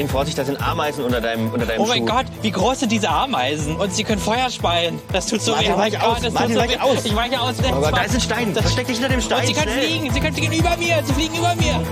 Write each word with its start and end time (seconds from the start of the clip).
Martin, 0.00 0.08
Vorsicht, 0.14 0.38
da 0.38 0.44
sind 0.46 0.66
Ameisen 0.66 1.04
unter 1.04 1.20
deinem, 1.20 1.52
unter 1.52 1.66
deinem 1.66 1.82
Oh 1.82 1.86
mein 1.86 1.98
Schuh. 2.08 2.14
Gott, 2.14 2.24
wie 2.40 2.50
groß 2.50 2.80
sind 2.80 2.90
diese 2.90 3.10
Ameisen? 3.10 3.76
Und 3.76 3.92
sie 3.92 4.02
können 4.02 4.18
Feuer 4.20 4.48
speien. 4.48 4.98
Das 5.12 5.26
tut 5.26 5.42
so 5.42 5.52
Martin, 5.52 5.74
weh. 5.74 5.76
weich 5.76 5.94
Oh 6.00 6.06
aus, 6.06 6.14
Gott, 6.14 6.24
das 6.24 6.32
Martin, 6.32 6.54
tut 6.54 6.56
so 6.56 6.68
weich 6.70 6.78
weh. 6.78 6.80
aus. 6.98 7.04
Ich 7.04 7.16
weiche 7.16 7.38
aus. 7.40 7.54
Aber 7.70 7.92
da 7.92 8.00
ist 8.04 8.14
ein 8.14 8.20
Stein. 8.22 8.54
Das- 8.54 8.62
Versteck 8.62 8.86
dich 8.86 8.96
hinter 8.96 9.10
dem 9.10 9.20
Stein. 9.20 9.40
Und 9.40 9.46
sie 9.48 9.52
können 9.52 9.70
schnell. 9.72 9.84
fliegen. 9.84 10.10
Sie 10.14 10.20
können 10.20 10.34
fliegen 10.34 10.52
über 10.54 10.76
mir. 10.78 11.02
Sie 11.04 11.12
fliegen 11.12 11.34
über 11.36 11.54
mir. 11.56 11.82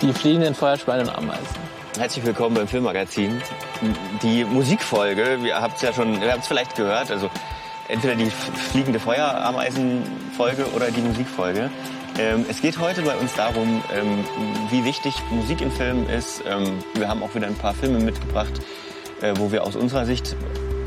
Die 0.00 0.12
fliegenden 0.12 0.54
Feuerspeien 0.54 1.02
und 1.08 1.14
Ameisen. 1.16 1.46
Herzlich 1.98 2.24
willkommen 2.24 2.54
beim 2.56 2.66
Filmmagazin. 2.66 3.40
Die 4.22 4.44
Musikfolge, 4.44 5.38
wir 5.42 5.60
habt 5.60 5.76
es 5.76 5.82
ja 5.82 5.92
schon, 5.92 6.20
ihr 6.20 6.32
habt 6.32 6.42
es 6.42 6.48
vielleicht 6.48 6.74
gehört, 6.74 7.10
also 7.10 7.30
entweder 7.88 8.14
die 8.14 8.30
fliegende 8.30 9.00
Feuerameisenfolge 9.00 10.66
oder 10.74 10.90
die 10.90 11.00
Musikfolge. 11.00 11.70
Ähm, 12.18 12.44
es 12.48 12.60
geht 12.60 12.78
heute 12.78 13.02
bei 13.02 13.16
uns 13.16 13.34
darum, 13.34 13.82
ähm, 13.94 14.24
wie 14.70 14.84
wichtig 14.84 15.14
Musik 15.30 15.60
in 15.60 15.70
Filmen 15.70 16.08
ist. 16.08 16.42
Ähm, 16.46 16.78
wir 16.94 17.08
haben 17.08 17.22
auch 17.22 17.34
wieder 17.34 17.46
ein 17.46 17.54
paar 17.54 17.74
Filme 17.74 17.98
mitgebracht, 18.00 18.52
äh, 19.22 19.32
wo 19.36 19.50
wir 19.50 19.64
aus 19.64 19.76
unserer 19.76 20.04
Sicht 20.04 20.36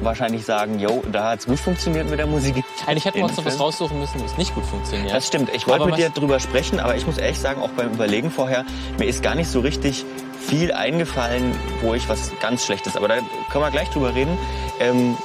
wahrscheinlich 0.02 0.45
sagen, 0.45 0.80
yo, 0.80 1.04
da 1.12 1.31
hat 1.31 1.40
es 1.40 1.45
gut 1.45 1.59
funktioniert 1.59 2.09
mit 2.09 2.20
der 2.20 2.27
Musik. 2.27 2.63
Eigentlich 2.85 3.05
hätten 3.05 3.18
wir 3.18 3.26
uns 3.26 3.38
noch 3.38 3.46
was 3.46 3.59
raussuchen 3.59 3.99
müssen, 3.99 4.20
wo 4.20 4.26
es 4.26 4.38
nicht 4.38 4.54
gut 4.54 4.66
funktioniert. 4.66 5.13
Das 5.13 5.27
stimmt. 5.27 5.49
Ich 5.54 5.68
wollte 5.68 5.85
mit 5.85 5.98
dir 5.98 6.09
drüber 6.09 6.40
sprechen, 6.40 6.80
aber 6.80 6.96
ich 6.96 7.07
muss 7.07 7.18
ehrlich 7.18 7.40
sagen, 7.40 7.62
auch 7.62 7.70
beim 7.70 7.93
Überlegen 7.93 8.30
vorher, 8.30 8.66
mir 8.99 9.05
ist 9.05 9.23
gar 9.23 9.35
nicht 9.35 9.49
so 9.49 9.62
richtig 9.62 10.05
viel 10.40 10.71
eingefallen, 10.71 11.55
wo 11.82 11.96
ich 11.96 12.07
was 12.07 12.32
ganz 12.40 12.66
Schlechtes. 12.66 12.96
Aber 12.96 13.07
da 13.07 13.16
können 13.49 13.63
wir 13.63 13.71
gleich 13.71 13.90
drüber 13.90 14.13
reden. 14.13 14.38
Ähm, 14.80 15.18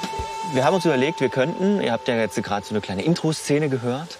wir 0.52 0.64
haben 0.64 0.74
uns 0.74 0.84
überlegt, 0.84 1.20
wir 1.20 1.28
könnten, 1.28 1.80
ihr 1.80 1.92
habt 1.92 2.08
ja 2.08 2.16
jetzt 2.16 2.40
gerade 2.42 2.64
so 2.64 2.70
eine 2.70 2.80
kleine 2.80 3.02
Intro-Szene 3.02 3.68
gehört. 3.68 4.16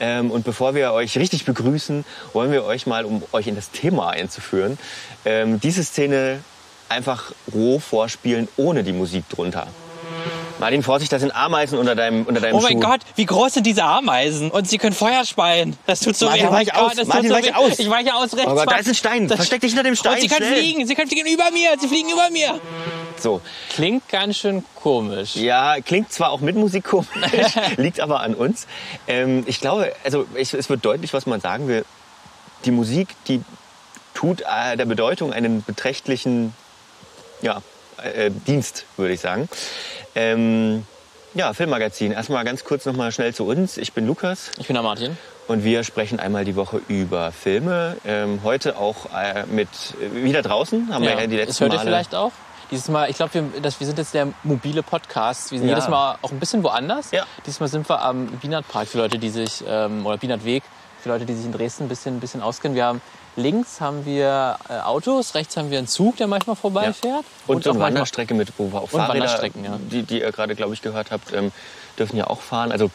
Ähm, 0.00 0.30
und 0.30 0.44
bevor 0.44 0.74
wir 0.74 0.92
euch 0.92 1.16
richtig 1.18 1.44
begrüßen, 1.44 2.04
wollen 2.32 2.52
wir 2.52 2.64
euch 2.64 2.86
mal, 2.86 3.04
um 3.04 3.22
euch 3.32 3.46
in 3.46 3.56
das 3.56 3.70
Thema 3.70 4.10
einzuführen, 4.10 4.78
ähm, 5.24 5.60
diese 5.60 5.84
Szene 5.84 6.40
einfach 6.88 7.32
roh 7.54 7.78
vorspielen, 7.78 8.48
ohne 8.56 8.82
die 8.84 8.92
Musik 8.92 9.28
drunter. 9.28 9.66
Martin, 10.58 10.82
Vorsicht, 10.82 11.10
da 11.10 11.18
sind 11.18 11.34
Ameisen 11.34 11.78
unter 11.78 11.94
deinem, 11.94 12.26
unter 12.26 12.40
deinem 12.40 12.56
Oh 12.56 12.60
mein 12.60 12.72
Schuh. 12.72 12.80
Gott, 12.80 13.00
wie 13.16 13.24
groß 13.24 13.54
sind 13.54 13.64
diese 13.64 13.82
Ameisen? 13.84 14.50
Und 14.50 14.68
sie 14.68 14.76
können 14.76 14.94
Feuer 14.94 15.24
speien. 15.24 15.74
Das 15.86 16.00
tut 16.00 16.14
so 16.16 16.26
Martin, 16.26 16.44
weh. 16.44 16.48
Oh 16.48 16.52
weich 16.52 16.68
Gott, 16.70 16.82
aus. 16.82 16.94
tut 16.96 17.08
Martin, 17.08 17.28
so 17.30 17.34
weich 17.34 17.46
weh. 17.46 17.52
aus. 17.54 17.78
Ich 17.78 17.88
weiche 17.88 18.14
aus 18.14 18.34
rechts. 18.36 18.46
Aber 18.50 18.66
da 18.66 18.72
Mann. 18.72 18.80
ist 18.80 18.88
ein 18.88 18.94
Stein. 18.94 19.28
Das- 19.28 19.36
Versteck 19.36 19.62
dich 19.62 19.70
hinter 19.70 19.84
dem 19.84 19.96
Stein. 19.96 20.14
Und 20.16 20.20
sie 20.20 20.28
können 20.28 20.46
schnell. 20.48 20.58
fliegen. 20.58 20.86
Sie 20.86 20.94
können 20.94 21.08
fliegen 21.08 21.26
über 21.32 21.50
mir. 21.52 21.70
Sie 21.80 21.88
fliegen 21.88 22.10
über 22.10 22.28
mir. 22.30 22.60
So, 23.20 23.40
Klingt 23.70 24.08
ganz 24.08 24.36
schön 24.38 24.64
komisch. 24.74 25.36
ja, 25.36 25.76
klingt 25.80 26.12
zwar 26.12 26.30
auch 26.30 26.40
mit 26.40 26.56
Musik 26.56 26.84
komisch, 26.84 27.08
liegt 27.76 28.00
aber 28.00 28.20
an 28.20 28.34
uns. 28.34 28.66
Ähm, 29.06 29.44
ich 29.46 29.60
glaube, 29.60 29.92
also 30.04 30.26
ich, 30.34 30.54
es 30.54 30.68
wird 30.70 30.84
deutlich, 30.84 31.12
was 31.12 31.26
man 31.26 31.40
sagen 31.40 31.68
will. 31.68 31.84
Die 32.64 32.70
Musik, 32.70 33.08
die 33.28 33.42
tut 34.14 34.40
äh, 34.42 34.76
der 34.76 34.86
Bedeutung 34.86 35.32
einen 35.32 35.62
beträchtlichen 35.62 36.54
ja, 37.42 37.62
äh, 38.02 38.30
Dienst, 38.46 38.84
würde 38.96 39.14
ich 39.14 39.20
sagen. 39.20 39.48
Ähm, 40.14 40.84
ja, 41.34 41.52
Filmmagazin. 41.52 42.12
Erstmal 42.12 42.44
ganz 42.44 42.64
kurz 42.64 42.86
noch 42.86 42.96
mal 42.96 43.12
schnell 43.12 43.34
zu 43.34 43.44
uns. 43.46 43.76
Ich 43.76 43.92
bin 43.92 44.06
Lukas 44.06 44.50
Ich 44.58 44.66
bin 44.66 44.74
der 44.74 44.82
Martin. 44.82 45.16
und 45.46 45.62
wir 45.62 45.84
sprechen 45.84 46.18
einmal 46.20 46.44
die 46.44 46.56
Woche 46.56 46.80
über 46.88 47.32
Filme. 47.32 47.96
Ähm, 48.04 48.40
heute 48.42 48.76
auch 48.78 49.06
äh, 49.14 49.44
mit 49.46 49.68
äh, 50.00 50.24
wieder 50.24 50.42
draußen 50.42 50.92
haben 50.92 51.04
wir 51.04 51.12
ja 51.12 51.26
die 51.26 51.36
das 51.36 51.46
letzten 51.46 51.64
hört 51.64 51.72
ihr 51.74 51.76
Male. 51.76 51.88
vielleicht 51.90 52.14
auch. 52.14 52.32
Dieses 52.70 52.88
Mal, 52.88 53.10
ich 53.10 53.16
glaube, 53.16 53.34
wir, 53.34 53.60
das- 53.60 53.80
wir 53.80 53.86
sind 53.86 53.98
jetzt 53.98 54.14
der 54.14 54.28
mobile 54.44 54.82
Podcast. 54.82 55.50
Wir 55.50 55.58
sind 55.58 55.68
Ja. 55.68 55.74
jedes 55.74 55.88
Mal 55.88 56.18
auch 56.22 56.30
ein 56.30 56.38
bisschen 56.38 56.62
woanders. 56.62 57.10
Ja. 57.10 57.24
Diesmal 57.46 57.68
sind 57.68 57.88
wir 57.88 58.00
am 58.00 58.26
Bienert 58.26 58.68
Park 58.68 58.86
für 58.88 58.98
Leute, 58.98 59.18
die 59.18 59.28
sich, 59.30 59.64
ähm, 59.66 60.06
oder 60.06 60.18
Bienert 60.18 60.44
Weg, 60.44 60.62
für 61.02 61.08
Leute, 61.08 61.24
die 61.24 61.34
sich 61.34 61.46
in 61.46 61.52
Dresden 61.52 61.84
ein 61.84 61.88
bisschen, 61.88 62.16
ein 62.18 62.20
bisschen 62.20 62.42
auskennen. 62.42 62.76
Wir 62.76 62.84
haben 62.86 63.00
links 63.34 63.80
haben 63.80 64.04
wir 64.06 64.56
äh, 64.68 64.74
Autos, 64.80 65.34
rechts 65.34 65.56
haben 65.56 65.70
wir 65.70 65.78
einen 65.78 65.88
Zug, 65.88 66.16
der 66.18 66.26
manchmal 66.28 66.54
vorbeifährt. 66.56 67.24
Und, 67.48 67.64
so 67.64 67.70
auch 67.70 67.74
eine 67.74 67.80
manchmal- 67.80 67.86
Wanderstrecke 67.94 68.34
mit, 68.34 68.52
wo 68.56 68.70
wir 68.72 68.78
auch 68.78 68.92
Und 68.92 69.00
Fahrräder, 69.00 69.44
ja. 69.64 69.78
die, 69.90 70.02
die 70.04 70.20
ihr 70.20 70.30
gerade, 70.30 70.54
glaube 70.54 70.74
ich, 70.74 70.82
gehört 70.82 71.10
habt, 71.10 71.32
ähm, 71.32 71.50
dürfen 71.98 72.16
ja 72.16 72.26
auch 72.28 72.40
fahren. 72.40 72.70
Also 72.70 72.90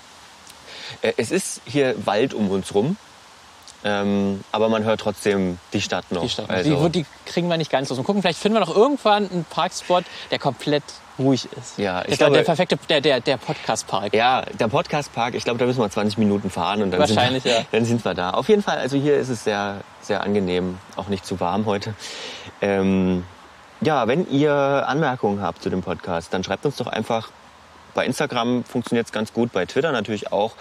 äh, 1.01 1.13
es 1.17 1.31
ist 1.31 1.61
hier 1.65 1.95
Wald 2.05 2.33
um 2.33 2.49
uns 2.49 2.73
rum, 2.73 2.95
ähm, 3.85 4.43
aber 4.51 4.67
man 4.67 4.83
hört 4.83 4.99
trotzdem 4.99 5.59
die 5.71 5.79
Stadt 5.79 6.11
noch. 6.11 6.23
Die, 6.23 6.29
Stadt. 6.29 6.49
Also, 6.49 6.89
die, 6.89 7.03
die 7.03 7.05
kriegen 7.25 7.47
wir 7.47 7.55
nicht 7.57 7.71
ganz 7.71 7.89
los. 7.89 7.97
Und 7.99 8.03
gucken, 8.03 8.21
vielleicht 8.23 8.39
finden 8.39 8.57
wir 8.57 8.65
noch 8.65 8.75
irgendwann 8.75 9.29
einen 9.31 9.45
Parkspot, 9.49 10.03
der 10.31 10.39
komplett 10.39 10.83
ruhig 11.19 11.47
ist. 11.57 11.77
Ja, 11.77 12.01
ich 12.01 12.07
der, 12.09 12.17
glaube- 12.17 12.33
der 12.37 12.43
perfekte, 12.43 12.77
der, 12.89 12.99
der, 12.99 13.19
der 13.21 13.37
Podcast-Park. 13.37 14.13
ja, 14.13 14.41
der 14.59 14.67
Podcastpark, 14.67 15.35
ich 15.35 15.43
glaube, 15.45 15.59
da 15.59 15.65
müssen 15.65 15.79
wir 15.79 15.89
20 15.89 16.17
Minuten 16.17 16.49
fahren 16.49 16.81
und 16.81 16.91
dann, 16.91 16.99
Wahrscheinlich, 16.99 17.43
sind, 17.43 17.51
wir, 17.53 17.59
ja. 17.59 17.65
dann 17.71 17.85
sind 17.85 18.03
wir 18.03 18.13
da. 18.15 18.31
Auf 18.31 18.49
jeden 18.49 18.63
Fall, 18.63 18.79
also 18.79 18.97
hier 18.97 19.15
ist 19.17 19.29
es 19.29 19.43
sehr, 19.43 19.81
sehr 20.01 20.21
angenehm, 20.23 20.77
auch 20.97 21.07
nicht 21.07 21.25
zu 21.25 21.39
warm 21.39 21.65
heute. 21.67 21.93
Ähm, 22.61 23.23
ja, 23.81 24.07
wenn 24.07 24.29
ihr 24.29 24.51
Anmerkungen 24.87 25.41
habt 25.41 25.61
zu 25.61 25.69
dem 25.69 25.83
Podcast, 25.83 26.33
dann 26.33 26.43
schreibt 26.43 26.65
uns 26.65 26.75
doch 26.77 26.87
einfach. 26.87 27.29
Bei 27.93 28.05
Instagram 28.05 28.65
funktioniert 28.65 29.05
es 29.05 29.13
ganz 29.13 29.31
gut, 29.31 29.53
bei 29.53 29.65
Twitter 29.65 29.93
natürlich 29.93 30.33
auch. 30.33 30.51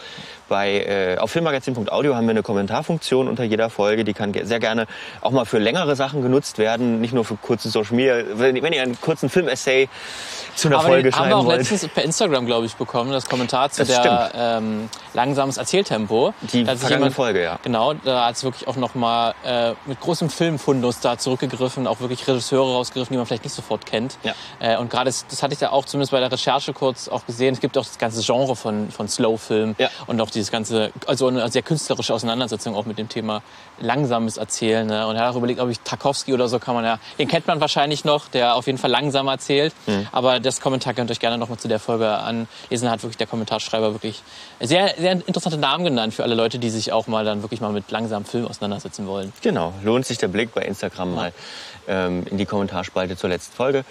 Bei, 0.48 0.80
äh, 0.84 1.18
auf 1.18 1.30
filmmagazin.audio 1.30 2.14
haben 2.14 2.26
wir 2.26 2.30
eine 2.32 2.42
Kommentarfunktion 2.42 3.28
unter 3.28 3.44
jeder 3.44 3.70
Folge. 3.70 4.04
Die 4.04 4.12
kann 4.12 4.32
ge- 4.32 4.44
sehr 4.44 4.60
gerne 4.60 4.86
auch 5.20 5.30
mal 5.30 5.44
für 5.46 5.58
längere 5.58 5.96
Sachen 5.96 6.22
genutzt 6.22 6.58
werden, 6.58 7.00
nicht 7.00 7.14
nur 7.14 7.24
für 7.24 7.36
kurze 7.36 7.70
Social 7.70 7.94
Media. 7.96 8.16
Wenn, 8.34 8.62
wenn 8.62 8.72
ihr 8.72 8.82
einen 8.82 9.00
kurzen 9.00 9.28
Film-Essay 9.30 9.88
zu 10.54 10.68
einer 10.68 10.78
Aber 10.78 10.88
Folge 10.88 11.04
den 11.04 11.12
haben 11.14 11.20
wir 11.24 11.26
schreiben 11.30 11.40
auch 11.40 11.46
wollt. 11.46 11.58
letztens 11.70 11.88
per 11.88 12.04
Instagram, 12.04 12.46
glaube 12.46 12.66
ich, 12.66 12.74
bekommen, 12.76 13.10
das 13.12 13.28
Kommentar 13.28 13.70
zu 13.70 13.84
Das 13.84 13.88
der 14.02 14.30
ähm, 14.36 14.88
langsames 15.14 15.56
Erzähltempo. 15.56 16.34
Die 16.52 16.64
Da 16.64 16.72
vergangene 16.76 17.06
jemand- 17.06 17.14
Folge, 17.14 17.42
ja. 17.42 17.58
Genau, 17.62 17.94
da 17.94 18.26
hat 18.26 18.36
es 18.36 18.44
wirklich 18.44 18.68
auch 18.68 18.76
nochmal 18.76 19.34
äh, 19.44 19.72
mit 19.86 20.00
großem 20.00 20.28
Filmfundus 20.30 21.00
da 21.00 21.18
zurückgegriffen, 21.18 21.86
auch 21.86 22.00
wirklich 22.00 22.26
Regisseure 22.28 22.72
rausgegriffen, 22.74 23.14
die 23.14 23.18
man 23.18 23.26
vielleicht 23.26 23.44
nicht 23.44 23.54
sofort 23.54 23.86
kennt. 23.86 24.18
Ja. 24.22 24.34
Äh, 24.60 24.76
und 24.76 24.90
gerade, 24.90 25.06
das, 25.06 25.26
das 25.28 25.42
hatte 25.42 25.54
ich 25.54 25.60
ja 25.60 25.70
auch 25.72 25.84
zumindest 25.86 26.12
bei 26.12 26.20
der 26.20 26.30
Recherche 26.30 26.72
kurz 26.72 27.08
auch 27.08 27.26
gesehen, 27.26 27.54
es 27.54 27.60
gibt 27.60 27.76
auch 27.78 27.84
das 27.84 27.98
ganze 27.98 28.22
Genre 28.22 28.54
von, 28.56 28.90
von 28.90 29.08
Slow-Film 29.08 29.74
Ja. 29.78 29.88
und 30.06 30.20
auch 30.20 30.30
dieses 30.34 30.50
ganze, 30.50 30.92
also 31.06 31.28
eine 31.28 31.48
sehr 31.50 31.62
künstlerische 31.62 32.12
Auseinandersetzung 32.12 32.74
auch 32.74 32.86
mit 32.86 32.98
dem 32.98 33.08
Thema 33.08 33.42
langsames 33.80 34.36
Erzählen. 34.36 34.86
Ne? 34.86 35.06
Und 35.06 35.16
er 35.16 35.22
hat 35.22 35.32
auch 35.32 35.36
überlegt, 35.36 35.60
ob 35.60 35.70
ich 35.70 35.80
Tarkovsky 35.80 36.34
oder 36.34 36.48
so 36.48 36.58
kann 36.58 36.74
man 36.74 36.84
ja, 36.84 36.98
den 37.18 37.28
kennt 37.28 37.46
man 37.46 37.60
wahrscheinlich 37.60 38.04
noch, 38.04 38.28
der 38.28 38.56
auf 38.56 38.66
jeden 38.66 38.78
Fall 38.78 38.90
langsam 38.90 39.28
erzählt. 39.28 39.72
Mhm. 39.86 40.06
Aber 40.12 40.40
das 40.40 40.60
Kommentar 40.60 40.94
könnt 40.94 41.10
ihr 41.10 41.12
euch 41.12 41.20
gerne 41.20 41.38
nochmal 41.38 41.58
zu 41.58 41.68
der 41.68 41.78
Folge 41.78 42.08
anlesen. 42.08 42.86
Da 42.86 42.90
hat 42.90 43.02
wirklich 43.02 43.16
der 43.16 43.26
Kommentarschreiber 43.26 43.92
wirklich 43.92 44.22
sehr, 44.60 44.94
sehr 44.98 45.12
interessante 45.12 45.58
Namen 45.58 45.84
genannt 45.84 46.14
für 46.14 46.22
alle 46.22 46.34
Leute, 46.34 46.58
die 46.58 46.70
sich 46.70 46.92
auch 46.92 47.06
mal 47.06 47.24
dann 47.24 47.42
wirklich 47.42 47.60
mal 47.60 47.72
mit 47.72 47.90
langsamem 47.90 48.24
Film 48.24 48.46
auseinandersetzen 48.46 49.06
wollen. 49.06 49.32
Genau, 49.42 49.72
lohnt 49.82 50.06
sich 50.06 50.18
der 50.18 50.28
Blick 50.28 50.54
bei 50.54 50.62
Instagram 50.62 51.14
mal 51.14 51.32
ähm, 51.88 52.24
in 52.30 52.38
die 52.38 52.46
Kommentarspalte 52.46 53.16
zur 53.16 53.30
letzten 53.30 53.54
Folge. 53.54 53.84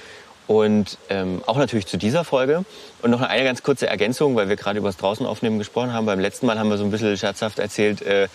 Und 0.46 0.98
ähm, 1.10 1.42
auch 1.46 1.58
natürlich 1.58 1.88
zu 1.88 1.98
dieser 1.98 2.24
Folge. 2.24 2.66
Und 3.02 3.12
noch 3.12 3.22
eine 3.22 3.44
ganz 3.44 3.64
kurze 3.64 3.88
Ergänzung, 3.88 4.36
weil 4.36 4.50
wir 4.50 4.56
gerade 4.56 4.80
über 4.80 4.90
das 4.90 4.98
Draußenaufnehmen 4.98 5.58
gesprochen 5.60 5.94
haben. 5.94 6.06
Beim 6.06 6.20
letzten 6.20 6.46
Mal 6.46 6.60
haben 6.60 6.70
wir 6.70 6.78
so 6.78 6.84
ein 6.84 6.92
bisschen 6.92 7.18
scherzhaft 7.18 7.60
erzählt, 7.60 8.02
äh, 8.02 8.28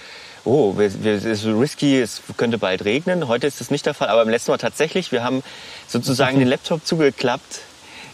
oh, 0.45 0.79
wir, 0.79 1.05
wir, 1.05 1.15
es 1.15 1.25
ist 1.25 1.43
so 1.43 1.59
risky, 1.59 2.01
es 2.01 2.23
könnte 2.37 2.59
bald 2.59 2.85
regnen. 2.85 3.29
Heute 3.29 3.47
ist 3.47 3.61
das 3.61 3.71
nicht 3.71 3.85
der 3.87 3.95
Fall, 3.95 4.09
aber 4.09 4.23
beim 4.23 4.31
letzten 4.31 4.51
Mal 4.51 4.59
tatsächlich. 4.59 5.13
Wir 5.13 5.23
haben 5.23 5.43
sozusagen 5.87 6.39
den 6.39 6.49
Laptop 6.49 6.87
zugeklappt, 6.87 7.61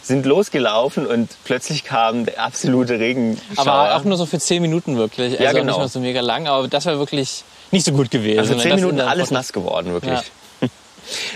sind 0.01 0.25
losgelaufen 0.25 1.07
und 1.07 1.29
plötzlich 1.45 1.83
kam 1.83 2.25
der 2.25 2.39
absolute 2.39 2.99
Regenschauer. 2.99 3.67
Aber 3.67 3.95
auch 3.95 4.03
nur 4.03 4.17
so 4.17 4.25
für 4.25 4.39
zehn 4.39 4.61
Minuten 4.61 4.97
wirklich. 4.97 5.31
Also 5.33 5.43
Ja, 5.43 5.51
genau. 5.53 5.65
nicht 5.65 5.77
mal 5.77 5.87
so 5.87 5.99
mega 5.99 6.21
lang, 6.21 6.47
aber 6.47 6.67
das 6.67 6.85
wäre 6.85 6.99
wirklich 6.99 7.43
nicht 7.71 7.85
so 7.85 7.93
gut 7.93 8.11
gewesen. 8.11 8.39
Also 8.39 8.55
zehn 8.55 8.75
Minuten 8.75 8.99
alles 8.99 9.31
nass 9.31 9.53
geworden, 9.53 9.93
wirklich. 9.93 10.19
Ja. 10.19 10.23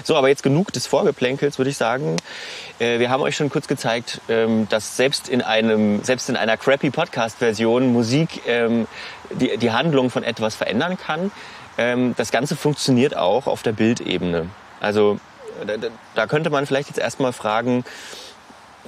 So, 0.03 0.15
aber 0.15 0.29
jetzt 0.29 0.43
genug 0.43 0.71
des 0.73 0.87
Vorgeplänkels, 0.87 1.57
würde 1.57 1.69
ich 1.69 1.77
sagen. 1.77 2.17
Äh, 2.79 2.99
Wir 2.99 3.09
haben 3.09 3.21
euch 3.21 3.35
schon 3.35 3.49
kurz 3.49 3.67
gezeigt, 3.67 4.21
ähm, 4.29 4.67
dass 4.69 4.97
selbst 4.97 5.29
in 5.29 5.41
einem, 5.41 6.03
selbst 6.03 6.29
in 6.29 6.35
einer 6.35 6.57
crappy 6.57 6.89
Podcast-Version 6.89 7.91
Musik 7.93 8.41
ähm, 8.47 8.87
die, 9.31 9.57
die 9.57 9.71
Handlung 9.71 10.09
von 10.09 10.23
etwas 10.23 10.55
verändern 10.55 10.97
kann. 10.97 11.31
Ähm, 11.77 12.15
Das 12.17 12.31
Ganze 12.31 12.55
funktioniert 12.55 13.15
auch 13.15 13.47
auf 13.47 13.61
der 13.63 13.73
Bildebene. 13.73 14.47
Also 14.79 15.19
da, 15.65 15.73
da- 16.15 16.27
könnte 16.27 16.49
man 16.49 16.65
vielleicht 16.65 16.89
jetzt 16.89 16.99
erstmal 16.99 17.33
fragen, 17.33 17.83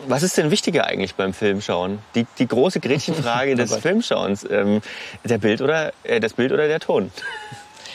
was 0.08 0.24
ist 0.24 0.38
denn 0.38 0.50
wichtiger 0.52 0.86
eigentlich 0.86 1.16
beim 1.16 1.34
Filmschauen? 1.34 2.00
Die, 2.16 2.26
die 2.40 2.48
große 2.48 2.80
Gretchenfrage 2.80 3.56
des. 3.56 3.76
Filmschauens. 3.76 4.48
Ähm, 4.50 4.82
der 5.24 5.38
Bild 5.38 5.62
oder, 5.62 5.92
äh, 6.04 6.20
das 6.20 6.34
Bild 6.34 6.52
oder 6.54 6.68
der 6.68 6.80
Ton? 6.80 7.12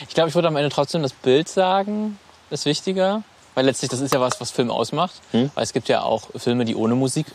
Ich 0.07 0.13
glaube, 0.13 0.29
ich 0.29 0.35
würde 0.35 0.47
am 0.47 0.55
Ende 0.55 0.69
trotzdem 0.69 1.01
das 1.01 1.11
Bild 1.11 1.49
sagen, 1.49 2.19
ist 2.49 2.65
wichtiger. 2.65 3.23
Weil 3.55 3.65
letztlich, 3.65 3.89
das 3.89 4.01
ist 4.01 4.13
ja 4.13 4.21
was, 4.21 4.39
was 4.39 4.51
Film 4.51 4.69
ausmacht. 4.69 5.15
Hm. 5.31 5.49
Weil 5.55 5.63
es 5.63 5.73
gibt 5.73 5.89
ja 5.89 6.01
auch 6.03 6.23
Filme, 6.35 6.63
die 6.63 6.75
ohne 6.75 6.93
Musik 6.93 7.25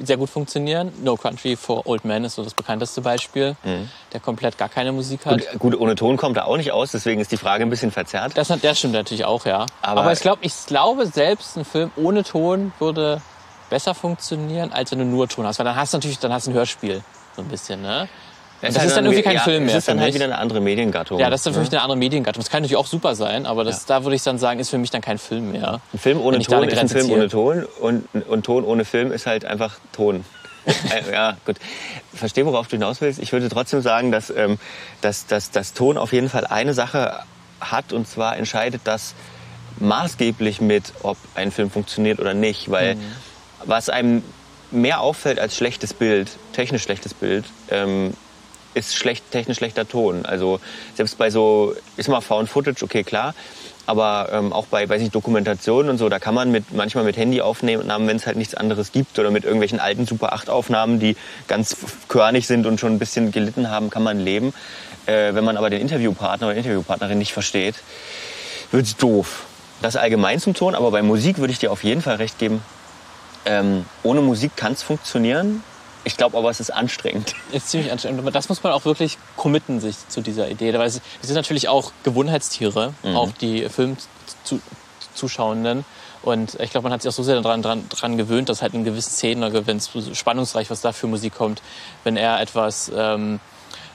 sehr 0.00 0.16
gut 0.16 0.30
funktionieren. 0.30 0.92
No 1.02 1.16
Country 1.16 1.56
for 1.56 1.86
Old 1.86 2.04
Men 2.04 2.24
ist 2.24 2.36
so 2.36 2.42
das 2.44 2.54
bekannteste 2.54 3.00
Beispiel, 3.02 3.56
Hm. 3.64 3.90
der 4.12 4.20
komplett 4.20 4.56
gar 4.56 4.68
keine 4.68 4.92
Musik 4.92 5.26
hat. 5.26 5.40
Gut, 5.52 5.58
gut, 5.58 5.80
ohne 5.80 5.94
Ton 5.96 6.16
kommt 6.16 6.36
er 6.38 6.46
auch 6.46 6.56
nicht 6.56 6.72
aus, 6.72 6.92
deswegen 6.92 7.20
ist 7.20 7.32
die 7.32 7.36
Frage 7.36 7.64
ein 7.64 7.70
bisschen 7.70 7.90
verzerrt. 7.90 8.32
Das, 8.36 8.48
hat- 8.48 8.62
das 8.64 8.78
stimmt 8.78 8.94
natürlich 8.94 9.24
auch, 9.26 9.44
ja. 9.44 9.66
Aber- 9.82 10.02
Aber, 10.02 10.12
ich, 10.12 10.20
glaub, 10.20 10.38
ich 10.40 10.54
glaube, 10.66 11.06
selbst 11.06 11.56
ein 11.58 11.64
Film 11.64 11.90
ohne 11.96 12.22
Ton 12.22 12.72
würde 12.78 13.20
besser 13.68 13.94
funktionieren, 13.94 14.72
als 14.72 14.92
wenn 14.92 15.00
du 15.00 15.04
nur 15.04 15.28
Ton 15.28 15.46
hast. 15.46 15.58
Weil 15.58 15.66
dann 15.66 15.76
hast 15.76 15.92
du 15.92 15.98
natürlich, 15.98 16.18
dann 16.20 16.32
hast 16.32 16.46
du 16.46 16.52
ein 16.52 16.54
Hörspiel. 16.54 17.02
So 17.36 17.42
ein 17.42 17.48
bisschen, 17.48 17.82
ne? 17.82 18.08
Es 18.60 18.74
das 18.74 18.86
ist 18.86 18.96
dann 18.96 19.04
irgendwie 19.04 19.22
kein 19.22 19.36
ja, 19.36 19.42
Film 19.42 19.66
mehr 19.66 19.74
Es 19.74 19.78
ist 19.80 19.88
dann 19.88 20.00
halt 20.00 20.14
wieder 20.14 20.24
eine 20.24 20.38
andere 20.38 20.60
Mediengattung. 20.60 21.20
Ja, 21.20 21.30
das 21.30 21.40
ist 21.40 21.46
dann 21.46 21.54
für 21.54 21.60
mich 21.60 21.70
ne? 21.70 21.78
eine 21.78 21.84
andere 21.84 21.98
Mediengattung. 21.98 22.42
Das 22.42 22.50
kann 22.50 22.62
natürlich 22.62 22.76
auch 22.76 22.86
super 22.86 23.14
sein, 23.14 23.46
aber 23.46 23.62
das, 23.62 23.86
da 23.86 24.02
würde 24.04 24.16
ich 24.16 24.22
dann 24.24 24.38
sagen, 24.38 24.58
ist 24.58 24.70
für 24.70 24.78
mich 24.78 24.90
dann 24.90 25.00
kein 25.00 25.18
Film 25.18 25.52
mehr. 25.52 25.80
Ein 25.92 25.98
Film 25.98 26.20
ohne 26.20 26.38
Ton 26.40 26.64
ist 26.64 26.76
ein 26.78 26.88
Film 26.88 27.06
ziehe. 27.06 27.16
ohne 27.16 27.28
Ton 27.28 27.64
und, 27.80 28.08
und 28.28 28.44
Ton 28.44 28.64
ohne 28.64 28.84
Film 28.84 29.12
ist 29.12 29.26
halt 29.26 29.44
einfach 29.44 29.78
Ton. 29.92 30.24
Äh, 30.68 31.12
ja, 31.12 31.36
gut. 31.46 31.56
Verstehe, 32.12 32.44
worauf 32.44 32.68
du 32.68 32.76
hinaus 32.76 33.00
willst. 33.00 33.20
Ich 33.20 33.32
würde 33.32 33.48
trotzdem 33.48 33.80
sagen, 33.80 34.12
dass, 34.12 34.28
ähm, 34.28 34.58
dass, 35.00 35.26
dass, 35.26 35.50
dass 35.50 35.72
Ton 35.72 35.96
auf 35.96 36.12
jeden 36.12 36.28
Fall 36.28 36.46
eine 36.46 36.74
Sache 36.74 37.20
hat 37.60 37.94
und 37.94 38.06
zwar 38.06 38.36
entscheidet 38.36 38.82
das 38.84 39.14
maßgeblich 39.78 40.60
mit, 40.60 40.92
ob 41.02 41.16
ein 41.34 41.52
Film 41.52 41.70
funktioniert 41.70 42.20
oder 42.20 42.34
nicht. 42.34 42.70
Weil 42.70 42.96
Mhm. 42.96 43.00
was 43.64 43.88
einem 43.88 44.22
mehr 44.70 45.00
auffällt 45.00 45.38
als 45.38 45.56
schlechtes 45.56 45.94
Bild, 45.94 46.30
technisch 46.52 46.82
schlechtes 46.82 47.14
Bild, 47.14 47.46
ähm, 47.70 48.12
ist 48.74 48.96
schlecht, 48.96 49.30
technisch 49.30 49.58
schlechter 49.58 49.88
Ton. 49.88 50.24
Also 50.24 50.60
selbst 50.94 51.18
bei 51.18 51.30
so, 51.30 51.74
ist 51.96 52.08
mal 52.08 52.20
Found 52.20 52.48
Footage, 52.48 52.82
okay, 52.84 53.04
klar. 53.04 53.34
Aber 53.86 54.28
ähm, 54.32 54.52
auch 54.52 54.66
bei, 54.66 54.86
weiß 54.86 55.00
ich, 55.00 55.10
Dokumentationen 55.10 55.90
und 55.90 55.96
so, 55.96 56.10
da 56.10 56.18
kann 56.18 56.34
man 56.34 56.50
mit, 56.50 56.74
manchmal 56.74 57.04
mit 57.04 57.16
Handyaufnahmen, 57.16 58.06
wenn 58.06 58.16
es 58.16 58.26
halt 58.26 58.36
nichts 58.36 58.54
anderes 58.54 58.92
gibt, 58.92 59.18
oder 59.18 59.30
mit 59.30 59.44
irgendwelchen 59.44 59.80
alten 59.80 60.06
Super 60.06 60.34
8 60.34 60.50
Aufnahmen, 60.50 61.00
die 61.00 61.16
ganz 61.46 61.74
körnig 62.08 62.46
sind 62.46 62.66
und 62.66 62.78
schon 62.78 62.92
ein 62.92 62.98
bisschen 62.98 63.32
gelitten 63.32 63.70
haben, 63.70 63.88
kann 63.88 64.02
man 64.02 64.20
leben. 64.20 64.52
Äh, 65.06 65.34
wenn 65.34 65.42
man 65.42 65.56
aber 65.56 65.70
den 65.70 65.80
Interviewpartner 65.80 66.48
oder 66.48 66.56
Interviewpartnerin 66.56 67.16
nicht 67.16 67.32
versteht, 67.32 67.76
wird's 68.72 68.96
doof. 68.96 69.46
Das 69.80 69.96
allgemein 69.96 70.38
zum 70.38 70.52
Ton, 70.52 70.74
aber 70.74 70.90
bei 70.90 71.02
Musik 71.02 71.38
würde 71.38 71.52
ich 71.52 71.58
dir 71.58 71.72
auf 71.72 71.82
jeden 71.82 72.02
Fall 72.02 72.16
recht 72.16 72.38
geben. 72.38 72.62
Ähm, 73.46 73.86
ohne 74.02 74.20
Musik 74.20 74.54
kann 74.56 74.74
es 74.74 74.82
funktionieren. 74.82 75.62
Ich 76.04 76.16
glaube 76.16 76.36
aber, 76.38 76.50
es 76.50 76.60
ist 76.60 76.70
anstrengend. 76.70 77.34
Ist 77.52 77.70
ziemlich 77.70 77.90
anstrengend. 77.92 78.20
Aber 78.20 78.30
Das 78.30 78.48
muss 78.48 78.62
man 78.62 78.72
auch 78.72 78.84
wirklich 78.84 79.18
committen 79.36 79.80
sich 79.80 79.96
zu 80.08 80.20
dieser 80.20 80.48
Idee. 80.50 80.72
Weil 80.74 80.86
es 80.88 80.96
es 81.20 81.26
sind 81.28 81.34
natürlich 81.36 81.68
auch 81.68 81.92
Gewohnheitstiere, 82.04 82.94
Mhm. 83.02 83.16
auch 83.16 83.32
die 83.32 83.68
Filmzuschauenden. 83.68 85.84
Und 86.22 86.54
ich 86.60 86.70
glaube, 86.70 86.84
man 86.84 86.92
hat 86.92 87.02
sich 87.02 87.08
auch 87.08 87.14
so 87.14 87.22
sehr 87.22 87.40
daran 87.40 87.62
dran, 87.62 87.88
dran 87.88 88.16
gewöhnt, 88.16 88.48
dass 88.48 88.62
halt 88.62 88.74
in 88.74 88.84
gewissen 88.84 89.10
Szenen, 89.10 89.66
wenn 89.66 89.76
es 89.76 89.90
spannungsreich, 90.14 90.70
was 90.70 90.80
da 90.80 90.92
für 90.92 91.06
Musik 91.06 91.34
kommt, 91.34 91.62
wenn 92.04 92.16
er 92.16 92.40
etwas, 92.40 92.90
ähm, 92.94 93.40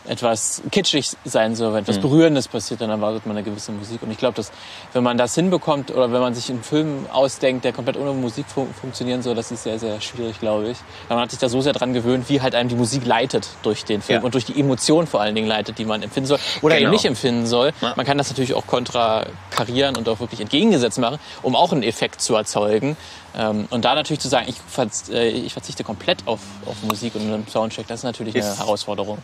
etwas 0.05 0.61
kitschig 0.71 1.07
sein 1.23 1.55
soll, 1.55 1.73
wenn 1.73 1.83
etwas 1.83 2.00
Berührendes 2.00 2.47
passiert, 2.47 2.81
dann 2.81 2.89
erwartet 2.89 3.25
man 3.25 3.38
eine 3.38 3.44
gewisse 3.45 3.71
Musik. 3.71 4.01
Und 4.03 4.11
ich 4.11 4.17
glaube, 4.17 4.35
dass 4.35 4.51
wenn 4.91 5.03
man 5.03 5.17
das 5.17 5.33
hinbekommt 5.35 5.91
oder 5.91 6.11
wenn 6.11 6.19
man 6.19 6.33
sich 6.35 6.50
einen 6.50 6.61
Film 6.63 7.05
ausdenkt, 7.11 7.63
der 7.63 7.71
komplett 7.73 7.95
ohne 7.97 8.11
Musik 8.11 8.45
fun 8.47 8.67
funktionieren 8.79 9.21
soll, 9.21 9.35
das 9.35 9.51
ist 9.51 9.63
sehr, 9.63 9.79
sehr 9.79 10.01
schwierig, 10.01 10.39
glaube 10.39 10.69
ich. 10.69 10.77
Weil 11.07 11.15
man 11.17 11.23
hat 11.23 11.31
sich 11.31 11.39
da 11.39 11.47
so 11.47 11.61
sehr 11.61 11.73
dran 11.73 11.94
gewöhnt, 11.94 12.27
wie 12.29 12.41
halt 12.41 12.53
einem 12.53 12.69
die 12.69 12.75
Musik 12.75 13.05
leitet 13.05 13.47
durch 13.63 13.85
den 13.85 14.01
Film 14.01 14.19
Ja. 14.19 14.25
und 14.25 14.33
durch 14.33 14.45
die 14.45 14.59
Emotion 14.59 15.07
vor 15.07 15.21
allen 15.21 15.35
Dingen 15.35 15.47
leitet, 15.47 15.77
die 15.77 15.85
man 15.85 16.01
empfinden 16.03 16.27
soll 16.27 16.39
oder 16.61 16.75
Genau. 16.75 16.88
eben 16.88 16.91
nicht 16.91 17.06
empfinden 17.06 17.45
soll. 17.45 17.71
Ja. 17.81 17.94
Man 17.95 18.06
kann 18.06 18.17
das 18.17 18.29
natürlich 18.29 18.53
auch 18.56 18.67
kontrakarieren 18.67 19.95
und 19.95 20.07
auch 20.09 20.19
wirklich 20.19 20.41
entgegengesetzt 20.41 20.99
machen, 20.99 21.17
um 21.41 21.56
auch 21.56 21.71
einen 21.71 21.83
Effekt 21.83 22.21
zu 22.21 22.35
erzeugen. 22.35 22.97
Ähm, 23.35 23.67
und 23.71 23.85
da 23.85 23.95
natürlich 23.95 24.19
zu 24.19 24.27
sagen, 24.27 24.45
ich, 24.47 24.56
verz 24.67 25.09
äh, 25.09 25.29
ich 25.29 25.53
verzichte 25.53 25.83
komplett 25.83 26.27
auf, 26.27 26.39
auf 26.65 26.75
Musik 26.83 27.15
und 27.15 27.21
einen 27.21 27.47
Soundtrack, 27.47 27.88
das 27.88 28.01
ist 28.01 28.03
natürlich 28.03 28.35
eine 28.35 28.44
Ist- 28.44 28.59
Herausforderung. 28.59 29.17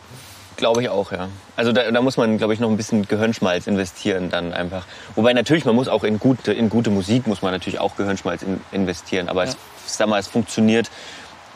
Glaube 0.59 0.81
ich 0.81 0.89
auch, 0.89 1.13
ja. 1.13 1.29
Also 1.55 1.71
da, 1.71 1.89
da 1.89 2.01
muss 2.01 2.17
man, 2.17 2.37
glaube 2.37 2.53
ich, 2.53 2.59
noch 2.59 2.69
ein 2.69 2.75
bisschen 2.75 3.07
Gehirnschmalz 3.07 3.65
investieren 3.65 4.29
dann 4.29 4.53
einfach. 4.53 4.85
Wobei 5.15 5.31
natürlich, 5.31 5.63
man 5.63 5.73
muss 5.73 5.87
auch 5.87 6.03
in 6.03 6.19
gute, 6.19 6.51
in 6.51 6.69
gute 6.69 6.89
Musik 6.89 7.27
muss 7.27 7.41
man 7.41 7.53
natürlich 7.53 7.79
auch 7.79 7.95
Gehirnschmalz 7.95 8.43
in, 8.43 8.59
investieren. 8.73 9.29
Aber 9.29 9.45
es, 9.45 9.55
sag 9.85 10.09
mal, 10.09 10.19
es 10.19 10.27
funktioniert 10.27 10.91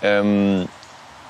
ähm, 0.01 0.69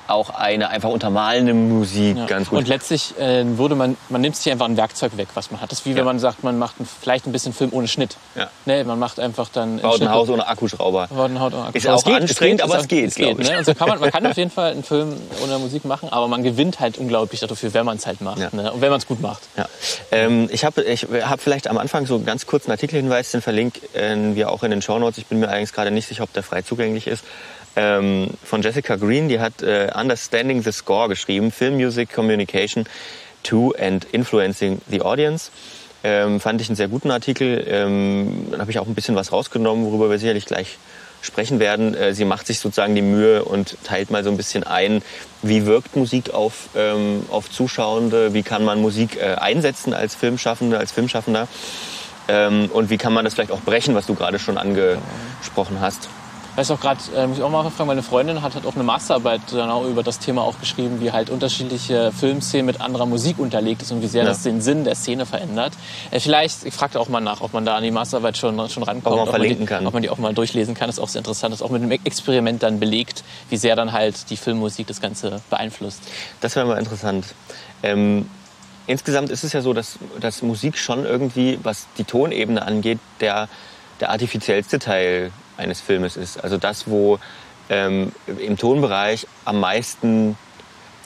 auch 0.08 0.30
eine 0.30 0.68
einfach 0.68 0.88
untermalende 0.90 1.54
Musik 1.54 2.16
Ja. 2.16 2.26
ganz 2.26 2.50
gut. 2.50 2.58
Und 2.58 2.68
letztlich 2.68 3.18
äh, 3.18 3.44
würde 3.58 3.74
man, 3.74 3.96
man 4.08 4.20
nimmt 4.20 4.36
sich 4.36 4.50
einfach 4.52 4.66
ein 4.66 4.76
Werkzeug 4.76 5.16
weg, 5.16 5.28
was 5.34 5.50
man 5.50 5.60
hat. 5.60 5.72
Das 5.72 5.80
ist 5.80 5.86
wie 5.86 5.90
Ja. 5.90 5.96
wenn 5.96 6.04
man 6.04 6.18
sagt, 6.18 6.44
man 6.44 6.58
macht 6.58 6.80
ein, 6.80 6.86
vielleicht 7.00 7.26
ein 7.26 7.32
bisschen 7.32 7.52
Film 7.52 7.70
ohne 7.72 7.88
Schnitt. 7.88 8.16
Ja. 8.34 8.48
Nee, 8.66 8.84
man 8.84 8.98
macht 8.98 9.18
einfach 9.20 9.48
dann 9.48 9.80
Baut 9.80 10.00
ein 10.02 10.10
Haus 10.10 10.28
ohne 10.28 10.46
Akkuschrauber. 10.46 11.08
Baut 11.08 11.30
ein 11.30 11.40
Haus 11.40 11.52
ohne 11.54 11.64
Akku. 11.66 11.78
Ist 11.78 11.88
auch 11.88 12.04
geht, 12.04 12.14
anstrengend, 12.14 12.62
aber 12.62 12.78
es 12.78 12.88
geht, 12.88 13.08
es 13.08 13.14
geht 13.14 13.38
ich. 13.38 13.48
ne? 13.50 13.58
Und 13.58 13.64
so 13.64 13.74
kann 13.74 13.88
man, 13.88 14.00
man 14.00 14.10
kann 14.12 14.26
auf 14.26 14.36
jeden 14.36 14.50
Fall 14.50 14.72
einen 14.72 14.84
Film 14.84 15.16
ohne 15.42 15.58
Musik 15.58 15.84
machen, 15.84 16.08
aber 16.10 16.28
man 16.28 16.42
gewinnt 16.42 16.80
halt 16.80 16.98
unglaublich 16.98 17.40
dafür, 17.40 17.72
wenn 17.74 17.86
man 17.86 17.96
es 17.96 18.06
halt 18.06 18.20
macht. 18.20 18.38
Ja. 18.38 18.48
Ne? 18.52 18.72
Und 18.72 18.80
wenn 18.80 18.90
man 18.90 18.98
es 18.98 19.06
gut 19.06 19.20
macht. 19.20 19.42
Ja. 19.56 19.66
Ähm, 20.12 20.48
ich 20.52 20.64
habe 20.64 20.82
ich 20.82 21.06
hab 21.22 21.40
vielleicht 21.40 21.68
am 21.68 21.78
Anfang 21.78 22.06
so 22.06 22.14
einen 22.16 22.26
ganz 22.26 22.46
kurzen 22.46 22.70
Artikelhinweis, 22.70 23.30
den 23.30 23.42
verlinken 23.42 24.34
wir 24.34 24.50
auch 24.50 24.62
in 24.62 24.70
den 24.70 24.82
Shownotes. 24.82 25.18
Ich 25.18 25.26
bin 25.26 25.40
mir 25.40 25.48
eigentlich 25.48 25.72
gerade 25.72 25.90
nicht 25.90 26.08
sicher, 26.08 26.24
ob 26.24 26.32
der 26.32 26.42
frei 26.42 26.62
zugänglich 26.62 27.06
ist. 27.06 27.24
Ähm, 27.76 28.30
von 28.44 28.62
Jessica 28.62 28.96
Green, 28.96 29.28
die 29.28 29.40
hat 29.40 29.62
äh, 29.62 29.90
Understanding 29.94 30.62
the 30.62 30.72
Score 30.72 31.08
geschrieben, 31.08 31.50
Film 31.50 31.74
Music 31.76 32.12
Communication 32.12 32.86
to 33.42 33.74
and 33.78 34.04
Influencing 34.12 34.80
the 34.88 35.02
Audience. 35.02 35.50
Ähm, 36.02 36.38
fand 36.38 36.60
ich 36.60 36.68
einen 36.68 36.76
sehr 36.76 36.88
guten 36.88 37.10
Artikel. 37.10 37.64
Ähm, 37.66 38.48
dann 38.50 38.60
habe 38.60 38.70
ich 38.70 38.78
auch 38.78 38.86
ein 38.86 38.94
bisschen 38.94 39.16
was 39.16 39.32
rausgenommen, 39.32 39.86
worüber 39.86 40.10
wir 40.10 40.18
sicherlich 40.18 40.44
gleich 40.44 40.78
sprechen 41.22 41.58
werden. 41.58 41.94
Äh, 41.94 42.14
sie 42.14 42.24
macht 42.24 42.46
sich 42.46 42.60
sozusagen 42.60 42.94
die 42.94 43.02
Mühe 43.02 43.44
und 43.44 43.76
teilt 43.84 44.10
mal 44.10 44.22
so 44.22 44.30
ein 44.30 44.36
bisschen 44.36 44.64
ein, 44.64 45.02
wie 45.42 45.66
wirkt 45.66 45.96
Musik 45.96 46.32
auf, 46.34 46.68
ähm, 46.76 47.24
auf 47.30 47.50
Zuschauende, 47.50 48.34
wie 48.34 48.42
kann 48.42 48.64
man 48.64 48.80
Musik 48.80 49.16
äh, 49.16 49.34
einsetzen 49.34 49.94
als 49.94 50.14
Filmschaffende, 50.14 50.78
als 50.78 50.92
Filmschaffender 50.92 51.48
ähm, 52.28 52.70
und 52.72 52.90
wie 52.90 52.98
kann 52.98 53.12
man 53.12 53.24
das 53.24 53.34
vielleicht 53.34 53.52
auch 53.52 53.62
brechen, 53.62 53.94
was 53.94 54.06
du 54.06 54.14
gerade 54.14 54.38
schon 54.38 54.58
angesprochen 54.58 55.80
hast. 55.80 56.08
Weißt 56.56 56.70
du 56.70 56.74
auch 56.74 56.80
gerade, 56.80 57.00
äh, 57.16 57.26
muss 57.26 57.38
ich 57.38 57.42
auch 57.42 57.50
mal 57.50 57.68
fragen, 57.68 57.88
meine 57.88 58.02
Freundin 58.04 58.40
hat 58.40 58.54
halt 58.54 58.64
auch 58.64 58.76
eine 58.76 58.84
Masterarbeit 58.84 59.40
genau 59.50 59.86
über 59.86 60.04
das 60.04 60.20
Thema 60.20 60.42
auch 60.42 60.60
geschrieben, 60.60 61.00
wie 61.00 61.10
halt 61.10 61.28
unterschiedliche 61.28 62.12
Filmszenen 62.12 62.66
mit 62.66 62.80
anderer 62.80 63.06
Musik 63.06 63.40
unterlegt 63.40 63.82
ist 63.82 63.90
und 63.90 64.02
wie 64.02 64.06
sehr 64.06 64.22
Ja. 64.22 64.28
das 64.28 64.42
den 64.44 64.60
Sinn 64.60 64.84
der 64.84 64.94
Szene 64.94 65.26
verändert. 65.26 65.72
Äh, 66.12 66.20
vielleicht, 66.20 66.64
ich 66.64 66.72
fragte 66.72 67.00
auch 67.00 67.08
mal 67.08 67.20
nach, 67.20 67.40
ob 67.40 67.52
man 67.54 67.64
da 67.64 67.74
an 67.74 67.82
die 67.82 67.90
Masterarbeit 67.90 68.38
schon, 68.38 68.68
schon 68.68 68.84
rankommt. 68.84 69.16
Ob 69.18 69.24
man 69.26 69.28
verlinken 69.30 69.66
die, 69.66 69.66
kann. 69.66 69.84
Ob 69.84 69.94
man 69.94 70.02
die 70.02 70.10
auch 70.10 70.18
mal 70.18 70.32
durchlesen 70.32 70.74
kann, 70.74 70.88
ist 70.88 71.00
auch 71.00 71.08
sehr 71.08 71.20
interessant. 71.20 71.52
Das 71.52 71.60
ist 71.60 71.66
auch 71.66 71.70
mit 71.70 71.82
dem 71.82 71.90
Experiment 71.90 72.62
dann 72.62 72.78
belegt, 72.78 73.24
wie 73.50 73.56
sehr 73.56 73.74
dann 73.74 73.90
halt 73.92 74.30
die 74.30 74.36
Filmmusik 74.36 74.86
das 74.86 75.00
Ganze 75.00 75.40
beeinflusst. 75.50 76.02
Das 76.40 76.54
wäre 76.54 76.66
mal 76.66 76.78
interessant. 76.78 77.26
Ähm, 77.82 78.28
insgesamt 78.86 79.30
ist 79.30 79.42
es 79.42 79.52
ja 79.52 79.60
so, 79.60 79.72
dass, 79.72 79.98
dass 80.20 80.40
Musik 80.42 80.78
schon 80.78 81.04
irgendwie, 81.04 81.58
was 81.64 81.88
die 81.98 82.04
Tonebene 82.04 82.62
angeht, 82.64 83.00
der, 83.20 83.48
der 83.98 84.10
artifiziellste 84.10 84.78
Teil 84.78 85.32
eines 85.56 85.80
Filmes 85.80 86.16
ist. 86.16 86.42
Also 86.42 86.56
das, 86.58 86.88
wo 86.88 87.18
ähm, 87.68 88.12
im 88.26 88.56
Tonbereich 88.56 89.26
am 89.44 89.60
meisten, 89.60 90.36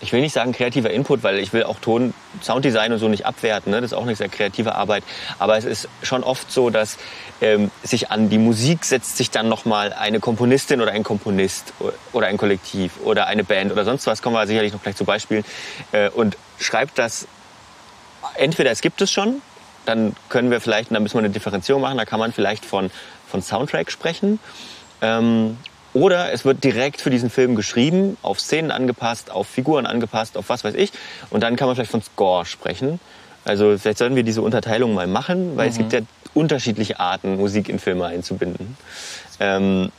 ich 0.00 0.12
will 0.12 0.20
nicht 0.20 0.32
sagen 0.32 0.52
kreativer 0.52 0.90
Input, 0.90 1.22
weil 1.22 1.38
ich 1.38 1.52
will 1.52 1.64
auch 1.64 1.78
Ton, 1.80 2.14
Sounddesign 2.42 2.92
und 2.92 2.99
so 2.99 3.08
nicht 3.08 3.26
abwerten, 3.26 3.70
ne? 3.70 3.80
das 3.80 3.92
ist 3.92 3.96
auch 3.96 4.02
eine 4.02 4.16
sehr 4.16 4.28
kreative 4.28 4.75
Arbeit. 4.75 5.04
Aber 5.38 5.56
es 5.56 5.64
ist 5.64 5.88
schon 6.02 6.25
oft 6.25 6.50
so, 6.50 6.70
dass 6.70 6.99
ähm, 7.40 7.70
sich 7.82 8.11
an 8.11 8.28
die 8.28 8.38
Musik 8.38 8.84
setzt 8.84 9.16
sich 9.16 9.30
dann 9.30 9.49
nochmal 9.49 9.92
eine 9.92 10.20
Komponistin 10.20 10.80
oder 10.80 10.92
ein 10.92 11.04
Komponist 11.04 11.72
oder 12.12 12.26
ein 12.26 12.37
Kollektiv 12.37 12.92
oder 13.04 13.26
eine 13.26 13.44
Band 13.44 13.72
oder 13.72 13.84
sonst 13.84 14.06
was, 14.06 14.22
kommen 14.22 14.37
wir 14.37 14.46
sicherlich 14.46 14.72
noch 14.72 14.82
gleich 14.82 14.96
zu 14.96 15.04
Beispielen, 15.04 15.44
äh, 15.92 16.11
und 16.11 16.37
schreibt 16.58 16.99
das 16.99 17.26
entweder 18.34 18.70
es 18.70 18.80
gibt 18.80 19.00
es 19.00 19.11
schon, 19.11 19.42
dann 19.84 20.14
können 20.28 20.50
wir 20.50 20.61
vielleicht, 20.61 20.92
dann 20.92 21.02
müssen 21.02 21.14
wir 21.14 21.20
eine 21.20 21.30
Differenzierung 21.30 21.82
machen, 21.82 21.99
da 21.99 22.04
kann 22.04 22.20
man 22.20 22.32
vielleicht 22.32 22.64
von, 22.64 22.90
von 23.28 23.42
Soundtrack 23.42 23.90
sprechen. 23.90 24.38
Ähm, 25.00 25.56
oder 25.94 26.32
es 26.32 26.44
wird 26.44 26.64
direkt 26.64 27.00
für 27.00 27.11
diesen 27.11 27.30
Film 27.30 27.54
geschrieben, 27.56 28.16
auf 28.23 28.40
Szenen 28.40 28.70
angepasst, 28.70 29.30
auf 29.30 29.47
Figuren 29.49 29.87
angepasst, 29.87 30.37
auf 30.37 30.49
was 30.49 30.64
weiß 30.64 30.75
ich. 30.75 30.92
Und 31.30 31.42
dann 31.42 31.56
kann 31.56 31.66
man 31.66 31.76
vielleicht 31.76 31.90
von 31.90 32.02
Score 32.02 32.44
sprechen. 32.44 33.00
Also 33.44 33.78
vielleicht 33.78 33.99
sollten 33.99 34.14
wir 34.14 34.23
diese 34.23 34.42
Unterteilung 34.42 34.92
mal 34.92 35.06
machen, 35.06 35.56
weil 35.56 35.70
es 35.70 35.78
gibt 35.78 35.92
ja 35.92 36.00
unterschiedliche 36.35 37.00
Arten, 37.00 37.37
Musik 37.37 37.68
in 37.68 37.78
Filme 37.78 38.06
einzubinden. 38.06 38.76
Ähm, 39.40 39.90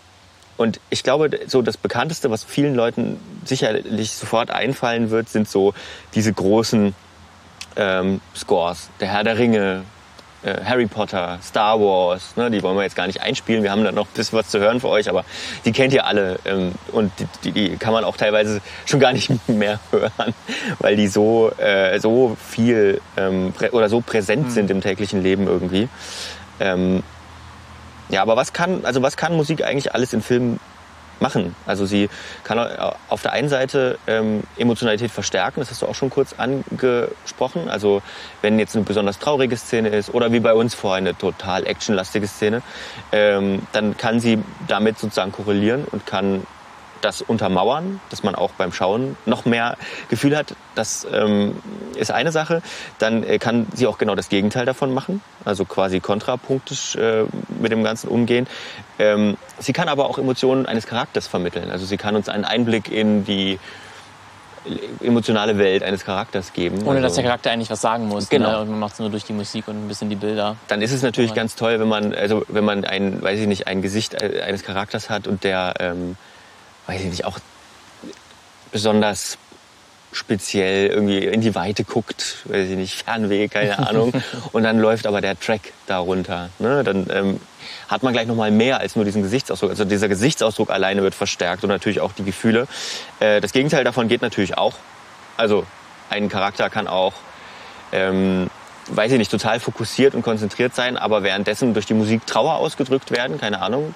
und 0.58 0.80
ich 0.90 1.04
glaube, 1.04 1.30
so 1.48 1.62
das 1.62 1.78
bekannteste, 1.78 2.30
was 2.30 2.44
vielen 2.44 2.76
Leuten 2.76 3.18
sicherlich 3.46 4.12
sofort 4.12 4.52
einfallen 4.52 5.10
wird, 5.10 5.30
sind 5.30 5.50
so 5.50 5.74
diese 6.14 6.34
großen 6.34 6.94
ähm, 7.78 8.22
Scores. 8.36 8.90
Der 9.00 9.08
Herr 9.08 9.24
der 9.24 9.38
Ringe, 9.38 9.84
Harry 10.44 10.88
Potter, 10.88 11.40
Star 11.44 11.80
Wars, 11.80 12.36
ne, 12.38 12.50
die 12.50 12.64
wollen 12.64 12.78
wir 12.78 12.84
jetzt 12.84 12.96
gar 12.96 13.08
nicht 13.08 13.22
einspielen. 13.22 13.64
Wir 13.64 13.72
haben 13.72 13.84
da 13.84 13.92
noch 13.92 14.08
ein 14.08 14.14
bisschen 14.14 14.40
was 14.40 14.50
zu 14.50 14.60
hören 14.60 14.80
für 14.80 14.88
euch, 14.88 15.10
aber 15.10 15.26
die 15.66 15.72
kennt 15.72 15.94
ihr 15.94 16.06
alle. 16.06 16.40
Ähm, 16.46 16.74
und 16.92 17.12
die, 17.20 17.26
die, 17.44 17.52
die 17.52 17.78
kann 17.78 17.94
man 17.94 18.04
auch 18.04 18.18
teilweise 18.18 18.62
schon 18.86 19.00
gar 19.00 19.14
nicht 19.14 19.32
mehr 19.48 19.80
hören, 19.92 20.34
weil 20.80 20.96
die 20.96 21.08
so, 21.08 21.52
äh, 21.58 22.00
so 22.00 22.38
viel 22.40 23.02
ähm, 23.18 23.54
oder 23.72 23.90
so 23.90 24.02
präsent 24.02 24.52
sind 24.52 24.72
im 24.72 24.82
täglichen 24.82 25.22
Leben 25.24 25.48
irgendwie. 25.48 25.90
Ähm, 26.60 27.04
ja, 28.10 28.22
aber 28.22 28.36
was 28.36 28.54
kann, 28.54 28.86
also 28.86 29.02
was 29.02 29.18
kann 29.18 29.36
Musik 29.36 29.64
eigentlich 29.64 29.94
alles 29.94 30.14
in 30.14 30.22
Filmen 30.22 30.60
machen. 31.22 31.56
Also 31.66 31.86
sie 31.86 32.10
kann 32.44 32.60
auf 33.10 33.22
der 33.22 33.34
einen 33.34 33.50
Seite 33.50 33.98
ähm, 34.08 34.44
Emotionalität 34.58 35.12
verstärken, 35.12 35.60
das 35.60 35.70
hast 35.72 35.82
du 35.82 35.86
auch 35.86 35.96
schon 35.96 36.10
kurz 36.10 36.36
angesprochen. 36.38 37.70
Also 37.70 38.02
wenn 38.42 38.60
jetzt 38.60 38.76
eine 38.76 38.86
besonders 38.86 39.20
traurige 39.20 39.58
Szene 39.58 39.90
ist 39.90 40.14
oder 40.14 40.32
wie 40.32 40.40
bei 40.40 40.54
uns 40.54 40.76
vorher 40.76 40.98
eine 40.98 41.18
total 41.18 41.66
actionlastige 41.66 42.28
Szene, 42.28 42.62
ähm, 43.12 43.62
dann 43.72 43.98
kann 43.98 44.20
sie 44.20 44.40
damit 44.68 45.00
sozusagen 45.00 45.32
korrelieren 45.32 45.86
und 45.92 46.06
kann 46.06 46.46
das 47.02 47.22
untermauern, 47.22 48.00
dass 48.10 48.24
man 48.24 48.36
auch 48.36 48.52
beim 48.52 48.72
Schauen 48.72 49.16
noch 49.26 49.46
mehr 49.46 49.78
Gefühl 50.10 50.36
hat. 50.36 50.56
Das 50.76 51.08
ähm, 51.12 51.56
ist 51.96 52.12
eine 52.12 52.32
Sache. 52.32 52.62
Dann 52.98 53.24
äh, 53.24 53.40
kann 53.40 53.68
sie 53.74 53.88
auch 53.88 53.98
genau 53.98 54.16
das 54.16 54.30
Gegenteil 54.30 54.66
davon 54.66 54.94
machen, 54.94 55.22
also 55.46 55.66
quasi 55.66 56.00
kontrapunktisch 56.00 56.96
äh, 56.96 57.26
mit 57.60 57.72
dem 57.72 57.84
Ganzen 57.84 58.10
umgehen. 58.10 58.48
Ähm, 58.98 59.38
sie 59.60 59.74
kann 59.74 59.90
aber 59.90 60.06
auch 60.10 60.18
Emotionen 60.18 60.66
eines 60.66 60.86
Charakters 60.88 61.28
vermitteln. 61.28 61.72
Also 61.72 61.86
sie 61.86 61.98
kann 61.98 62.16
uns 62.16 62.30
einen 62.30 62.46
Einblick 62.46 62.92
in 62.92 63.26
die 63.26 63.60
emotionale 65.02 65.58
Welt 65.58 65.84
eines 65.84 66.06
Charakters 66.06 66.54
geben. 66.54 66.80
Ohne 66.82 66.98
also, 66.98 67.02
dass 67.02 67.14
der 67.16 67.24
Charakter 67.24 67.52
eigentlich 67.52 67.70
was 67.70 67.82
sagen 67.82 68.08
muss. 68.08 68.30
Genau. 68.30 68.52
Ne? 68.52 68.62
Und 68.62 68.70
man 68.72 68.80
macht 68.80 68.94
es 68.94 69.00
nur 69.00 69.10
durch 69.10 69.24
die 69.24 69.34
Musik 69.34 69.68
und 69.68 69.86
ein 69.86 69.88
bisschen 69.88 70.10
die 70.10 70.16
Bilder. 70.16 70.58
Dann 70.68 70.82
ist 70.82 70.92
es 70.92 71.02
natürlich 71.02 71.34
ganz 71.34 71.56
toll, 71.56 71.80
wenn 71.80 71.88
man, 71.88 72.14
also 72.14 72.44
wenn 72.48 72.66
man 72.66 72.86
ein, 72.86 73.22
weiß 73.22 73.40
ich 73.40 73.48
nicht, 73.48 73.68
ein 73.68 73.82
Gesicht 73.82 74.22
äh, 74.22 74.42
eines 74.42 74.64
Charakters 74.64 75.10
hat 75.10 75.28
und 75.28 75.44
der 75.44 75.76
ähm, 75.80 76.18
weiß 76.90 77.02
ich 77.02 77.10
nicht, 77.10 77.26
auch 77.26 77.38
besonders 78.72 79.38
speziell 80.12 80.88
irgendwie 80.88 81.20
in 81.20 81.42
die 81.42 81.54
Weite 81.54 81.84
guckt, 81.84 82.38
weiß 82.46 82.68
ich 82.70 82.76
nicht, 82.76 83.04
Fernweh, 83.04 83.48
keine 83.48 83.78
Ahnung. 83.88 84.12
und 84.52 84.64
dann 84.64 84.80
läuft 84.80 85.06
aber 85.06 85.22
der 85.22 85.40
Track 85.40 85.74
darunter. 85.86 86.50
Ne? 86.58 86.84
Dann 86.84 87.08
ähm, 87.12 87.40
hat 87.88 88.02
man 88.02 88.12
gleich 88.14 88.26
noch 88.26 88.36
mal 88.36 88.50
mehr 88.50 88.80
als 88.80 88.96
nur 88.96 89.06
diesen 89.06 89.22
Gesichtsausdruck. 89.22 89.70
Also 89.70 89.86
dieser 89.86 90.08
Gesichtsausdruck 90.08 90.72
alleine 90.72 91.04
wird 91.04 91.14
verstärkt 91.14 91.64
und 91.64 91.70
natürlich 91.70 92.00
auch 92.00 92.12
die 92.14 92.24
Gefühle. 92.24 92.68
Äh, 93.20 93.40
das 93.40 93.54
Gegenteil 93.54 93.84
davon 93.84 94.08
geht 94.08 94.24
natürlich 94.24 94.58
auch. 94.58 94.74
Also 95.38 95.68
ein 96.10 96.28
Charakter 96.28 96.72
kann 96.72 96.88
auch, 96.88 97.14
ähm, 97.92 98.50
weiß 98.88 99.12
ich 99.12 99.20
nicht, 99.20 99.30
total 99.30 99.60
fokussiert 99.60 100.16
und 100.16 100.24
konzentriert 100.24 100.74
sein, 100.74 100.98
aber 100.98 101.22
währenddessen 101.22 101.76
durch 101.76 101.86
die 101.86 101.94
Musik 101.94 102.26
Trauer 102.26 102.56
ausgedrückt 102.56 103.12
werden, 103.12 103.40
keine 103.40 103.62
Ahnung. 103.62 103.94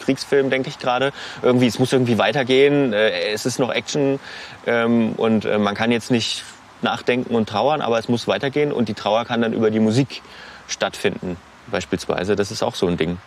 Kriegsfilm, 0.00 0.50
denke 0.50 0.68
ich 0.68 0.78
gerade. 0.78 1.12
Irgendwie, 1.42 1.66
es 1.66 1.78
muss 1.78 1.92
irgendwie 1.92 2.18
weitergehen. 2.18 2.92
Äh, 2.92 3.30
es 3.30 3.46
ist 3.46 3.58
noch 3.58 3.72
Action 3.72 4.20
ähm, 4.66 5.12
und 5.12 5.44
äh, 5.44 5.58
man 5.58 5.74
kann 5.74 5.92
jetzt 5.92 6.10
nicht 6.10 6.44
nachdenken 6.82 7.34
und 7.34 7.48
trauern, 7.48 7.80
aber 7.80 7.98
es 7.98 8.08
muss 8.08 8.28
weitergehen 8.28 8.72
und 8.72 8.88
die 8.88 8.94
Trauer 8.94 9.24
kann 9.24 9.42
dann 9.42 9.52
über 9.52 9.70
die 9.70 9.80
Musik 9.80 10.22
stattfinden, 10.68 11.36
beispielsweise. 11.68 12.36
Das 12.36 12.50
ist 12.50 12.62
auch 12.62 12.74
so 12.74 12.86
ein 12.86 12.96
Ding. 12.96 13.18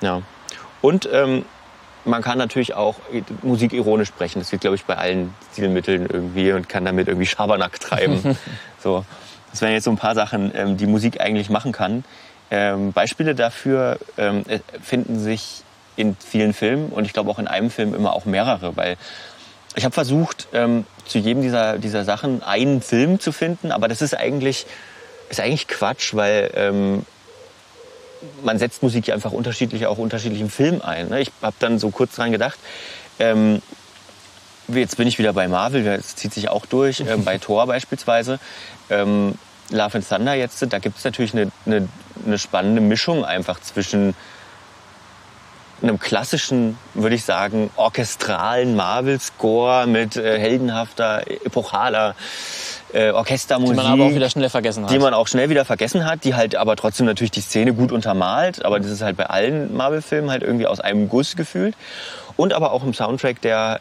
Ja. 0.00 0.22
Und 0.80 1.08
ähm, 1.12 1.44
man 2.04 2.22
kann 2.22 2.38
natürlich 2.38 2.74
auch 2.74 2.96
Musik 3.42 3.72
ironisch 3.72 4.08
sprechen. 4.08 4.38
Das 4.38 4.50
geht, 4.50 4.60
glaube 4.60 4.76
ich, 4.76 4.84
bei 4.84 4.96
allen 4.96 5.34
Stilmitteln 5.52 6.06
irgendwie 6.10 6.52
und 6.52 6.68
kann 6.68 6.84
damit 6.84 7.08
irgendwie 7.08 7.26
Schabernack 7.26 7.78
treiben. 7.80 8.36
so. 8.82 9.04
Das 9.50 9.62
wären 9.62 9.72
jetzt 9.72 9.84
so 9.84 9.90
ein 9.90 9.96
paar 9.96 10.14
Sachen, 10.14 10.52
ähm, 10.54 10.76
die 10.76 10.86
Musik 10.86 11.20
eigentlich 11.20 11.50
machen 11.50 11.72
kann. 11.72 12.04
Ähm, 12.50 12.92
Beispiele 12.92 13.34
dafür 13.34 13.98
ähm, 14.18 14.44
äh, 14.48 14.58
finden 14.82 15.18
sich 15.18 15.62
in 15.96 16.16
vielen 16.16 16.52
Filmen 16.52 16.88
und 16.88 17.04
ich 17.04 17.12
glaube 17.12 17.30
auch 17.30 17.38
in 17.38 17.46
einem 17.46 17.70
Film 17.70 17.94
immer 17.94 18.12
auch 18.12 18.24
mehrere, 18.24 18.76
weil 18.76 18.96
ich 19.76 19.84
habe 19.84 19.92
versucht, 19.92 20.48
ähm, 20.52 20.84
zu 21.06 21.18
jedem 21.18 21.42
dieser, 21.42 21.78
dieser 21.78 22.04
Sachen 22.04 22.42
einen 22.42 22.82
Film 22.82 23.20
zu 23.20 23.32
finden, 23.32 23.70
aber 23.70 23.86
das 23.86 24.02
ist 24.02 24.16
eigentlich, 24.16 24.66
ist 25.28 25.40
eigentlich 25.40 25.68
Quatsch, 25.68 26.14
weil 26.14 26.50
ähm, 26.54 27.06
man 28.42 28.58
setzt 28.58 28.82
Musik 28.82 29.06
ja 29.06 29.14
einfach 29.14 29.32
unterschiedlich 29.32 29.86
auch 29.86 29.98
unterschiedlichen 29.98 30.50
Film 30.50 30.82
ein. 30.82 31.08
Ne? 31.08 31.20
Ich 31.20 31.30
habe 31.40 31.56
dann 31.60 31.78
so 31.78 31.90
kurz 31.90 32.16
dran 32.16 32.32
gedacht, 32.32 32.58
ähm, 33.18 33.62
jetzt 34.68 34.96
bin 34.96 35.06
ich 35.06 35.18
wieder 35.18 35.32
bei 35.32 35.48
Marvel, 35.48 35.84
das 35.84 36.16
zieht 36.16 36.34
sich 36.34 36.48
auch 36.48 36.66
durch, 36.66 37.00
äh, 37.00 37.16
bei 37.16 37.38
Thor 37.38 37.66
beispielsweise. 37.66 38.38
Ähm, 38.88 39.34
Love 39.70 39.98
and 39.98 40.08
Thunder 40.08 40.34
jetzt, 40.34 40.66
da 40.68 40.78
gibt 40.80 40.98
es 40.98 41.04
natürlich 41.04 41.32
eine, 41.32 41.52
eine, 41.64 41.88
eine 42.24 42.38
spannende 42.38 42.80
Mischung 42.80 43.24
einfach 43.24 43.60
zwischen 43.60 44.14
einem 45.82 45.98
klassischen, 45.98 46.76
würde 46.94 47.14
ich 47.14 47.24
sagen, 47.24 47.70
orchestralen 47.76 48.76
Marvel-Score 48.76 49.86
mit 49.86 50.16
äh, 50.16 50.38
heldenhafter, 50.38 51.22
epochaler 51.44 52.14
äh, 52.92 53.10
Orchestermusik. 53.10 53.76
Die 53.76 53.82
man 53.82 53.92
aber 53.92 54.04
auch 54.04 54.14
wieder 54.14 54.30
schnell 54.30 54.50
vergessen 54.50 54.84
hat. 54.84 54.90
Die 54.90 54.98
man 54.98 55.14
auch 55.14 55.28
schnell 55.28 55.48
wieder 55.48 55.64
vergessen 55.64 56.04
hat, 56.04 56.24
die 56.24 56.34
halt 56.34 56.56
aber 56.56 56.76
trotzdem 56.76 57.06
natürlich 57.06 57.30
die 57.30 57.40
Szene 57.40 57.72
gut 57.72 57.92
untermalt. 57.92 58.64
Aber 58.64 58.78
das 58.78 58.90
ist 58.90 59.02
halt 59.02 59.16
bei 59.16 59.26
allen 59.26 59.74
Marvel-Filmen 59.74 60.30
halt 60.30 60.42
irgendwie 60.42 60.66
aus 60.66 60.80
einem 60.80 61.08
Guss 61.08 61.36
gefühlt. 61.36 61.74
Und 62.36 62.52
aber 62.52 62.72
auch 62.72 62.84
im 62.84 62.94
Soundtrack, 62.94 63.40
der 63.40 63.80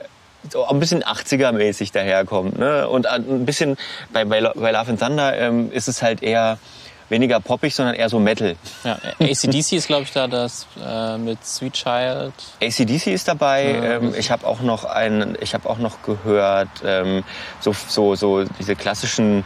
so 0.49 0.65
ein 0.67 0.79
bisschen 0.79 1.03
80er-mäßig 1.03 1.91
daherkommt. 1.91 2.57
Ne? 2.57 2.87
Und 2.87 3.07
ein 3.07 3.45
bisschen 3.45 3.77
bei, 4.13 4.23
bei, 4.25 4.41
bei 4.41 4.71
Love 4.71 4.91
and 4.91 4.99
Thunder 4.99 5.37
ähm, 5.37 5.71
ist 5.71 5.87
es 5.87 6.01
halt 6.01 6.23
eher 6.23 6.59
weniger 7.09 7.39
poppig, 7.39 7.73
sondern 7.73 7.95
eher 7.95 8.09
so 8.09 8.19
Metal. 8.19 8.55
Ja, 8.83 8.97
ACDC 9.19 9.73
ist, 9.73 9.87
glaube 9.87 10.03
ich, 10.03 10.11
da 10.11 10.27
das 10.27 10.67
äh, 10.83 11.17
mit 11.17 11.43
Sweet 11.45 11.73
Child. 11.73 12.33
ACDC 12.61 13.07
ist 13.07 13.27
dabei. 13.27 13.71
Ja, 13.71 13.83
ähm, 13.95 14.13
ich 14.17 14.31
habe 14.31 14.45
auch 14.45 14.61
noch 14.61 14.85
einen, 14.85 15.37
ich 15.41 15.53
habe 15.53 15.69
auch 15.69 15.77
noch 15.77 16.01
gehört, 16.03 16.69
ähm, 16.85 17.23
so, 17.59 17.73
so, 17.87 18.15
so 18.15 18.43
diese 18.43 18.75
klassischen 18.75 19.43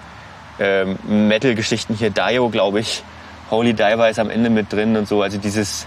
ähm, 0.59 0.97
Metal-Geschichten 1.07 1.95
hier. 1.95 2.09
Dio, 2.09 2.49
glaube 2.49 2.79
ich. 2.79 3.03
Holy 3.49 3.73
Diver 3.73 4.09
ist 4.09 4.19
am 4.19 4.29
Ende 4.29 4.49
mit 4.49 4.71
drin 4.71 4.95
und 4.95 5.07
so. 5.07 5.21
Also 5.21 5.37
dieses 5.37 5.85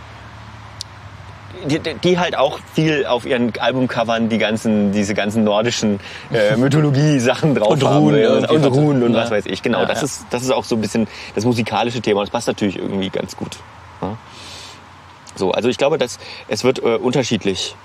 die, 1.67 1.79
die, 1.79 2.19
halt 2.19 2.37
auch 2.37 2.59
viel 2.75 3.07
auf 3.07 3.27
ihren 3.27 3.53
Albumcovern 3.59 4.29
die 4.29 4.39
ganzen, 4.39 4.93
diese 4.93 5.15
ganzen 5.15 5.45
nordischen 5.45 6.01
äh, 6.33 6.57
Mythologie-Sachen 6.57 7.55
drauf 7.55 7.69
und 7.69 7.85
haben. 7.85 7.97
Ruhen 8.09 8.27
und, 8.27 8.51
und 8.51 8.65
Ruhen 8.67 9.03
und 9.03 9.15
ja. 9.15 9.21
was 9.23 9.31
weiß 9.31 9.47
ich. 9.47 9.63
Genau, 9.63 9.81
Ja, 9.81 9.85
das, 9.87 10.01
ja. 10.01 10.05
Ist, 10.05 10.27
das 10.31 10.43
ist 10.43 10.51
auch 10.51 10.65
so 10.65 10.75
ein 10.77 10.81
bisschen 10.81 11.07
das 11.35 11.45
musikalische 11.45 12.01
Thema. 12.01 12.21
Und 12.21 12.27
das 12.27 12.33
passt 12.33 12.47
natürlich 12.49 12.77
irgendwie 12.79 13.11
ganz 13.11 13.37
gut. 13.37 13.57
Ja. 14.03 14.17
So, 15.35 15.51
also 15.53 15.69
ich 15.69 15.77
glaube, 15.79 15.99
dass 15.99 16.19
es 16.49 16.65
wird 16.65 16.79
äh, 16.79 16.97
unterschiedlich 16.97 17.77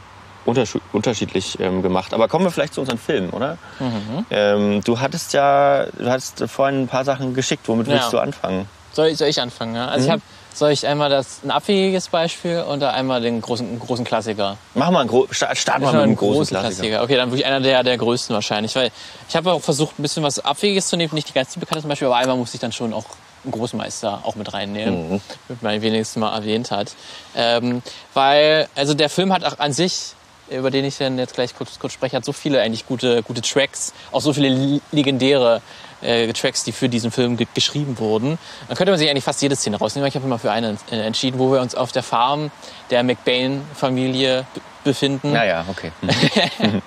unterschied- 0.46 0.82
unterschiedlich 0.94 1.60
ähm, 1.60 1.82
gemacht. 1.82 2.14
Aber 2.14 2.28
kommen 2.28 2.46
wir 2.46 2.52
vielleicht 2.52 2.74
zu 2.74 2.82
unseren 2.82 2.98
Filmen, 2.98 3.30
oder? 3.30 3.58
Mhm. 3.80 4.26
Ähm, 4.32 4.82
du 4.84 5.00
hattest 5.00 5.34
ja, 5.34 5.86
du 5.98 6.10
hattest 6.10 6.44
vorhin 6.48 6.84
ein 6.84 6.88
paar 6.88 7.04
Sachen 7.06 7.34
geschickt. 7.34 7.68
Womit 7.68 7.88
Ja. 7.88 7.94
willst 7.96 8.14
du 8.14 8.20
anfangen? 8.20 8.68
Soll 8.94 9.08
ich, 9.08 9.18
soll 9.18 9.28
ich 9.28 9.40
anfangen? 9.42 9.76
Ja? 9.76 9.88
Also 9.88 10.06
ich 10.06 10.12
habe, 10.12 10.22
soll 10.54 10.72
ich 10.72 10.86
einmal 10.86 11.10
das 11.10 11.40
ein 11.44 11.52
abwegiges 11.52 12.10
Beispiel 12.10 12.62
und 12.62 12.80
da 12.82 12.92
einmal 12.92 13.22
den 13.22 13.42
großen, 13.42 13.80
großen 13.80 14.06
Klassiker? 14.06 14.58
Mach 14.76 14.92
mal 14.92 15.02
einen 15.02 15.10
gro 15.10 15.28
Start, 15.32 15.58
start 15.58 15.82
mal 15.82 15.92
mit 15.94 16.02
einem 16.02 16.16
großen 16.16 16.58
Klassiker. 16.58 17.04
Okay, 17.04 17.16
dann 17.16 17.30
wirklich 17.32 17.46
einer 17.46 17.62
der, 17.62 17.84
der 17.84 17.98
größten 17.98 18.34
wahrscheinlich. 18.34 18.76
Weil 18.76 18.92
ich 19.30 19.36
habe 19.36 19.52
auch 19.54 19.62
versucht, 19.62 19.98
ein 19.98 20.02
bisschen 20.02 20.24
was 20.24 20.40
Abwegiges 20.44 20.88
zu 20.88 20.98
nehmen, 20.98 21.14
nicht 21.16 21.30
die 21.30 21.34
ganz 21.34 21.56
bekannte 21.56 21.82
zum 21.82 21.90
Beispiel, 21.90 22.08
aber 22.08 22.18
einmal 22.18 22.36
musste 22.38 22.56
ich 22.56 22.62
dann 22.62 22.72
schon 22.72 22.94
auch 22.94 23.06
einen 23.44 23.54
Großmeister 23.54 24.20
auch 24.24 24.36
mit 24.36 24.54
reinnehmen, 24.54 25.14
Mhm. 25.14 25.22
damit 25.48 25.64
man 25.64 25.82
wenigstens 25.82 26.20
mal 26.20 26.36
erwähnt 26.36 26.70
hat. 26.70 26.94
Ähm, 27.36 27.82
weil, 28.14 28.68
also 28.76 28.94
der 28.94 29.10
Film 29.10 29.34
hat 29.34 29.44
auch 29.44 29.58
an 29.58 29.74
sich, 29.74 30.14
über 30.50 30.70
den 30.70 30.86
ich 30.86 30.98
dann 30.98 31.18
jetzt 31.18 31.34
gleich 31.34 31.56
kurz, 31.56 31.80
kurz 31.80 31.94
spreche, 31.94 32.18
hat 32.18 32.26
so 32.26 32.34
viele 32.34 32.62
eigentlich 32.62 32.86
gute, 32.86 33.24
gute 33.24 33.42
Tracks, 33.42 33.94
auch 34.12 34.22
so 34.22 34.34
viele 34.34 34.82
legendäre 34.92 35.62
äh, 36.02 36.32
Tracks, 36.34 36.64
die 36.64 36.72
für 36.72 36.90
diesen 36.90 37.12
Film 37.12 37.38
ge 37.38 37.48
geschrieben 37.54 37.98
wurden. 38.00 38.38
Dann 38.68 38.78
könnte 38.78 38.92
man 38.92 39.00
sich 39.00 39.10
eigentlich 39.10 39.24
fast 39.24 39.42
jede 39.42 39.56
Szene 39.56 39.78
rausnehmen. 39.78 40.08
Ich 40.08 40.16
habe 40.16 40.26
immer 40.26 40.40
für 40.40 40.52
eine 40.52 40.78
äh, 40.90 40.98
entschieden, 40.98 41.40
wo 41.40 41.52
wir 41.52 41.62
uns 41.62 41.76
auf 41.76 41.92
der 41.92 42.04
Farm 42.04 42.52
der 42.90 43.04
McBain-Familie 43.04 44.46
befinden. 44.84 45.34
Ja, 45.34 45.44
ja, 45.44 45.66
okay. 45.70 45.92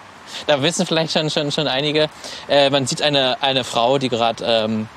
Da 0.46 0.62
wissen 0.62 0.84
vielleicht 0.84 1.12
schon, 1.12 1.30
schon, 1.30 1.52
schon 1.52 1.68
einige. 1.68 2.08
Äh, 2.48 2.70
man 2.70 2.86
sieht 2.86 3.02
eine, 3.02 3.42
eine 3.42 3.62
Frau, 3.62 3.98
die 3.98 4.08
gerade 4.08 4.44
ähm, 4.44 4.88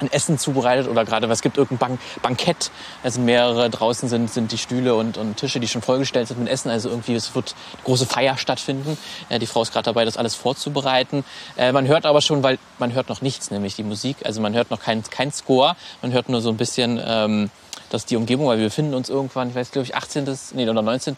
ein 0.00 0.12
Essen 0.12 0.38
zubereitet 0.38 0.88
oder 0.88 1.04
gerade, 1.04 1.28
was 1.28 1.42
gibt 1.42 1.56
irgendein 1.56 1.78
Bank 1.78 2.00
Bankett. 2.22 2.70
Sind 3.04 3.24
mehrere, 3.24 3.70
draußen 3.70 4.08
sind, 4.08 4.30
sind 4.30 4.52
die 4.52 4.58
Stühle 4.58 4.94
und, 4.94 5.18
und 5.18 5.36
Tische, 5.36 5.60
die 5.60 5.68
schon 5.68 5.82
vollgestellt 5.82 6.28
sind 6.28 6.40
mit 6.40 6.48
Essen. 6.48 6.70
Also 6.70 6.88
irgendwie, 6.88 7.14
es 7.14 7.34
wird 7.34 7.54
eine 7.74 7.84
große 7.84 8.06
Feier 8.06 8.36
stattfinden. 8.36 8.96
Äh, 9.28 9.38
die 9.38 9.46
Frau 9.46 9.62
ist 9.62 9.72
gerade 9.72 9.84
dabei, 9.84 10.04
das 10.04 10.16
alles 10.16 10.34
vorzubereiten. 10.34 11.24
Äh, 11.56 11.72
man 11.72 11.86
hört 11.86 12.06
aber 12.06 12.20
schon, 12.20 12.42
weil 12.42 12.58
man 12.78 12.92
hört 12.92 13.08
noch 13.08 13.22
nichts, 13.22 13.50
nämlich 13.50 13.76
die 13.76 13.82
Musik. 13.82 14.18
Also 14.24 14.40
man 14.40 14.54
hört 14.54 14.70
noch 14.70 14.80
kein, 14.80 15.02
kein 15.02 15.32
Score. 15.32 15.76
Man 16.02 16.12
hört 16.12 16.28
nur 16.28 16.40
so 16.40 16.50
ein 16.50 16.56
bisschen 16.56 17.00
ähm, 17.04 17.50
dass 17.90 18.06
die 18.06 18.16
Umgebung, 18.16 18.46
weil 18.46 18.58
wir 18.58 18.66
befinden 18.66 18.94
uns 18.94 19.08
irgendwann, 19.08 19.50
ich 19.50 19.54
weiß, 19.54 19.72
glaube 19.72 19.84
ich, 19.84 19.96
18. 19.96 20.38
Nee, 20.54 20.68
oder 20.68 20.80
19. 20.80 21.16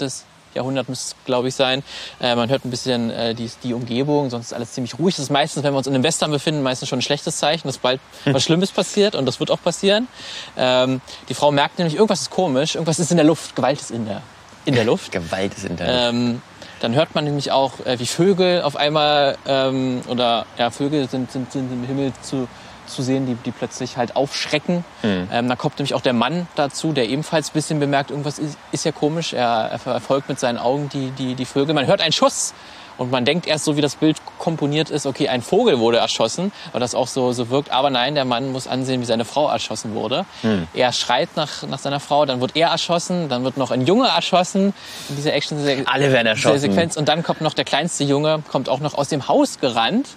Jahrhundert 0.55 0.89
müsste 0.89 1.15
es, 1.15 1.25
glaube 1.25 1.49
ich, 1.49 1.55
sein. 1.55 1.83
Äh, 2.21 2.35
man 2.35 2.49
hört 2.49 2.65
ein 2.65 2.71
bisschen 2.71 3.11
äh, 3.11 3.35
die, 3.35 3.51
die 3.63 3.75
Umgebung, 3.75 4.31
sonst 4.31 4.47
ist 4.47 4.53
alles 4.53 4.73
ziemlich 4.73 4.99
ruhig. 4.99 5.17
Das 5.17 5.25
ist 5.25 5.31
meistens, 5.31 5.63
wenn 5.63 5.73
wir 5.73 5.79
uns 5.79 5.87
in 5.87 5.95
einem 5.95 6.05
Western 6.05 6.31
befinden, 6.31 6.63
meistens 6.63 6.89
schon 6.89 6.99
ein 6.99 7.03
schlechtes 7.03 7.37
Zeichen, 7.39 7.69
dass 7.69 7.79
bald 7.79 8.01
was 8.25 8.45
Schlimmes 8.45 8.71
passiert 8.71 9.15
und 9.15 9.27
das 9.27 9.41
wird 9.41 9.51
auch 9.51 9.63
passieren. 9.63 10.09
Ähm, 10.57 11.01
die 11.29 11.35
Frau 11.35 11.53
merkt 11.53 11.79
nämlich, 11.79 11.97
irgendwas 11.97 12.23
ist 12.23 12.31
komisch, 12.31 12.75
irgendwas 12.75 12.99
ist 12.99 13.11
in 13.11 13.17
der 13.17 13.27
Luft, 13.27 13.57
Gewalt 13.57 13.81
ist 13.81 13.91
in 13.91 14.07
der, 14.07 14.23
in 14.65 14.75
der 14.75 14.85
Luft. 14.85 15.13
Gewalt 15.13 15.55
ist 15.55 15.65
in 15.65 15.77
der 15.77 15.87
Luft. 15.87 16.15
Ähm, 16.15 16.43
dann 16.83 16.97
hört 16.97 17.15
man 17.15 17.25
nämlich 17.25 17.53
auch, 17.53 17.79
äh, 17.87 18.01
wie 18.01 18.07
Vögel 18.07 18.63
auf 18.63 18.75
einmal, 18.75 19.39
ähm, 19.47 20.03
oder 20.09 20.47
ja, 20.59 20.71
Vögel 20.71 21.09
sind, 21.09 21.31
sind, 21.31 21.53
sind 21.53 21.73
im 21.73 21.85
Himmel 21.85 22.13
zu, 22.23 22.49
zu 22.93 23.03
sehen, 23.03 23.27
die, 23.27 23.35
die 23.35 23.51
plötzlich 23.51 23.97
halt 23.97 24.17
aufschrecken. 24.17 24.85
Mhm. 25.03 25.29
Ähm, 25.33 25.49
dann 25.49 25.59
kommt 25.59 25.79
nämlich 25.79 25.95
auch 25.95 26.01
der 26.01 26.13
Mann 26.13 26.47
dazu, 26.55 26.93
der 26.93 27.09
ebenfalls 27.09 27.51
ein 27.51 27.55
bisschen 27.55 27.81
bemerkt, 27.81 28.11
irgendwas 28.11 28.39
ist, 28.39 28.59
ist 28.71 28.85
ja 28.85 28.93
komisch. 28.93 29.33
Er, 29.33 29.69
er 29.73 29.79
verfolgt 29.79 30.29
mit 30.29 30.39
seinen 30.39 30.59
Augen 30.59 30.89
die, 30.89 31.11
die, 31.11 31.35
die 31.35 31.45
Vögel. 31.45 31.75
Man 31.75 31.87
hört 31.87 32.01
einen 32.01 32.13
Schuss 32.13 32.55
und 32.99 33.11
man 33.11 33.25
denkt 33.25 33.47
erst 33.47 33.65
so, 33.65 33.77
wie 33.77 33.81
das 33.81 33.97
Bild 33.97 34.17
komponiert 34.39 34.91
ist, 34.91 35.07
okay, 35.07 35.29
ein 35.29 35.43
Vogel 35.43 35.79
wurde 35.79 35.99
erschossen, 35.99 36.53
weil 36.73 36.81
das 36.81 36.95
auch 36.95 37.09
so, 37.09 37.33
so 37.33 37.51
wirkt. 37.51 37.71
Aber 37.71 37.91
nein, 37.91 38.15
der 38.15 38.25
Mann 38.25 38.53
muss 38.53 38.67
ansehen, 38.67 39.01
wie 39.01 39.05
seine 39.05 39.25
Frau 39.25 39.49
erschossen 39.49 39.95
wurde. 39.95 40.25
Hm. 40.43 40.67
Er 40.75 40.93
schreit 40.93 41.31
nach, 41.37 41.63
nach 41.65 41.79
seiner 41.79 42.01
Frau, 42.01 42.27
dann 42.27 42.41
wird 42.41 42.57
er 42.57 42.69
erschossen, 42.69 43.29
dann 43.29 43.45
wird 43.45 43.57
noch 43.57 43.71
ein 43.71 43.87
Junge 43.87 44.09
erschossen 44.09 44.75
in 45.09 45.17
dieser 45.17 45.33
action 45.33 45.59
Alle 45.87 46.13
werden 46.13 46.27
erschossen. 46.27 46.61
Sequenz. 46.61 46.97
Und 46.97 47.09
dann 47.09 47.23
kommt 47.23 47.41
noch 47.41 47.55
der 47.55 47.65
kleinste 47.65 48.05
Junge, 48.05 48.43
kommt 48.51 48.69
auch 48.69 48.81
noch 48.81 48.95
aus 48.95 49.09
dem 49.09 49.29
Haus 49.29 49.59
gerannt. 49.59 50.09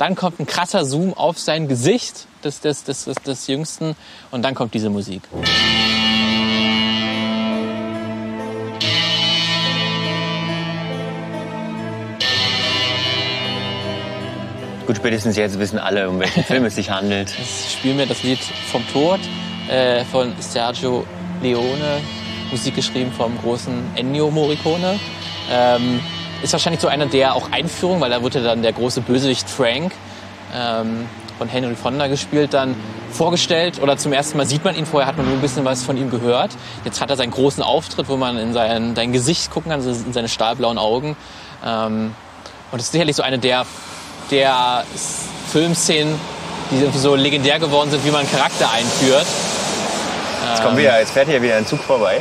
Dann 0.00 0.14
kommt 0.14 0.40
ein 0.40 0.46
krasser 0.46 0.86
Zoom 0.86 1.12
auf 1.12 1.38
sein 1.38 1.68
Gesicht 1.68 2.26
des, 2.42 2.60
des, 2.60 2.84
des, 2.84 3.04
des, 3.04 3.16
des 3.16 3.46
Jüngsten 3.48 3.94
und 4.30 4.40
dann 4.42 4.54
kommt 4.54 4.72
diese 4.72 4.88
Musik. 4.88 5.20
Gut, 14.86 14.96
spätestens 14.96 15.36
jetzt 15.36 15.58
wissen 15.58 15.78
alle, 15.78 16.08
um 16.08 16.18
welchen 16.18 16.44
Film 16.44 16.64
es 16.64 16.76
sich 16.76 16.88
handelt. 16.88 17.34
Ich 17.38 17.72
spiele 17.72 17.92
mir 17.92 18.06
das 18.06 18.22
Lied 18.22 18.40
vom 18.72 18.82
Tod 18.94 19.20
äh, 19.68 20.02
von 20.06 20.32
Sergio 20.38 21.04
Leone, 21.42 22.00
Musik 22.50 22.74
geschrieben 22.74 23.12
vom 23.12 23.38
großen 23.38 23.82
Ennio 23.96 24.30
Morricone. 24.30 24.98
Ähm, 25.50 26.00
ist 26.42 26.52
wahrscheinlich 26.52 26.80
so 26.80 26.88
einer 26.88 27.06
der 27.06 27.34
auch 27.34 27.50
Einführung, 27.52 28.00
weil 28.00 28.10
da 28.10 28.22
wurde 28.22 28.42
dann 28.42 28.62
der 28.62 28.72
große 28.72 29.00
Bösewicht 29.00 29.48
Frank 29.48 29.92
ähm, 30.54 31.06
von 31.38 31.48
Henry 31.48 31.74
Fonda 31.74 32.06
gespielt, 32.06 32.54
dann 32.54 32.76
vorgestellt 33.12 33.80
oder 33.80 33.96
zum 33.96 34.12
ersten 34.12 34.36
Mal 34.36 34.46
sieht 34.46 34.64
man 34.64 34.74
ihn. 34.74 34.86
Vorher 34.86 35.06
hat 35.06 35.16
man 35.16 35.26
nur 35.26 35.36
ein 35.36 35.40
bisschen 35.40 35.64
was 35.64 35.82
von 35.82 35.96
ihm 35.96 36.10
gehört. 36.10 36.50
Jetzt 36.84 37.00
hat 37.00 37.10
er 37.10 37.16
seinen 37.16 37.30
großen 37.30 37.62
Auftritt, 37.62 38.08
wo 38.08 38.16
man 38.16 38.38
in 38.38 38.52
sein, 38.52 38.94
sein 38.94 39.12
Gesicht 39.12 39.50
gucken 39.50 39.70
kann, 39.70 39.80
in 39.82 40.12
seine 40.12 40.28
stahlblauen 40.28 40.78
Augen. 40.78 41.16
Ähm, 41.64 42.14
und 42.72 42.78
das 42.78 42.86
ist 42.86 42.92
sicherlich 42.92 43.16
so 43.16 43.22
eine 43.22 43.38
der, 43.38 43.66
der 44.30 44.84
Filmszenen, 45.50 46.14
die 46.70 46.98
so 46.98 47.14
legendär 47.16 47.58
geworden 47.58 47.90
sind, 47.90 48.04
wie 48.04 48.10
man 48.10 48.20
einen 48.20 48.30
Charakter 48.30 48.70
einführt. 48.70 49.26
Jetzt 50.50 50.62
kommen 50.62 50.76
wir, 50.76 50.98
jetzt 50.98 51.12
fährt 51.12 51.28
hier 51.28 51.42
wieder 51.42 51.56
ein 51.56 51.66
Zug 51.66 51.80
vorbei. 51.80 52.20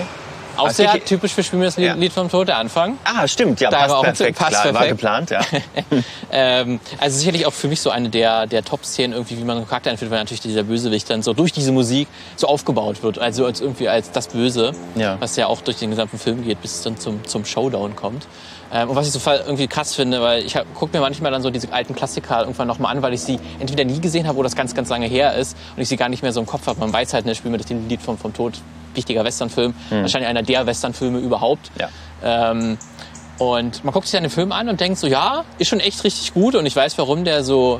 Auch 0.60 0.68
Was 0.68 0.78
sehr 0.78 0.94
ich- 0.96 1.04
typisch 1.04 1.34
für 1.34 1.44
Spiel 1.44 1.60
mir 1.60 1.66
das 1.66 1.78
Lied, 1.78 1.88
Ja. 1.88 1.94
Lied 1.96 2.14
vom 2.14 2.30
Tod, 2.30 2.48
der 2.48 2.58
Anfang. 2.58 2.98
Ah, 3.04 3.28
stimmt, 3.28 3.60
ja, 3.62 3.70
Da 3.70 3.78
passt 3.80 3.90
war 3.92 3.98
auch 4.00 4.04
perfekt, 4.04 4.38
passt 4.38 4.52
klar, 4.52 4.66
war 4.66 4.72
perfekt. 4.74 4.92
geplant, 4.98 5.30
ja. 5.32 5.42
Ähm, 6.32 6.80
also 7.00 7.18
sicherlich 7.18 7.46
auch 7.46 7.54
für 7.54 7.68
mich 7.68 7.82
so 7.82 7.90
eine 7.90 8.10
der, 8.10 8.46
der 8.48 8.64
Top-Szenen, 8.64 9.14
irgendwie, 9.14 9.38
wie 9.38 9.44
man 9.44 9.58
einen 9.58 9.68
Charakter 9.68 9.90
einführt, 9.90 10.12
weil 10.12 10.20
natürlich 10.20 10.42
dieser 10.42 10.64
Bösewicht 10.64 11.10
dann 11.10 11.24
so 11.24 11.34
durch 11.34 11.52
diese 11.52 11.72
Musik 11.72 12.08
so 12.36 12.48
aufgebaut 12.48 13.02
wird. 13.02 13.18
Also 13.20 13.46
als 13.46 13.62
irgendwie 13.62 13.90
als 13.90 14.12
das 14.12 14.28
Böse, 14.28 14.74
Ja. 14.96 15.18
was 15.20 15.36
ja 15.36 15.48
auch 15.48 15.62
durch 15.62 15.78
den 15.78 15.90
gesamten 15.90 16.20
Film 16.20 16.44
geht, 16.44 16.62
bis 16.62 16.76
es 16.76 16.82
dann 16.84 16.98
zum, 16.98 17.26
zum 17.26 17.46
Showdown 17.46 17.96
kommt. 17.96 18.28
Ähm, 18.72 18.90
und 18.90 18.96
was 18.96 19.08
ich 19.08 19.14
so 19.14 19.32
irgendwie 19.32 19.68
krass 19.68 19.96
finde, 19.96 20.22
weil 20.22 20.46
ich 20.46 20.58
gucke 20.76 20.96
mir 20.96 21.02
manchmal 21.02 21.32
dann 21.32 21.42
so 21.42 21.50
diese 21.50 21.72
alten 21.74 21.96
Klassiker 21.96 22.42
irgendwann 22.42 22.68
nochmal 22.68 22.96
an, 22.96 23.02
weil 23.02 23.14
ich 23.14 23.22
sie 23.22 23.40
entweder 23.60 23.84
nie 23.84 24.00
gesehen 24.00 24.28
habe 24.28 24.38
oder 24.38 24.46
das 24.46 24.56
ganz, 24.56 24.76
ganz 24.76 24.90
lange 24.90 25.08
her 25.08 25.36
ist 25.36 25.58
und 25.76 25.82
ich 25.82 25.90
sie 25.90 25.98
gar 25.98 26.10
nicht 26.10 26.22
mehr 26.22 26.34
so 26.34 26.40
im 26.40 26.46
Kopf 26.46 26.68
habe. 26.68 26.80
Man 26.80 26.94
weiß 26.94 27.14
halt, 27.14 27.26
ne, 27.26 27.36
spielen 27.36 27.54
wir 27.54 27.60
das 27.60 27.70
Lied 27.70 28.02
vom, 28.02 28.18
vom 28.18 28.34
Tod, 28.34 28.54
wichtiger 28.94 29.24
Westernfilm, 29.24 29.74
wahrscheinlich 29.90 30.30
einer 30.30 30.44
der 30.44 30.66
Westernfilme 30.66 31.20
überhaupt. 31.20 31.72
Ja. 31.80 31.90
Ähm, 32.52 32.78
und 33.40 33.86
man 33.86 33.94
guckt 33.94 34.06
sich 34.06 34.14
dann 34.14 34.24
den 34.24 34.30
Film 34.30 34.52
an 34.52 34.68
und 34.68 34.82
denkt 34.82 35.00
so, 35.00 35.08
ja, 35.08 35.46
ist 35.58 35.70
schon 35.70 35.80
echt 35.80 36.04
richtig 36.04 36.34
gut 36.34 36.56
und 36.56 36.66
ich 36.66 36.76
weiß, 36.76 36.98
warum 36.98 37.24
der 37.24 37.44
so, 37.44 37.80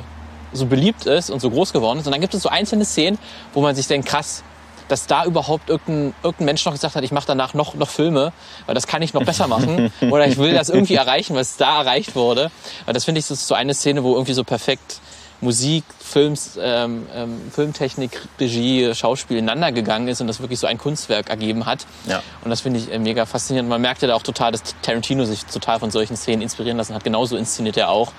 so 0.52 0.66
beliebt 0.66 1.04
ist 1.06 1.30
und 1.30 1.40
so 1.40 1.50
groß 1.50 1.72
geworden 1.72 1.98
ist. 1.98 2.06
Und 2.06 2.12
dann 2.12 2.20
gibt 2.20 2.32
es 2.34 2.42
so 2.42 2.48
einzelne 2.48 2.86
Szenen, 2.86 3.18
wo 3.52 3.60
man 3.60 3.74
sich 3.74 3.86
denkt, 3.86 4.08
krass, 4.08 4.42
dass 4.90 5.06
da 5.06 5.24
überhaupt 5.24 5.70
irgendein, 5.70 6.14
irgendein 6.22 6.44
Mensch 6.46 6.64
noch 6.64 6.72
gesagt 6.72 6.96
hat, 6.96 7.04
ich 7.04 7.12
mache 7.12 7.26
danach 7.26 7.54
noch, 7.54 7.74
noch 7.74 7.88
Filme, 7.88 8.32
weil 8.66 8.74
das 8.74 8.86
kann 8.86 9.02
ich 9.02 9.14
noch 9.14 9.24
besser 9.24 9.46
machen. 9.46 9.92
Oder 10.10 10.26
ich 10.26 10.36
will 10.36 10.52
das 10.52 10.68
irgendwie 10.68 10.94
erreichen, 10.94 11.36
was 11.36 11.56
da 11.56 11.80
erreicht 11.80 12.16
wurde. 12.16 12.50
Weil 12.84 12.94
das 12.94 13.04
finde 13.04 13.20
ich, 13.20 13.28
das 13.28 13.40
ist 13.40 13.46
so 13.46 13.54
eine 13.54 13.74
Szene, 13.74 14.02
wo 14.02 14.14
irgendwie 14.14 14.32
so 14.34 14.44
perfekt 14.44 15.00
Musik, 15.40 15.84
Films, 15.98 16.58
ähm, 16.60 17.06
ähm, 17.14 17.40
Filmtechnik, 17.50 18.20
Regie, 18.38 18.94
Schauspiel 18.94 19.38
ineinander 19.38 19.72
gegangen 19.72 20.08
ist 20.08 20.20
und 20.20 20.26
das 20.26 20.40
wirklich 20.40 20.58
so 20.58 20.66
ein 20.66 20.76
Kunstwerk 20.76 21.30
ergeben 21.30 21.64
hat. 21.64 21.86
Ja. 22.06 22.22
Und 22.44 22.50
das 22.50 22.60
finde 22.60 22.80
ich 22.80 22.92
äh, 22.92 22.98
mega 22.98 23.24
faszinierend. 23.24 23.70
Man 23.70 23.80
merkte 23.80 24.06
da 24.06 24.14
auch 24.16 24.22
total, 24.22 24.52
dass 24.52 24.62
Tarantino 24.82 25.24
sich 25.24 25.46
total 25.46 25.78
von 25.78 25.90
solchen 25.90 26.16
Szenen 26.16 26.42
inspirieren 26.42 26.76
lassen 26.76 26.94
hat. 26.94 27.04
Genauso 27.04 27.36
inszeniert 27.36 27.76
er 27.78 27.88
auch 27.88 28.12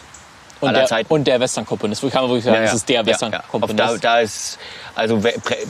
Und 0.61 0.69
aller 0.69 0.79
der, 0.79 0.87
Zeiten 0.87 1.11
und 1.13 1.25
der 1.25 1.39
Western-Komponist. 1.39 2.01
Kann 2.11 2.21
man 2.21 2.29
wirklich 2.29 2.45
sagen, 2.45 2.63
das 2.63 2.73
ist 2.73 2.87
der 2.87 2.97
Ja, 2.97 3.01
ja. 3.01 3.07
Western-Komponist. 3.07 3.81
Auch 3.81 3.97
Da, 3.97 3.97
da 3.97 4.19
ist 4.19 4.57
also 4.95 5.21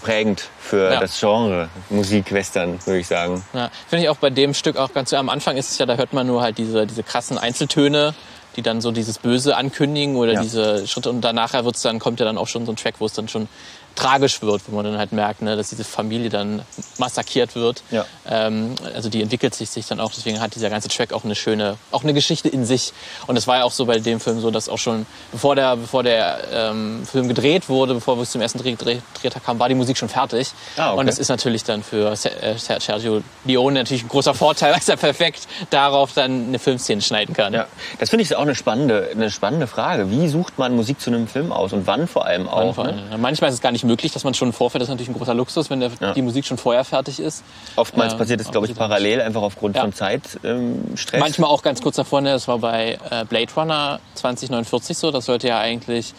prägend 0.03 0.43
für 0.59 0.93
Ja. 0.93 0.99
das 0.99 1.19
Genre 1.19 1.69
Musik 1.89 2.31
Western, 2.31 2.79
würde 2.85 2.99
ich 2.99 3.07
sagen. 3.07 3.43
Ja, 3.53 3.69
finde 3.87 4.03
ich 4.03 4.09
auch 4.09 4.17
bei 4.17 4.29
dem 4.29 4.53
Stück 4.53 4.77
auch 4.77 4.93
ganz 4.93 5.13
am 5.13 5.29
Anfang 5.29 5.57
ist 5.57 5.71
es 5.71 5.77
ja, 5.77 5.85
da 5.85 5.95
hört 5.95 6.13
man 6.13 6.27
nur 6.27 6.41
halt 6.41 6.57
diese, 6.57 6.85
diese 6.85 7.03
krassen 7.03 7.37
Einzeltöne, 7.37 8.13
die 8.55 8.61
dann 8.61 8.79
so 8.81 8.91
dieses 8.91 9.17
Böse 9.17 9.57
ankündigen 9.57 10.15
oder 10.15 10.33
Ja. 10.33 10.41
diese 10.41 10.87
Schritte 10.87 11.09
und 11.09 11.21
danach 11.21 11.53
wird's 11.63 11.81
dann, 11.81 11.99
kommt 11.99 12.19
ja 12.19 12.25
dann 12.25 12.37
auch 12.37 12.47
schon 12.47 12.65
so 12.65 12.71
ein 12.71 12.75
Track, 12.75 12.95
wo 12.99 13.05
es 13.05 13.13
dann 13.13 13.27
schon 13.27 13.47
tragisch 13.95 14.41
wird, 14.41 14.61
wo 14.67 14.75
man 14.75 14.85
dann 14.85 14.97
halt 14.97 15.11
merkt, 15.11 15.41
ne, 15.41 15.55
dass 15.55 15.69
diese 15.69 15.83
Familie 15.83 16.29
dann 16.29 16.61
massakriert 16.97 17.55
wird. 17.55 17.81
Ja. 17.91 18.05
Ähm, 18.29 18.75
also 18.93 19.09
die 19.09 19.21
entwickelt 19.21 19.55
sich, 19.55 19.69
sich 19.69 19.87
dann 19.87 19.99
auch, 19.99 20.11
deswegen 20.13 20.41
hat 20.41 20.55
dieser 20.55 20.69
ganze 20.69 20.89
Track 20.89 21.13
auch 21.13 21.23
eine 21.23 21.35
schöne, 21.35 21.77
auch 21.91 22.03
eine 22.03 22.13
Geschichte 22.13 22.49
in 22.49 22.65
sich. 22.65 22.93
Und 23.27 23.37
es 23.37 23.47
war 23.47 23.57
ja 23.59 23.63
auch 23.63 23.71
so 23.71 23.85
bei 23.85 23.99
dem 23.99 24.19
Film 24.19 24.39
so, 24.41 24.51
dass 24.51 24.67
auch 24.69 24.77
schon, 24.77 25.05
bevor 25.31 25.55
der, 25.55 25.75
bevor 25.77 26.03
der 26.03 26.39
ähm, 26.51 27.05
Film 27.09 27.27
gedreht 27.27 27.69
wurde, 27.69 27.93
bevor 27.95 28.17
wir 28.17 28.23
es 28.23 28.31
zum 28.31 28.41
ersten 28.41 28.59
Dreh, 28.59 28.75
Dreh, 28.75 28.97
Drehtag 29.21 29.43
kam, 29.45 29.59
war 29.59 29.69
die 29.69 29.75
Musik 29.75 29.97
schon 29.97 30.09
fertig. 30.09 30.51
Ah, 30.77 30.89
okay. 30.91 30.99
Und 30.99 31.07
das 31.07 31.17
ist 31.19 31.29
natürlich 31.29 31.63
dann 31.63 31.81
für 31.83 32.11
äh, 32.11 32.15
Ser- 32.57 32.79
Sergio 32.79 33.21
Leone 33.45 33.79
natürlich 33.79 34.03
ein 34.03 34.09
großer 34.09 34.33
Vorteil, 34.33 34.73
weil 34.75 34.81
er 34.85 34.97
perfekt 34.97 35.47
darauf 35.69 36.13
dann 36.13 36.47
eine 36.49 36.59
Filmszene 36.59 37.01
schneiden 37.01 37.33
kann. 37.33 37.53
Ja, 37.53 37.67
das 37.99 38.09
finde 38.09 38.23
ich 38.23 38.35
auch 38.35 38.41
eine 38.41 38.55
spannende, 38.55 39.09
eine 39.11 39.31
spannende 39.31 39.67
Frage. 39.67 40.11
Wie 40.11 40.27
sucht 40.27 40.57
man 40.57 40.75
Musik 40.75 40.99
zu 40.99 41.09
einem 41.09 41.27
Film 41.27 41.51
aus 41.51 41.71
und 41.73 41.87
wann 41.87 42.07
vor 42.07 42.25
allem 42.25 42.47
auch? 42.49 42.75
Vor 42.75 42.85
Ne? 42.85 43.03
allem. 43.11 43.21
Manchmal 43.21 43.49
ist 43.49 43.55
es 43.55 43.61
gar 43.61 43.71
nicht 43.71 43.84
möglich, 43.85 44.11
dass 44.11 44.23
man 44.23 44.33
schon 44.33 44.51
vorfährt. 44.53 44.81
Das 44.81 44.87
ist 44.89 44.91
natürlich 44.93 45.09
ein 45.09 45.17
großer 45.17 45.33
Luxus, 45.33 45.69
wenn 45.69 45.79
der, 45.79 45.91
Ja. 45.99 46.13
die 46.13 46.21
Musik 46.21 46.45
schon 46.45 46.57
vorher 46.57 46.83
fertig 46.83 47.19
ist. 47.19 47.43
Oftmals 47.75 48.13
Äh, 48.13 48.17
passiert 48.17 48.41
es, 48.41 48.51
glaube 48.51 48.67
ich, 48.67 48.75
parallel, 48.75 49.21
einfach 49.21 49.41
aufgrund 49.41 49.75
Ja. 49.75 49.81
von 49.83 49.93
Zeitstress. 49.93 50.43
Ähm. 50.43 50.83
Manchmal 51.19 51.49
auch 51.49 51.61
ganz 51.61 51.81
kurz 51.81 51.95
davor, 51.95 52.21
ne, 52.21 52.31
das 52.31 52.47
war 52.47 52.59
bei 52.59 52.97
äh, 53.09 53.25
Blade 53.25 53.51
Runner 53.55 53.99
2049 54.15 54.97
so. 54.97 55.11
Das 55.11 55.25
sollte 55.25 55.47
ja 55.47 55.59
eigentlich 55.59 56.13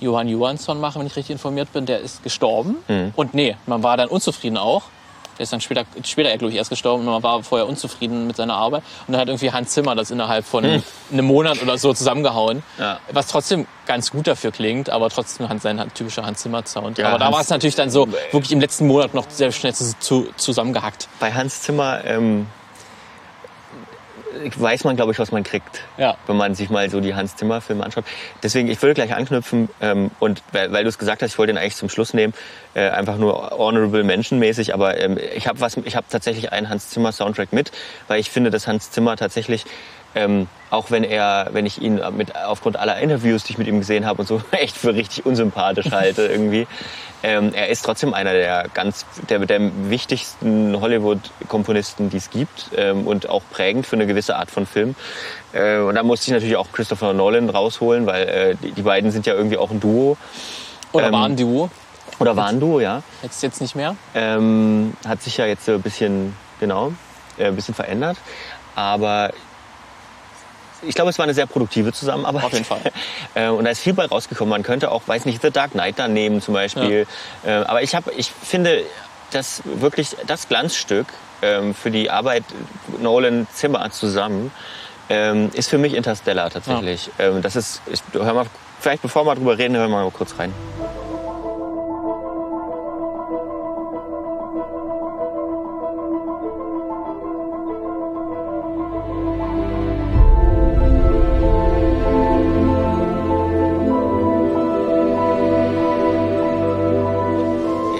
Johann 0.00 0.28
Johansson 0.28 0.80
machen, 0.80 1.00
wenn 1.00 1.06
ich 1.06 1.16
richtig 1.16 1.32
informiert 1.32 1.72
bin. 1.72 1.84
Der 1.86 2.00
ist 2.00 2.22
gestorben. 2.22 2.76
Mhm. 2.88 3.12
Und 3.16 3.34
nee, 3.34 3.56
man 3.66 3.82
war 3.82 3.96
dann 3.96 4.08
unzufrieden 4.08 4.56
auch. 4.56 4.82
Der 5.38 5.44
ist 5.44 5.52
dann 5.52 5.60
später, 5.60 5.84
später 6.04 6.36
glaube 6.36 6.50
ich, 6.52 6.56
erst 6.58 6.70
gestorben 6.70 7.06
und 7.06 7.12
man 7.12 7.22
war 7.22 7.42
vorher 7.42 7.68
unzufrieden 7.68 8.26
mit 8.26 8.36
seiner 8.36 8.54
Arbeit. 8.54 8.82
Und 9.06 9.12
dann 9.12 9.20
hat 9.20 9.28
irgendwie 9.28 9.50
Hans 9.52 9.70
Zimmer 9.70 9.94
das 9.94 10.10
innerhalb 10.10 10.44
von 10.44 10.64
einem, 10.64 10.82
einem 11.12 11.26
Monat 11.26 11.62
oder 11.62 11.78
so 11.78 11.92
zusammengehauen. 11.94 12.62
Hm. 12.76 12.84
Ja. 12.84 12.98
Was 13.12 13.28
trotzdem 13.28 13.66
ganz 13.86 14.10
gut 14.10 14.26
dafür 14.26 14.50
klingt, 14.50 14.90
aber 14.90 15.08
trotzdem 15.10 15.48
hat 15.48 15.62
sein 15.62 15.82
typischer 15.94 16.26
Hans 16.26 16.40
Zimmer-Sound. 16.42 16.98
Ja, 16.98 17.08
aber 17.08 17.18
da 17.18 17.26
Hans- 17.26 17.34
war 17.34 17.40
es 17.42 17.48
natürlich 17.50 17.76
dann 17.76 17.90
so 17.90 18.08
wirklich 18.32 18.52
im 18.52 18.60
letzten 18.60 18.86
Monat 18.86 19.14
noch 19.14 19.30
sehr 19.30 19.52
schnell 19.52 19.74
zu, 19.74 19.98
zu, 19.98 20.28
zusammengehackt. 20.36 21.08
Bei 21.20 21.32
Hans 21.32 21.62
Zimmer 21.62 22.04
ähm, 22.04 22.46
weiß 24.56 24.84
man, 24.84 24.96
glaube 24.96 25.12
ich, 25.12 25.18
was 25.18 25.32
man 25.32 25.42
kriegt. 25.42 25.82
Ja. 25.96 26.16
wenn 26.26 26.36
man 26.36 26.54
sich 26.54 26.70
mal 26.70 26.88
so 26.90 27.00
die 27.00 27.14
Hans 27.14 27.36
Zimmer 27.36 27.60
Filme 27.60 27.84
anschaut. 27.84 28.04
Deswegen, 28.42 28.68
ich 28.68 28.80
würde 28.82 28.94
gleich 28.94 29.14
anknüpfen 29.14 29.68
ähm, 29.80 30.10
und 30.20 30.42
weil, 30.52 30.72
weil 30.72 30.84
du 30.84 30.88
es 30.88 30.98
gesagt 30.98 31.22
hast, 31.22 31.32
ich 31.32 31.38
wollte 31.38 31.52
den 31.52 31.58
eigentlich 31.58 31.76
zum 31.76 31.88
Schluss 31.88 32.14
nehmen, 32.14 32.34
äh, 32.74 32.88
einfach 32.88 33.16
nur 33.16 33.50
honorable 33.50 34.04
Mention 34.04 34.38
mäßig, 34.38 34.74
aber 34.74 35.00
ähm, 35.00 35.18
ich 35.34 35.46
habe 35.48 35.60
was, 35.60 35.76
ich 35.76 35.96
habe 35.96 36.06
tatsächlich 36.08 36.52
einen 36.52 36.68
Hans 36.68 36.90
Zimmer 36.90 37.12
Soundtrack 37.12 37.52
mit, 37.52 37.72
weil 38.06 38.20
ich 38.20 38.30
finde, 38.30 38.50
dass 38.50 38.66
Hans 38.66 38.90
Zimmer 38.90 39.16
tatsächlich 39.16 39.64
Ähm, 40.14 40.48
auch 40.70 40.90
wenn 40.90 41.04
er, 41.04 41.48
wenn 41.52 41.64
ich 41.66 41.80
ihn 41.80 42.00
mit 42.16 42.36
aufgrund 42.36 42.76
aller 42.76 42.98
Interviews, 42.98 43.44
die 43.44 43.52
ich 43.52 43.58
mit 43.58 43.66
ihm 43.66 43.78
gesehen 43.78 44.04
habe 44.06 44.20
und 44.20 44.26
so, 44.28 44.40
echt 44.50 44.76
für 44.76 44.94
richtig 44.94 45.24
unsympathisch 45.26 45.90
halte 45.90 46.22
irgendwie. 46.26 46.66
Ähm, 47.22 47.52
er 47.52 47.68
ist 47.68 47.84
trotzdem 47.84 48.14
einer 48.14 48.32
der 48.32 48.66
ganz, 48.74 49.04
der, 49.28 49.40
der 49.40 49.60
wichtigsten 49.88 50.80
Hollywood-Komponisten, 50.80 52.10
die 52.10 52.18
es 52.18 52.30
gibt 52.30 52.70
ähm, 52.76 53.06
und 53.06 53.28
auch 53.28 53.42
prägend 53.50 53.86
für 53.86 53.96
eine 53.96 54.06
gewisse 54.06 54.36
Art 54.36 54.50
von 54.50 54.66
Film. 54.66 54.94
Äh, 55.52 55.78
und 55.78 55.96
da 55.96 56.02
musste 56.02 56.28
ich 56.28 56.32
natürlich 56.32 56.56
auch 56.56 56.70
Christopher 56.72 57.12
Nolan 57.12 57.50
rausholen, 57.50 58.06
weil 58.06 58.28
äh, 58.28 58.54
die, 58.62 58.72
die 58.72 58.82
beiden 58.82 59.10
sind 59.10 59.26
ja 59.26 59.34
irgendwie 59.34 59.56
auch 59.56 59.70
ein 59.70 59.80
Duo. 59.80 60.16
Oder 60.92 61.08
Ähm, 61.08 61.12
waren 61.12 61.36
Duo? 61.36 61.70
Oder 62.20 62.36
waren 62.36 62.56
ein 62.56 62.60
Duo, 62.60 62.80
ja. 62.80 63.02
Jetzt, 63.22 63.42
jetzt 63.42 63.60
nicht 63.60 63.74
mehr? 63.74 63.96
Ähm, 64.14 64.94
hat 65.06 65.22
sich 65.22 65.36
ja 65.36 65.46
jetzt 65.46 65.64
so 65.64 65.72
ein 65.72 65.82
bisschen, 65.82 66.36
genau, 66.60 66.92
äh, 67.36 67.46
ein 67.46 67.56
bisschen 67.56 67.74
verändert. 67.74 68.16
Aber 68.76 69.32
ich 70.82 70.94
glaube, 70.94 71.10
es 71.10 71.18
war 71.18 71.24
eine 71.24 71.34
sehr 71.34 71.46
produktive 71.46 71.92
Zusammenarbeit. 71.92 72.44
Auf 72.44 72.52
jeden 72.52 72.64
Fall. 72.64 72.80
Äh, 73.34 73.48
und 73.48 73.64
da 73.64 73.70
ist 73.70 73.80
viel 73.80 73.92
bei 73.92 74.06
rausgekommen. 74.06 74.50
Man 74.50 74.62
könnte 74.62 74.90
auch, 74.90 75.02
weiß 75.06 75.24
nicht, 75.26 75.42
The 75.42 75.50
Dark 75.50 75.72
Knight 75.72 75.98
da 75.98 76.08
nehmen 76.08 76.40
zum 76.40 76.54
Beispiel. 76.54 77.06
Äh, 77.44 77.50
aber 77.50 77.82
ich, 77.82 77.94
hab, 77.94 78.04
ich 78.16 78.30
finde, 78.30 78.84
dass 79.32 79.62
wirklich 79.64 80.16
das 80.26 80.48
Glanzstück 80.48 81.06
ähm, 81.42 81.74
für 81.74 81.90
die 81.90 82.10
Arbeit 82.10 82.44
Nolan-Zimmer 83.00 83.90
zusammen 83.90 84.50
ähm, 85.08 85.50
ist 85.52 85.68
für 85.68 85.78
mich 85.78 85.94
Interstellar 85.94 86.50
tatsächlich. 86.50 87.10
Ähm, 87.18 87.42
das 87.42 87.56
ist, 87.56 87.82
ich, 87.86 88.00
hör 88.12 88.34
mal, 88.34 88.46
vielleicht 88.80 89.02
bevor 89.02 89.24
wir 89.26 89.34
drüber 89.34 89.58
reden, 89.58 89.76
hören 89.76 89.90
wir 89.90 90.02
mal 90.02 90.10
kurz 90.10 90.38
rein. 90.38 90.52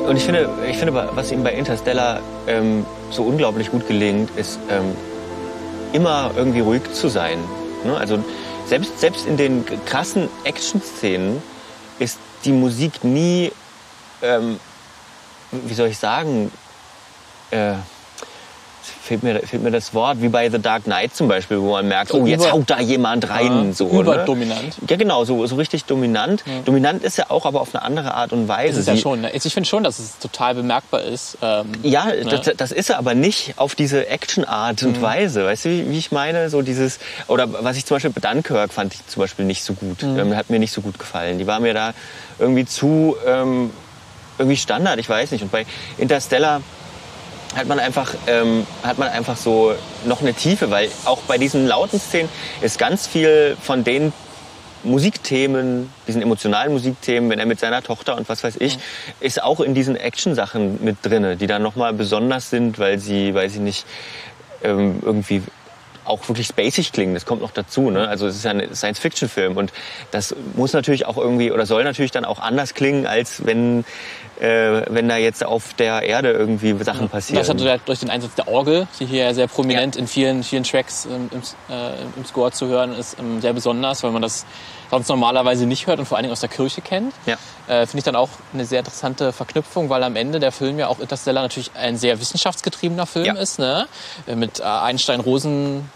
Und 0.08 0.16
ich 0.16 0.24
finde, 0.24 0.48
ich 0.66 0.78
finde, 0.78 0.94
was 0.94 1.30
ihm 1.30 1.44
bei 1.44 1.52
Interstellar 1.52 2.20
ähm, 2.46 2.86
so 3.10 3.24
unglaublich 3.24 3.70
gut 3.70 3.86
gelingt, 3.86 4.30
ist 4.38 4.58
ähm, 4.70 4.96
immer 5.92 6.30
irgendwie 6.34 6.60
ruhig 6.60 6.80
zu 6.94 7.08
sein. 7.08 7.38
Ne? 7.84 7.94
Also 7.94 8.18
selbst, 8.66 8.98
selbst 8.98 9.26
in 9.26 9.36
den 9.36 9.66
krassen 9.84 10.30
Action-Szenen 10.44 11.42
ist 11.98 12.18
die 12.46 12.52
Musik 12.52 13.04
nie, 13.04 13.52
ähm, 14.22 14.58
wie 15.50 15.74
soll 15.74 15.88
ich 15.88 15.98
sagen, 15.98 16.50
äh, 17.50 17.74
fehlt 18.88 19.22
mir, 19.22 19.40
fehlt 19.40 19.62
mir 19.62 19.70
das 19.70 19.94
Wort, 19.94 20.20
wie 20.22 20.28
bei 20.28 20.48
The 20.50 20.58
Dark 20.58 20.84
Knight 20.84 21.14
zum 21.14 21.28
Beispiel, 21.28 21.60
wo 21.60 21.72
man 21.72 21.86
merkt, 21.88 22.10
So 22.10 22.18
oh, 22.22 22.26
jetzt 22.26 22.42
über- 22.44 22.52
haut 22.52 22.70
da 22.70 22.80
jemand 22.80 23.28
rein. 23.30 23.68
Ja, 23.68 23.72
so, 23.72 23.88
überdominant. 23.88 24.62
Ne? 24.82 24.86
Ja, 24.88 24.96
genau, 24.96 25.24
so, 25.24 25.46
so 25.46 25.56
richtig 25.56 25.84
dominant. 25.84 26.44
Dominant 26.64 27.02
ist 27.04 27.16
ja 27.18 27.26
auch, 27.30 27.46
aber 27.46 27.60
auf 27.60 27.74
eine 27.74 27.82
andere 27.84 28.14
Art 28.14 28.32
und 28.32 28.48
Weise. 28.48 28.80
Ist 28.80 28.88
ja 28.88 28.96
schon. 28.96 29.20
ne? 29.22 29.30
Ich 29.32 29.42
finde 29.52 29.68
schon, 29.68 29.84
dass 29.84 29.98
es 29.98 30.18
total 30.18 30.54
bemerkbar 30.54 31.02
ist. 31.02 31.38
Ähm, 31.42 31.66
ja, 31.82 32.06
Ne? 32.06 32.24
das, 32.24 32.50
das 32.56 32.72
ist 32.72 32.90
er 32.90 32.98
aber 32.98 33.14
nicht 33.14 33.54
auf 33.56 33.74
diese 33.74 34.06
Action-Art 34.08 34.82
Mhm. 34.82 34.88
und 34.88 35.02
Weise. 35.02 35.44
Weißt 35.44 35.64
du, 35.66 35.70
wie, 35.70 35.90
wie 35.90 35.98
ich 35.98 36.12
meine? 36.12 36.50
So 36.50 36.62
dieses, 36.62 36.98
oder 37.26 37.46
was 37.62 37.76
ich 37.76 37.84
zum 37.86 37.96
Beispiel 37.96 38.10
bei 38.10 38.20
Dunkirk 38.20 38.72
fand 38.72 38.94
ich 38.94 39.06
zum 39.06 39.20
Beispiel 39.20 39.44
nicht 39.44 39.62
so 39.64 39.74
gut. 39.74 40.02
Mhm. 40.02 40.18
Ähm, 40.18 40.36
hat 40.36 40.50
mir 40.50 40.58
nicht 40.58 40.72
so 40.72 40.80
gut 40.80 40.98
gefallen. 40.98 41.38
Die 41.38 41.46
war 41.46 41.60
mir 41.60 41.74
da 41.74 41.92
irgendwie 42.38 42.64
zu, 42.66 43.16
ähm, 43.26 43.70
irgendwie 44.38 44.56
Standard, 44.56 44.98
ich 45.00 45.08
weiß 45.08 45.32
nicht. 45.32 45.42
Und 45.42 45.50
bei 45.50 45.66
Interstellar 45.98 46.60
hat 47.56 47.66
man 47.66 47.78
einfach, 47.78 48.14
ähm, 48.26 48.66
hat 48.82 48.98
man 48.98 49.08
einfach 49.08 49.36
so 49.36 49.74
noch 50.04 50.20
eine 50.20 50.34
Tiefe, 50.34 50.70
weil 50.70 50.90
auch 51.04 51.20
bei 51.22 51.38
diesen 51.38 51.66
lauten 51.66 51.98
Szenen 51.98 52.28
ist 52.60 52.78
ganz 52.78 53.06
viel 53.06 53.56
von 53.60 53.84
den 53.84 54.12
Musikthemen, 54.84 55.90
diesen 56.06 56.22
emotionalen 56.22 56.72
Musikthemen, 56.72 57.30
wenn 57.30 57.38
er 57.38 57.46
mit 57.46 57.58
seiner 57.58 57.82
Tochter 57.82 58.16
und 58.16 58.28
was 58.28 58.44
weiß 58.44 58.56
ich, 58.60 58.78
ist 59.20 59.42
auch 59.42 59.60
in 59.60 59.74
diesen 59.74 59.96
Action-Sachen 59.96 60.84
mit 60.84 60.98
drinne, 61.02 61.36
die 61.36 61.46
dann 61.46 61.62
nochmal 61.62 61.92
besonders 61.92 62.50
sind, 62.50 62.78
weil 62.78 62.98
sie, 62.98 63.34
weil 63.34 63.50
sie 63.50 63.58
nicht 63.58 63.86
ähm, 64.62 65.00
irgendwie 65.02 65.42
auch 66.04 66.26
wirklich 66.28 66.46
spacig 66.46 66.92
klingen. 66.92 67.14
Das 67.14 67.26
kommt 67.26 67.42
noch 67.42 67.50
dazu. 67.50 67.90
Ne? 67.90 68.08
Also 68.08 68.26
es 68.26 68.36
ist 68.36 68.44
ja 68.44 68.52
ein 68.52 68.74
Science-Fiction-Film 68.74 69.56
und 69.56 69.72
das 70.10 70.34
muss 70.54 70.72
natürlich 70.72 71.06
auch 71.06 71.18
irgendwie 71.18 71.52
oder 71.52 71.66
soll 71.66 71.84
natürlich 71.84 72.12
dann 72.12 72.24
auch 72.24 72.40
anders 72.40 72.74
klingen, 72.74 73.06
als 73.06 73.44
wenn 73.44 73.84
äh, 74.40 74.82
wenn 74.88 75.08
da 75.08 75.16
jetzt 75.16 75.44
auf 75.44 75.74
der 75.74 76.02
Erde 76.02 76.30
irgendwie 76.32 76.76
Sachen 76.84 77.08
passieren. 77.08 77.38
Das 77.40 77.48
hat 77.48 77.60
er 77.60 77.78
durch 77.78 78.00
den 78.00 78.10
Einsatz 78.10 78.34
der 78.34 78.48
Orgel, 78.48 78.86
die 79.00 79.06
hier 79.06 79.34
sehr 79.34 79.46
prominent 79.48 79.96
Ja. 79.96 80.00
in 80.02 80.06
vielen, 80.08 80.42
vielen 80.42 80.64
Tracks 80.64 81.06
ähm, 81.06 81.28
im, 81.32 81.40
äh, 81.74 81.90
im 82.16 82.24
Score 82.24 82.50
zu 82.52 82.66
hören 82.66 82.92
ist, 82.96 83.18
ähm, 83.18 83.40
sehr 83.40 83.52
besonders, 83.52 84.02
weil 84.02 84.10
man 84.10 84.22
das 84.22 84.46
sonst 84.90 85.08
normalerweise 85.08 85.66
nicht 85.66 85.86
hört 85.86 85.98
und 85.98 86.06
vor 86.06 86.16
allen 86.16 86.24
Dingen 86.24 86.32
aus 86.32 86.40
der 86.40 86.48
Kirche 86.48 86.80
kennt. 86.80 87.12
Ja. 87.26 87.34
Äh, 87.66 87.86
Finde 87.86 87.98
ich 87.98 88.04
dann 88.04 88.16
auch 88.16 88.30
eine 88.54 88.64
sehr 88.64 88.78
interessante 88.78 89.32
Verknüpfung, 89.32 89.90
weil 89.90 90.02
am 90.02 90.16
Ende 90.16 90.40
der 90.40 90.52
Film 90.52 90.78
ja 90.78 90.88
auch 90.88 90.98
Interstellar 90.98 91.42
natürlich 91.42 91.70
ein 91.74 91.96
sehr 91.98 92.18
wissenschaftsgetriebener 92.20 93.04
Film 93.06 93.26
Ja. 93.26 93.34
ist, 93.34 93.58
ne? 93.58 93.86
Mit 94.34 94.60
äh, 94.60 94.62
Einstein, 94.62 95.20
Rosen, 95.20 95.90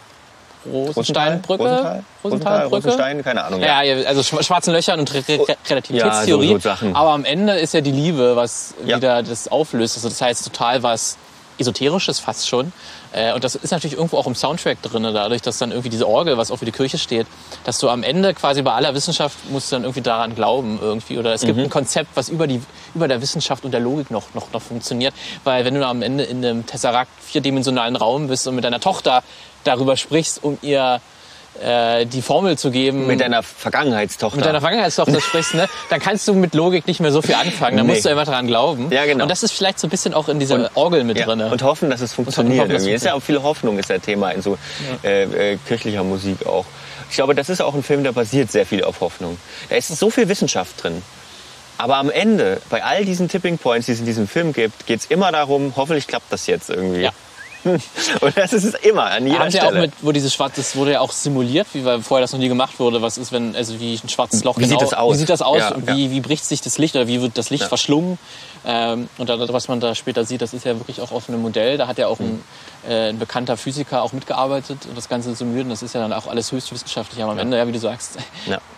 Rosensteinbrücke? 0.71 2.03
Rosenthal? 2.25 2.67
Rosenstein? 2.67 3.23
Keine 3.25 3.45
Ahnung. 3.45 3.61
Ja, 3.61 3.83
ja, 3.83 4.07
also 4.07 4.21
schwa- 4.21 4.43
schwarzen 4.43 4.73
Löchern 4.73 5.01
und 5.01 5.13
Re 5.13 5.23
Re 5.29 5.57
Relativitätstheorie. 5.69 6.47
Ja, 6.47 6.53
so- 6.53 6.59
so 6.59 6.63
Sachen. 6.69 6.97
Aber 6.97 7.11
am 7.11 7.25
Ende 7.25 7.55
ist 7.55 7.75
ja 7.75 7.81
die 7.81 7.93
Liebe, 7.93 8.37
was 8.37 8.75
Ja. 8.85 8.97
wieder 8.97 9.23
das 9.23 9.49
auflöst. 9.49 9.97
Also 9.97 10.09
das 10.09 10.21
heißt 10.21 10.45
total 10.45 10.83
was 10.83 11.17
Esoterisches 11.59 12.19
fast 12.19 12.49
schon. 12.49 12.73
Äh, 13.13 13.35
Und 13.35 13.45
das 13.45 13.55
ist 13.55 13.71
natürlich 13.73 13.95
irgendwo 13.95 14.17
auch 14.17 14.27
im 14.27 14.35
Soundtrack 14.35 14.81
drin, 14.81 15.03
dadurch, 15.03 15.43
dass 15.43 15.59
dann 15.59 15.71
irgendwie 15.71 15.91
diese 15.91 16.09
Orgel, 16.09 16.39
was 16.39 16.51
auch 16.51 16.57
für 16.57 16.65
die 16.65 16.73
Kirche 16.73 16.97
steht, 16.97 17.27
dass 17.65 17.79
du 17.79 17.91
am 17.91 18.03
Ende 18.03 18.33
quasi 18.33 18.63
bei 18.63 18.73
aller 18.73 18.95
Wissenschaft 18.95 19.37
musst 19.51 19.71
du 19.71 19.77
dann 19.77 19.83
irgendwie 19.85 20.01
daran 20.01 20.35
glauben 20.35 20.79
irgendwie. 20.81 21.19
Oder 21.19 21.35
es 21.35 21.43
gibt 21.43 21.59
Mhm. 21.59 21.65
ein 21.65 21.71
Konzept, 21.71 22.09
was 22.15 22.31
über, 22.31 22.47
die, 22.47 22.63
über 22.95 23.07
der 23.07 23.21
Wissenschaft 23.21 23.67
und 23.67 23.73
der 23.73 23.81
Logik 23.81 24.11
noch, 24.11 24.33
noch, 24.33 24.51
noch 24.53 24.63
funktioniert. 24.63 25.13
Weil 25.45 25.67
wenn 25.67 25.75
du 25.75 25.87
am 25.87 26.01
Ende 26.01 26.25
in 26.25 26.39
einem 26.43 26.65
Tesseract 26.65 27.11
vierdimensionalen 27.21 27.97
Raum 27.97 28.29
bist 28.29 28.47
und 28.49 28.55
mit 28.55 28.65
deiner 28.65 28.81
Tochter 28.81 29.23
darüber 29.65 29.97
sprichst, 29.97 30.43
um 30.43 30.59
ihr 30.63 31.01
äh, 31.63 32.07
die 32.07 32.23
Formel 32.23 32.57
zu 32.57 32.71
geben, 32.71 33.07
Mit 33.07 33.21
deiner 33.21 33.43
Vergangenheitstochter. 33.43 34.37
mit 34.39 34.47
deiner 34.47 34.61
Vergangenheitstochter 34.61 35.21
sprichst, 35.29 35.55
ne, 35.55 35.69
dann 35.91 36.01
kannst 36.01 36.27
du 36.27 36.35
mit 36.35 36.55
Logik 36.55 36.87
nicht 36.87 37.01
mehr 37.01 37.13
so 37.13 37.21
viel 37.21 37.35
anfangen. 37.35 37.77
Dann 37.77 37.87
Nee. 37.87 37.93
musst 37.93 38.05
du 38.07 38.09
einfach 38.09 38.25
daran 38.25 38.47
glauben. 38.47 38.91
Ja, 38.91 39.05
genau. 39.05 39.25
Und 39.25 39.29
das 39.31 39.43
ist 39.43 39.53
vielleicht 39.53 39.79
so 39.79 39.87
ein 39.87 39.91
bisschen 39.91 40.15
auch 40.15 40.29
in 40.31 40.39
dieser 40.39 40.71
Orgel 40.75 41.05
mit 41.05 41.19
ja, 41.19 41.27
drin. 41.27 41.43
und 41.43 41.63
hoffen, 41.63 41.91
dass 41.91 42.01
es 42.01 42.15
funktioniert. 42.15 42.59
hoffen, 42.61 42.71
irgendwie. 42.71 42.93
ist 42.93 43.05
ja 43.05 43.13
auch 43.15 43.21
viel 43.23 43.43
Hoffnung 43.43 43.79
ist 43.79 43.91
der 43.91 44.01
Thema 44.01 44.31
in 44.31 44.41
so 44.41 44.57
äh, 45.05 45.53
äh, 45.53 45.59
kirchlicher 45.69 46.05
Musik 46.05 46.47
auch. 46.47 46.65
Ich 47.11 47.17
glaube, 47.17 47.35
das 47.35 47.51
ist 47.51 47.61
auch 47.61 47.75
ein 47.75 47.83
Film, 47.83 48.03
der 48.03 48.13
basiert 48.13 48.51
sehr 48.51 48.65
viel 48.65 48.83
auf 48.85 49.01
Hoffnung. 49.03 49.37
Da 49.69 49.77
ist 49.77 49.89
so 49.89 50.09
viel 50.09 50.29
Wissenschaft 50.31 50.83
drin. 50.83 51.03
Aber 51.77 51.97
am 51.97 52.11
Ende, 52.11 52.63
bei 52.71 52.83
all 52.83 53.05
diesen 53.05 53.29
Tipping 53.29 53.59
Points, 53.59 53.87
die 53.87 53.93
es 53.93 53.99
in 54.01 54.07
diesem 54.07 54.27
Film 54.27 54.53
gibt, 54.55 54.87
geht 54.87 55.01
es 55.01 55.07
immer 55.07 55.31
darum, 55.33 55.75
hoffentlich 55.77 56.07
klappt 56.07 56.33
das 56.33 56.47
jetzt 56.47 56.71
irgendwie. 56.71 57.01
Ja. 57.03 57.11
Und 58.21 58.37
das 58.37 58.53
ist 58.53 58.65
es 58.65 58.75
immer, 58.75 59.05
an 59.07 59.27
jeder 59.27 59.39
Haben 59.41 59.51
sie 59.51 59.61
auch 59.61 59.67
Stelle. 59.67 59.81
mit, 59.83 59.93
wo 60.03 60.13
dieses 60.13 60.35
Schwarz, 60.35 60.55
das 60.57 60.75
wurde 60.77 60.93
ja 60.93 61.01
auch 61.01 61.13
simuliert, 61.13 61.67
wie 61.73 61.85
weil 61.85 62.01
vorher 62.03 62.23
das 62.23 62.33
noch 62.33 62.39
nie 62.41 62.49
gemacht 62.49 62.79
wurde. 62.79 63.03
Was 63.03 63.19
ist, 63.19 63.33
wenn, 63.33 63.55
also 63.57 63.79
wie 63.81 63.99
ein 64.03 64.09
schwarzes 64.09 64.45
Loch 64.45 64.59
Wie 64.59 64.65
sieht 64.65 64.79
genau, 64.79 64.91
das 64.91 64.95
aus? 64.99 65.15
Wie 65.15 65.19
sieht 65.19 65.29
das 65.29 65.43
aus 65.43 65.59
Ja, 65.59 65.75
und 65.75 65.89
ja. 65.89 65.97
wie, 65.97 66.11
wie 66.11 66.21
bricht 66.21 66.45
sich 66.45 66.61
das 66.61 66.79
Licht 66.79 66.95
oder 66.97 67.07
wie 67.07 67.21
wird 67.23 67.39
das 67.39 67.51
Licht 67.51 67.63
Ja. 67.63 67.69
verschlungen? 67.69 68.19
Ähm, 68.65 69.09
und 69.19 69.29
da, 69.29 69.39
was 69.53 69.67
man 69.69 69.81
da 69.81 69.95
später 69.95 70.25
sieht, 70.25 70.41
das 70.41 70.55
ist 70.55 70.65
ja 70.65 70.79
wirklich 70.79 71.01
auch 71.01 71.11
auf 71.11 71.29
einem 71.29 71.43
Modell. 71.43 71.79
Da 71.79 71.89
hat 71.89 71.99
ja 71.99 72.07
auch 72.07 72.21
ein, 72.21 72.43
äh, 72.89 73.09
ein 73.09 73.19
bekannter 73.19 73.57
Physiker 73.57 74.03
auch 74.03 74.13
mitgearbeitet 74.13 74.79
und 74.89 74.97
das 74.97 75.09
Ganze 75.09 75.35
simuliert. 75.35 75.65
Und 75.65 75.71
das 75.71 75.83
ist 75.83 75.95
ja 75.95 76.01
dann 76.01 76.13
auch 76.13 76.29
alles 76.29 76.53
höchst 76.53 76.73
wissenschaftlich. 76.73 77.23
Aber 77.23 77.33
am 77.33 77.39
Ende, 77.41 77.57
ja, 77.57 77.67
wie 77.67 77.73
du 77.73 77.81
sagst, 77.81 78.19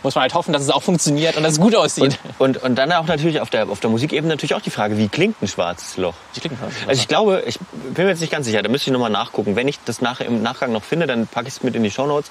muss 0.03 0.15
man 0.15 0.23
halt 0.23 0.33
hoffen, 0.35 0.53
dass 0.55 0.63
es 0.63 0.71
auch 0.71 0.83
funktioniert 0.83 1.37
und 1.37 1.43
dass 1.43 1.53
es 1.55 1.61
gut 1.61 1.75
aussieht. 1.75 2.19
Und, 2.39 2.57
und, 2.57 2.63
und 2.63 2.75
dann 2.77 2.93
auch 2.93 3.07
natürlich 3.07 3.41
auf 3.41 3.51
der, 3.51 3.69
auf 3.69 3.81
der 3.81 3.91
Musikebene 3.91 4.33
natürlich 4.33 4.55
auch 4.55 4.63
die 4.63 4.71
Frage, 4.71 4.97
wie 4.97 5.09
klingt 5.09 5.41
ein 5.43 5.49
schwarzes 5.49 5.99
Loch? 5.99 6.15
Die 6.35 6.41
klingt 6.41 6.59
halt. 6.63 6.73
Also 6.87 7.01
ich 7.03 7.09
glaube, 7.09 7.43
ich 7.47 7.59
bin 7.95 8.05
mir 8.05 8.11
jetzt 8.11 8.21
nicht 8.21 8.33
ganz 8.33 8.47
sicher, 8.47 8.63
müsste 8.75 8.91
ich 8.91 8.93
nochmal 8.93 9.11
nachgucken. 9.11 9.55
Wenn 9.55 9.69
ich 9.69 9.79
das 9.85 10.01
nachher 10.01 10.27
im 10.27 10.43
Nachgang 10.43 10.73
noch 10.73 10.83
finde, 10.83 11.07
dann 11.07 11.29
packe 11.29 11.47
ich 11.47 11.55
es 11.55 11.63
mit 11.63 11.77
in 11.77 11.85
die 11.85 11.91
Shownotes. 11.93 12.31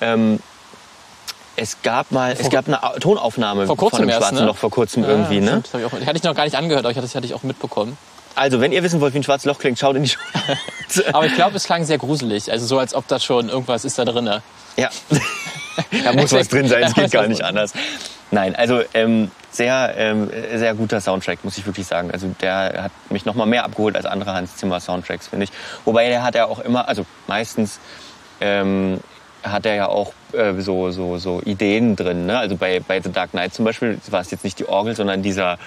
Ähm, 0.00 0.40
es 1.56 1.82
gab 1.82 2.10
mal, 2.10 2.34
es 2.38 2.48
gab 2.48 2.66
eine 2.66 2.82
Au- 2.82 2.98
Tonaufnahme 2.98 3.66
Vor 3.66 3.76
kurzem 3.76 3.98
von 4.00 4.08
erst, 4.08 4.20
schwarzen 4.20 4.38
ne? 4.38 4.44
Loch 4.46 4.56
vor 4.56 4.70
kurzem 4.70 5.04
irgendwie, 5.04 5.40
ne? 5.40 5.48
stimmt, 5.62 5.68
das 5.74 5.80
ich, 5.80 5.86
auch, 5.86 6.06
hatte 6.06 6.16
ich 6.16 6.22
noch 6.22 6.34
gar 6.34 6.44
nicht 6.44 6.56
angehört, 6.56 6.84
aber 6.86 6.90
ich 6.92 6.96
hatte, 6.96 7.06
das 7.06 7.14
hatte 7.14 7.26
ich 7.26 7.34
auch 7.34 7.42
mitbekommen. 7.42 7.98
Also, 8.34 8.62
wenn 8.62 8.72
ihr 8.72 8.82
wissen 8.82 9.02
wollt, 9.02 9.12
wie 9.12 9.18
ein 9.18 9.22
schwarzes 9.22 9.44
Loch 9.44 9.58
klingt, 9.58 9.78
schaut 9.78 9.94
in 9.96 10.04
die 10.04 10.08
Shownotes. 10.08 11.04
Aber 11.14 11.26
ich 11.26 11.34
glaube, 11.34 11.54
es 11.54 11.64
klang 11.64 11.84
sehr 11.84 11.98
gruselig. 11.98 12.50
Also 12.50 12.64
so, 12.64 12.78
als 12.78 12.94
ob 12.94 13.06
da 13.06 13.20
schon 13.20 13.50
irgendwas 13.50 13.84
ist 13.84 13.98
da 13.98 14.06
drin. 14.06 14.24
Ja. 14.78 14.88
da 16.04 16.12
muss 16.14 16.32
was 16.32 16.48
drin 16.48 16.66
sein, 16.66 16.82
es 16.84 16.94
geht 16.94 17.10
gar 17.10 17.26
nicht 17.26 17.42
anders. 17.44 17.74
Nein, 18.32 18.56
also 18.56 18.80
ähm, 18.94 19.30
sehr, 19.50 19.92
ähm, 19.96 20.30
sehr 20.54 20.74
guter 20.74 21.00
Soundtrack, 21.02 21.44
muss 21.44 21.58
ich 21.58 21.66
wirklich 21.66 21.86
sagen. 21.86 22.10
Also 22.10 22.34
der 22.40 22.84
hat 22.84 22.92
mich 23.10 23.26
noch 23.26 23.34
mal 23.34 23.44
mehr 23.46 23.64
abgeholt 23.64 23.94
als 23.94 24.06
andere 24.06 24.32
Hans 24.32 24.56
Zimmer 24.56 24.80
Soundtracks, 24.80 25.28
finde 25.28 25.44
ich. 25.44 25.50
Wobei 25.84 26.08
der 26.08 26.22
hat 26.22 26.34
ja 26.34 26.46
auch 26.46 26.58
immer, 26.58 26.88
also 26.88 27.04
meistens 27.26 27.78
ähm, 28.40 29.00
hat 29.42 29.66
er 29.66 29.74
ja 29.74 29.88
auch 29.88 30.14
äh, 30.32 30.54
so, 30.60 30.90
so, 30.90 31.18
so 31.18 31.42
Ideen 31.44 31.94
drin. 31.94 32.24
Ne? 32.24 32.38
Also 32.38 32.56
bei, 32.56 32.80
bei 32.80 33.02
The 33.02 33.12
Dark 33.12 33.32
Knight 33.32 33.52
zum 33.52 33.66
Beispiel 33.66 33.98
war 34.10 34.22
es 34.22 34.30
jetzt 34.30 34.44
nicht 34.44 34.58
die 34.58 34.66
Orgel, 34.66 34.96
sondern 34.96 35.22
dieser, 35.22 35.58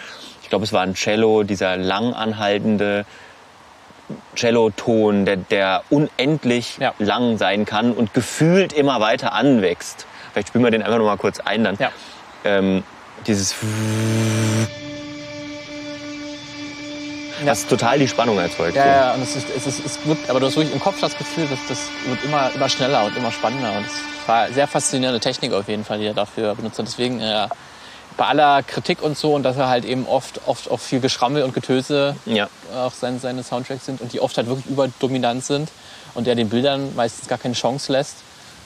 ich 0.41 0.49
glaube, 0.49 0.65
es 0.65 0.73
war 0.73 0.81
ein 0.81 0.95
Cello, 0.95 1.43
dieser 1.43 1.77
lang 1.77 2.13
anhaltende 2.13 3.05
Celloton, 4.35 5.25
der, 5.25 5.37
der 5.37 5.83
unendlich 5.91 6.77
Ja. 6.79 6.93
lang 6.97 7.37
sein 7.37 7.65
kann 7.65 7.91
und 7.91 8.13
gefühlt 8.15 8.73
immer 8.73 8.99
weiter 9.01 9.33
anwächst. 9.33 10.07
Vielleicht 10.31 10.47
spielen 10.49 10.63
wir 10.63 10.71
den 10.71 10.81
einfach 10.81 10.97
noch 10.97 11.05
mal 11.05 11.17
kurz 11.17 11.39
ein 11.39 11.63
dann. 11.63 11.77
Ja. 11.79 11.91
Ähm, 12.45 12.83
dieses 13.27 13.55
was 17.43 17.67
total 17.67 17.99
die 17.99 18.07
Spannung 18.07 18.39
erzeugt. 18.39 18.75
Ja, 18.75 18.85
ja, 18.85 19.13
und 19.13 19.21
es 19.21 19.35
ist, 19.35 19.47
es 19.55 19.67
ist, 19.67 19.85
es 19.85 20.05
wird, 20.05 20.17
aber 20.29 20.39
du 20.39 20.45
hast 20.45 20.55
wirklich 20.55 20.73
im 20.73 20.79
Kopf 20.79 20.99
das 21.01 21.17
Gefühl, 21.17 21.45
dass 21.47 21.59
das 21.67 21.89
wird 22.07 22.23
immer, 22.23 22.49
immer 22.55 22.69
schneller 22.69 23.03
und 23.05 23.15
immer 23.17 23.31
spannender. 23.31 23.73
Und 23.77 23.85
es 23.85 24.27
war 24.27 24.51
sehr 24.51 24.67
faszinierende 24.67 25.19
Technik 25.19 25.53
auf 25.53 25.67
jeden 25.67 25.83
Fall, 25.83 25.99
die 25.99 26.05
er 26.05 26.13
dafür 26.13 26.55
benutzt 26.55 26.79
hat. 26.79 26.87
Deswegen, 26.87 27.19
äh, 27.19 27.47
bei 28.17 28.25
aller 28.27 28.63
Kritik 28.63 29.01
und 29.01 29.17
so 29.17 29.33
und 29.35 29.43
dass 29.43 29.57
er 29.57 29.67
halt 29.67 29.83
eben 29.83 30.07
oft, 30.07 30.39
oft 30.45 30.71
auch 30.71 30.79
viel 30.79 31.01
Geschrammel 31.01 31.43
und 31.43 31.53
Getöse 31.53 32.15
Ja. 32.25 32.47
auch 32.73 32.93
seine, 32.93 33.19
seine 33.19 33.43
Soundtracks 33.43 33.85
sind 33.85 33.99
und 33.99 34.13
die 34.13 34.21
oft 34.21 34.37
halt 34.37 34.47
wirklich 34.47 34.67
überdominant 34.67 35.43
sind 35.43 35.69
und 36.13 36.25
der 36.25 36.35
den 36.35 36.49
Bildern 36.49 36.95
meistens 36.95 37.27
gar 37.27 37.37
keine 37.37 37.55
Chance 37.55 37.91
lässt 37.91 38.15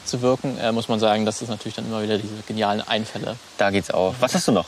zu 0.05 0.21
wirken, 0.21 0.57
äh, 0.57 0.71
muss 0.71 0.87
man 0.87 0.99
sagen, 0.99 1.25
das 1.25 1.41
ist 1.41 1.49
natürlich 1.49 1.75
dann 1.75 1.85
immer 1.85 2.01
wieder 2.01 2.17
diese 2.17 2.33
genialen 2.47 2.81
Einfälle. 2.87 3.35
Da 3.57 3.69
geht's 3.69 3.91
auf. 3.91 4.15
Was 4.19 4.33
hast 4.33 4.47
du 4.47 4.51
noch? 4.51 4.65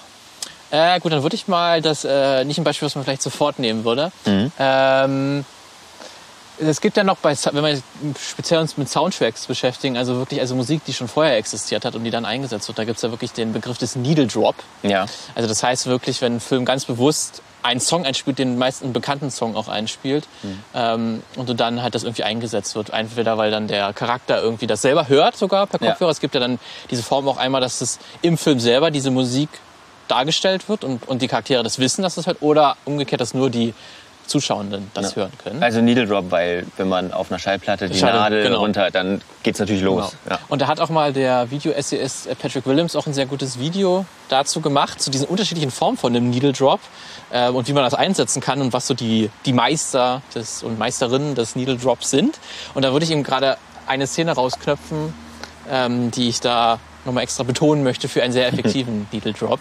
Äh, 0.71 0.99
gut, 0.99 1.11
dann 1.11 1.21
würde 1.21 1.35
ich 1.35 1.47
mal 1.47 1.81
das, 1.81 2.05
äh, 2.05 2.45
nicht 2.45 2.57
ein 2.57 2.63
Beispiel, 2.63 2.85
was 2.85 2.95
man 2.95 3.03
vielleicht 3.03 3.21
sofort 3.21 3.59
nehmen 3.59 3.83
würde. 3.83 4.11
Ähm, 4.25 5.43
es 6.59 6.79
gibt 6.79 6.95
ja 6.95 7.03
noch 7.03 7.17
bei, 7.17 7.35
wenn 7.51 7.63
wir 7.63 7.81
speziell 8.19 8.59
uns 8.59 8.77
mit 8.77 8.87
Soundtracks 8.89 9.47
beschäftigen, 9.47 9.97
also 9.97 10.17
wirklich 10.17 10.39
also 10.39 10.55
Musik, 10.55 10.85
die 10.85 10.93
schon 10.93 11.07
vorher 11.07 11.37
existiert 11.37 11.85
hat 11.85 11.95
und 11.95 12.03
die 12.03 12.11
dann 12.11 12.25
eingesetzt 12.25 12.67
wird, 12.67 12.77
da 12.77 12.85
gibt's 12.85 13.01
ja 13.01 13.09
wirklich 13.11 13.31
den 13.31 13.51
Begriff 13.51 13.77
des 13.77 13.95
Needle 13.95 14.27
Drop. 14.27 14.55
Ja. 14.83 15.05
Also 15.35 15.49
das 15.49 15.63
heißt 15.63 15.87
wirklich, 15.87 16.21
wenn 16.21 16.35
ein 16.35 16.39
Film 16.39 16.65
ganz 16.65 16.85
bewusst 16.85 17.41
einen 17.63 17.79
Song 17.79 18.05
einspielt, 18.05 18.39
den 18.39 18.57
meisten 18.57 18.93
bekannten 18.93 19.29
Song 19.31 19.55
auch 19.55 19.67
einspielt 19.67 20.27
ähm, 20.73 21.21
und 21.35 21.49
du 21.49 21.53
dann 21.55 21.81
halt 21.81 21.95
das 21.95 22.03
irgendwie 22.03 22.23
eingesetzt 22.23 22.75
wird. 22.75 22.89
Entweder 22.91 23.37
weil 23.37 23.51
dann 23.51 23.67
der 23.67 23.93
Charakter 23.93 24.41
irgendwie 24.41 24.67
das 24.67 24.81
selber 24.81 25.07
hört 25.07 25.37
sogar 25.37 25.67
per 25.67 25.81
Ja. 25.81 25.91
Kopfhörer. 25.91 26.11
Es 26.11 26.19
gibt 26.19 26.33
ja 26.33 26.39
dann 26.39 26.59
diese 26.89 27.03
Form 27.03 27.27
auch 27.27 27.37
einmal, 27.37 27.61
dass 27.61 27.81
es 27.81 27.99
im 28.21 28.37
Film 28.37 28.59
selber 28.59 28.91
diese 28.91 29.11
Musik 29.11 29.49
dargestellt 30.07 30.67
wird 30.69 30.83
und, 30.83 31.07
und 31.07 31.21
die 31.21 31.27
Charaktere 31.27 31.63
das 31.63 31.79
wissen, 31.79 32.01
dass 32.01 32.15
das 32.15 32.27
hört 32.27 32.41
oder 32.41 32.75
umgekehrt, 32.85 33.21
dass 33.21 33.33
nur 33.33 33.49
die 33.49 33.73
Zuschauenden 34.27 34.89
das 34.93 35.11
Ja. 35.11 35.23
hören 35.23 35.31
können. 35.43 35.61
Also 35.63 35.81
Needle 35.81 36.05
Drop, 36.05 36.31
weil 36.31 36.65
wenn 36.77 36.87
man 36.87 37.11
auf 37.11 37.31
einer 37.31 37.39
Schallplatte 37.39 37.89
die 37.89 37.97
Schade, 37.97 38.17
Nadel 38.17 38.43
genau. 38.43 38.59
runter, 38.59 38.89
dann 38.91 39.21
geht's 39.43 39.59
natürlich 39.59 39.81
los. 39.81 40.15
Genau. 40.23 40.35
Ja. 40.35 40.41
Und 40.47 40.61
da 40.61 40.67
hat 40.67 40.79
auch 40.79 40.89
mal 40.89 41.11
der 41.11 41.49
Video-SES 41.51 42.29
Patrick 42.39 42.65
Williams 42.65 42.95
auch 42.95 43.07
ein 43.07 43.13
sehr 43.13 43.25
gutes 43.25 43.59
Video 43.59 44.05
dazu 44.29 44.61
gemacht, 44.61 45.01
zu 45.01 45.11
diesen 45.11 45.27
unterschiedlichen 45.27 45.71
Formen 45.71 45.97
von 45.97 46.13
dem 46.13 46.29
Needle 46.29 46.53
Drop 46.53 46.79
äh, 47.31 47.49
und 47.49 47.67
wie 47.67 47.73
man 47.73 47.83
das 47.83 47.93
einsetzen 47.93 48.41
kann 48.41 48.61
und 48.61 48.73
was 48.73 48.87
so 48.87 48.93
die, 48.93 49.29
die 49.45 49.53
Meister 49.53 50.21
des, 50.35 50.63
und 50.63 50.77
Meisterinnen 50.77 51.35
des 51.35 51.55
Needle 51.55 51.77
Drops 51.77 52.09
sind. 52.09 52.39
Und 52.73 52.83
da 52.83 52.91
würde 52.91 53.05
ich 53.05 53.11
ihm 53.11 53.23
gerade 53.23 53.57
eine 53.87 54.07
Szene 54.07 54.33
rausknöpfen, 54.33 55.13
ähm, 55.69 56.11
die 56.11 56.29
ich 56.29 56.39
da 56.39 56.79
nochmal 57.05 57.23
extra 57.23 57.43
betonen 57.43 57.83
möchte 57.83 58.07
für 58.07 58.23
einen 58.23 58.33
sehr 58.33 58.47
effektiven 58.53 59.07
Needle 59.11 59.33
Drop. 59.33 59.59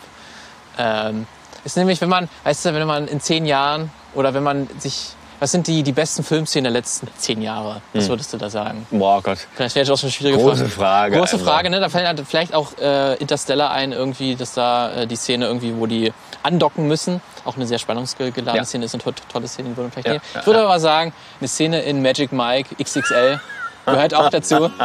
Ähm, 0.79 1.27
ist 1.65 1.77
nämlich, 1.77 2.01
wenn 2.01 2.09
man, 2.09 2.29
weißt 2.45 2.67
du, 2.67 2.75
wenn 2.75 2.87
man 2.87 3.07
in 3.07 3.21
zehn 3.21 3.45
Jahren 3.45 3.91
oder 4.15 4.35
wenn 4.35 4.43
man 4.43 4.69
sich, 4.79 5.11
was 5.41 5.51
sind 5.53 5.67
die, 5.67 5.83
die 5.83 5.93
besten 5.93 6.23
Filmszenen 6.23 6.65
der 6.65 6.73
letzten 6.73 7.09
zehn 7.17 7.41
Jahre? 7.43 7.81
Was 7.95 8.09
würdest 8.09 8.33
du 8.33 8.37
da 8.37 8.51
sagen? 8.51 8.87
Boah 8.91 9.23
Gott. 9.23 9.39
Das 9.57 9.75
wäre 9.75 9.85
jetzt 9.85 9.91
auch 9.93 9.99
schon 9.99 10.09
eine 10.09 10.13
schwierige 10.13 10.39
Große 10.39 10.69
Frage 10.69 11.17
Große 11.17 11.37
einfach. 11.37 11.49
Frage, 11.55 11.71
ne? 11.71 11.81
Da 11.81 11.89
fällt 11.89 12.07
halt 12.07 12.23
vielleicht 12.29 12.55
auch 12.55 12.77
äh, 12.79 13.15
Interstellar 13.17 13.71
ein, 13.71 13.93
irgendwie, 13.93 14.37
dass 14.37 14.53
da 14.55 14.93
äh, 14.93 15.07
die 15.07 15.17
Szene 15.17 15.47
irgendwie, 15.47 15.75
wo 15.77 15.87
die 15.87 16.13
andocken 16.43 16.87
müssen, 16.87 17.21
auch 17.45 17.57
eine 17.57 17.67
sehr 17.67 17.79
spannungsgeladene 17.79 18.57
Ja. 18.59 18.65
Szene 18.65 18.85
ist, 18.85 18.95
eine 18.95 19.03
to 19.03 19.13
tolle 19.33 19.49
Szene, 19.49 19.71
die 19.71 19.77
würde 19.77 19.83
man 19.89 19.93
vielleicht 19.93 20.07
Ja, 20.07 20.13
nehmen. 20.15 20.25
ja, 20.35 20.41
ich 20.41 20.47
würde 20.47 20.59
ja. 20.61 20.65
aber 20.67 20.79
sagen, 20.79 21.13
eine 21.41 21.49
Szene 21.49 21.81
in 21.83 22.03
Magic 22.03 22.33
Mike 22.33 22.77
XXL 22.83 23.41
gehört 23.87 24.15
auch 24.15 24.29
dazu. 24.31 24.71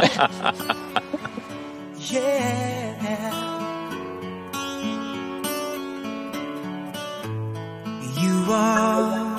You 8.18 8.52
are 8.52 9.35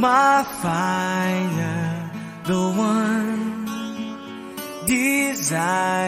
my 0.00 0.42
fire, 0.62 2.10
the 2.44 2.58
one 2.74 3.66
desire. 4.86 6.00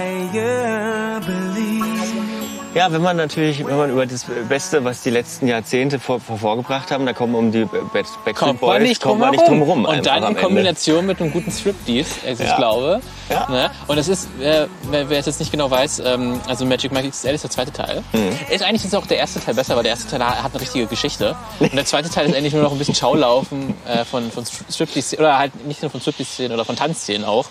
Ja, 2.75 2.91
wenn 2.91 3.03
man 3.03 3.19
natürlich, 3.19 3.67
wenn 3.67 3.77
man 3.77 3.91
über 3.91 4.07
das 4.07 4.25
Beste, 4.49 4.83
was 4.83 5.03
die 5.03 5.11
letzten 5.11 5.47
Jahrzehnte 5.47 5.99
vor, 6.01 6.21
vor, 6.21 6.39
vorgebracht 6.39 6.91
haben, 6.91 7.05
da 7.05 7.13
kommen 7.13 7.35
um 7.35 7.53
die 7.53 7.65
Back- 7.67 7.93
Backstreet 7.93 8.35
kommt 8.37 8.61
Boys, 8.61 8.73
man 8.79 8.83
nicht 8.83 9.03
kommt 9.03 9.21
man 9.21 9.31
nicht 9.31 9.47
drum 9.47 9.61
rum. 9.61 9.85
Und 9.85 10.07
dann 10.07 10.25
in. 10.25 10.37
Kombination 10.37 11.05
mit 11.05 11.21
einem 11.21 11.33
guten 11.33 11.51
Striptease, 11.51 12.11
also 12.27 12.43
ich 12.43 12.49
Ja. 12.49 12.57
glaube. 12.57 13.01
Ja. 13.29 13.47
Ne? 13.51 13.71
Und 13.89 13.99
es 13.99 14.09
ist, 14.09 14.29
äh, 14.41 14.67
wer, 14.91 15.11
wer 15.11 15.19
es 15.19 15.27
jetzt 15.27 15.41
nicht 15.41 15.53
genau 15.53 15.71
weiß, 15.71 16.01
ähm, 16.07 16.41
also 16.49 16.65
Magic 16.65 16.93
Mike 16.93 17.11
XL 17.11 17.29
ist 17.35 17.45
der 17.45 17.51
zweite 17.51 17.73
Teil. 17.73 18.03
Mhm. 18.13 18.31
Ist 18.51 18.63
eigentlich 18.63 18.85
ist 18.87 18.95
auch 18.97 19.07
der 19.07 19.19
erste 19.19 19.41
Teil 19.41 19.55
besser, 19.55 19.77
weil 19.77 19.83
der 19.83 19.93
erste 19.93 20.09
Teil 20.09 20.21
hat 20.27 20.53
eine 20.53 20.61
richtige 20.61 20.87
Geschichte. 20.87 21.37
Und 21.61 21.75
der 21.75 21.85
zweite 21.85 22.09
Teil 22.09 22.27
ist 22.31 22.35
eigentlich 22.35 22.55
nur 22.55 22.63
noch 22.63 22.73
ein 22.73 22.79
bisschen 22.79 22.95
Schaulaufen 22.95 23.75
äh, 23.87 24.05
von, 24.07 24.31
von 24.31 24.45
Striptease, 24.71 25.19
oder 25.19 25.39
halt 25.39 25.67
nicht 25.67 25.83
nur 25.83 25.91
von 25.91 26.01
Striptease-Szenen 26.01 26.53
oder 26.53 26.65
von 26.65 26.77
Tanzszenen 26.77 27.27
auch. 27.27 27.47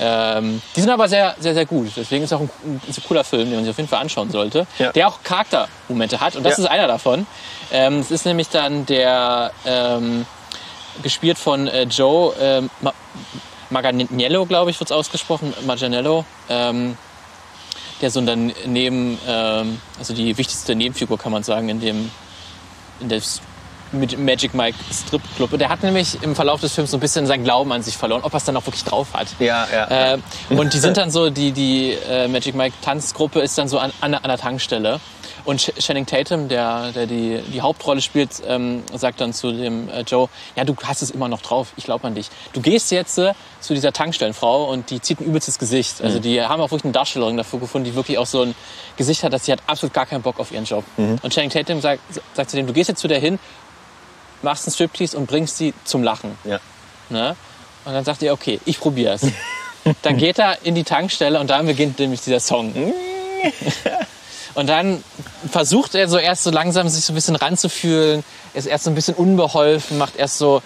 Ähm, 0.00 0.60
die 0.74 0.80
sind 0.80 0.90
aber 0.90 1.08
sehr, 1.08 1.36
sehr, 1.38 1.54
sehr 1.54 1.66
gut. 1.66 1.88
Deswegen 1.96 2.24
ist 2.24 2.32
es 2.32 2.36
auch 2.36 2.40
ein, 2.40 2.50
ein, 2.64 2.80
ein 2.86 3.02
cooler 3.06 3.22
Film, 3.24 3.44
den 3.46 3.54
man 3.54 3.64
sich 3.64 3.70
auf 3.70 3.76
jeden 3.76 3.88
Fall 3.88 4.00
anschauen 4.00 4.30
sollte. 4.30 4.66
Ja. 4.78 4.92
Der 4.92 5.08
auch 5.08 5.22
Charaktermomente 5.22 6.20
hat. 6.20 6.34
Und 6.36 6.42
das 6.44 6.58
Ja. 6.58 6.64
ist 6.64 6.70
einer 6.70 6.86
davon. 6.88 7.26
Ähm, 7.72 8.00
es 8.00 8.10
ist 8.10 8.24
nämlich 8.26 8.48
dann 8.48 8.86
der 8.86 9.52
ähm, 9.64 10.26
gespielt 11.02 11.38
von 11.38 11.68
äh, 11.68 11.84
Joe 11.84 12.34
ähm, 12.40 12.70
Ma 12.80 12.92
Maganiello, 13.70 14.46
glaube 14.46 14.70
ich, 14.70 14.78
wird 14.78 14.90
es 14.90 14.96
ausgesprochen. 14.96 15.52
Maganiello. 15.66 16.24
Ähm, 16.48 16.96
der 18.00 18.10
so 18.10 18.20
dann 18.20 18.52
neben, 18.66 19.18
ähm, 19.26 19.80
also 19.98 20.12
die 20.14 20.36
wichtigste 20.36 20.74
Nebenfigur, 20.74 21.16
kann 21.18 21.32
man 21.32 21.42
sagen, 21.44 21.68
in 21.68 21.80
dem 21.80 22.10
in 23.00 23.08
der 23.08 23.20
mit 23.94 24.18
Magic 24.18 24.54
Mike 24.54 24.76
Strip 24.92 25.22
Club. 25.36 25.52
Und 25.52 25.58
der 25.58 25.68
hat 25.68 25.82
nämlich 25.82 26.22
im 26.22 26.34
Verlauf 26.34 26.60
des 26.60 26.72
Films 26.72 26.90
so 26.90 26.96
ein 26.96 27.00
bisschen 27.00 27.26
seinen 27.26 27.44
Glauben 27.44 27.72
an 27.72 27.82
sich 27.82 27.96
verloren, 27.96 28.22
ob 28.22 28.32
er 28.32 28.36
es 28.36 28.44
dann 28.44 28.56
auch 28.56 28.66
wirklich 28.66 28.84
drauf 28.84 29.08
hat. 29.12 29.28
Ja, 29.38 29.66
ja. 29.72 30.14
Äh, 30.14 30.18
und 30.50 30.72
die 30.74 30.78
sind 30.78 30.96
dann 30.96 31.10
so, 31.10 31.30
die, 31.30 31.52
die 31.52 31.96
äh, 32.08 32.28
Magic 32.28 32.54
Mike 32.54 32.74
Tanzgruppe 32.82 33.40
ist 33.40 33.56
dann 33.58 33.68
so 33.68 33.78
an, 33.78 33.92
an, 34.00 34.14
an 34.14 34.28
der 34.28 34.38
Tankstelle. 34.38 35.00
Und 35.44 35.60
Channing 35.78 36.06
Tatum, 36.06 36.48
der, 36.48 36.92
der 36.92 37.06
die, 37.06 37.40
die 37.52 37.60
Hauptrolle 37.60 38.00
spielt, 38.00 38.30
ähm, 38.46 38.82
sagt 38.94 39.20
dann 39.20 39.34
zu 39.34 39.52
dem 39.52 39.90
äh, 39.90 40.00
Joe, 40.00 40.28
ja, 40.56 40.64
du 40.64 40.74
hast 40.82 41.02
es 41.02 41.10
immer 41.10 41.28
noch 41.28 41.42
drauf, 41.42 41.72
ich 41.76 41.84
glaube 41.84 42.06
an 42.06 42.14
dich. 42.14 42.30
Du 42.54 42.62
gehst 42.62 42.90
jetzt 42.90 43.18
äh, 43.18 43.34
zu 43.60 43.74
dieser 43.74 43.92
Tankstellenfrau 43.92 44.70
und 44.70 44.90
die 44.90 45.00
zieht 45.00 45.20
ein 45.20 45.26
übelstes 45.26 45.58
Gesicht. 45.58 46.00
Also 46.02 46.18
die 46.18 46.40
haben 46.40 46.60
auch 46.60 46.70
wirklich 46.70 46.84
eine 46.84 46.92
Darstellerin 46.92 47.36
dafür 47.36 47.60
gefunden, 47.60 47.84
die 47.84 47.94
wirklich 47.94 48.16
auch 48.16 48.26
so 48.26 48.42
ein 48.42 48.54
Gesicht 48.96 49.22
hat, 49.22 49.32
dass 49.32 49.44
sie 49.44 49.52
hat 49.52 49.60
absolut 49.66 49.92
gar 49.92 50.06
keinen 50.06 50.22
Bock 50.22 50.40
auf 50.40 50.50
ihren 50.50 50.64
Job. 50.64 50.84
Und 50.96 51.32
Channing 51.32 51.50
Tatum 51.50 51.80
sagt, 51.80 52.00
sagt 52.34 52.50
zu 52.50 52.56
dem, 52.56 52.66
du 52.66 52.72
gehst 52.72 52.88
jetzt 52.88 53.00
zu 53.00 53.08
der 53.08 53.18
hin, 53.18 53.38
machst 54.44 54.66
einen 54.66 54.74
Striptease 54.74 55.16
und 55.16 55.26
bringst 55.26 55.56
sie 55.56 55.74
zum 55.84 56.02
Lachen. 56.02 56.38
ja. 56.44 56.60
Ne? 57.10 57.36
Und 57.84 57.92
dann 57.92 58.04
sagt 58.04 58.22
er, 58.22 58.32
okay, 58.32 58.60
ich 58.64 58.80
probier's. 58.80 59.26
dann 60.02 60.16
geht 60.16 60.38
er 60.38 60.64
in 60.64 60.74
die 60.74 60.84
Tankstelle 60.84 61.38
und 61.38 61.50
dann 61.50 61.66
beginnt 61.66 61.98
nämlich 61.98 62.22
dieser 62.22 62.40
Song. 62.40 62.72
Und 64.54 64.68
dann 64.68 65.02
versucht 65.50 65.96
er 65.96 66.08
so 66.08 66.16
erst 66.16 66.44
so 66.44 66.50
langsam 66.50 66.88
sich 66.88 67.04
so 67.04 67.12
ein 67.12 67.16
bisschen 67.16 67.34
ranzufühlen, 67.34 68.22
ist 68.54 68.66
erst 68.66 68.84
so 68.84 68.90
ein 68.90 68.94
bisschen 68.94 69.14
unbeholfen, 69.14 69.98
macht 69.98 70.16
erst 70.16 70.38
so, 70.38 70.62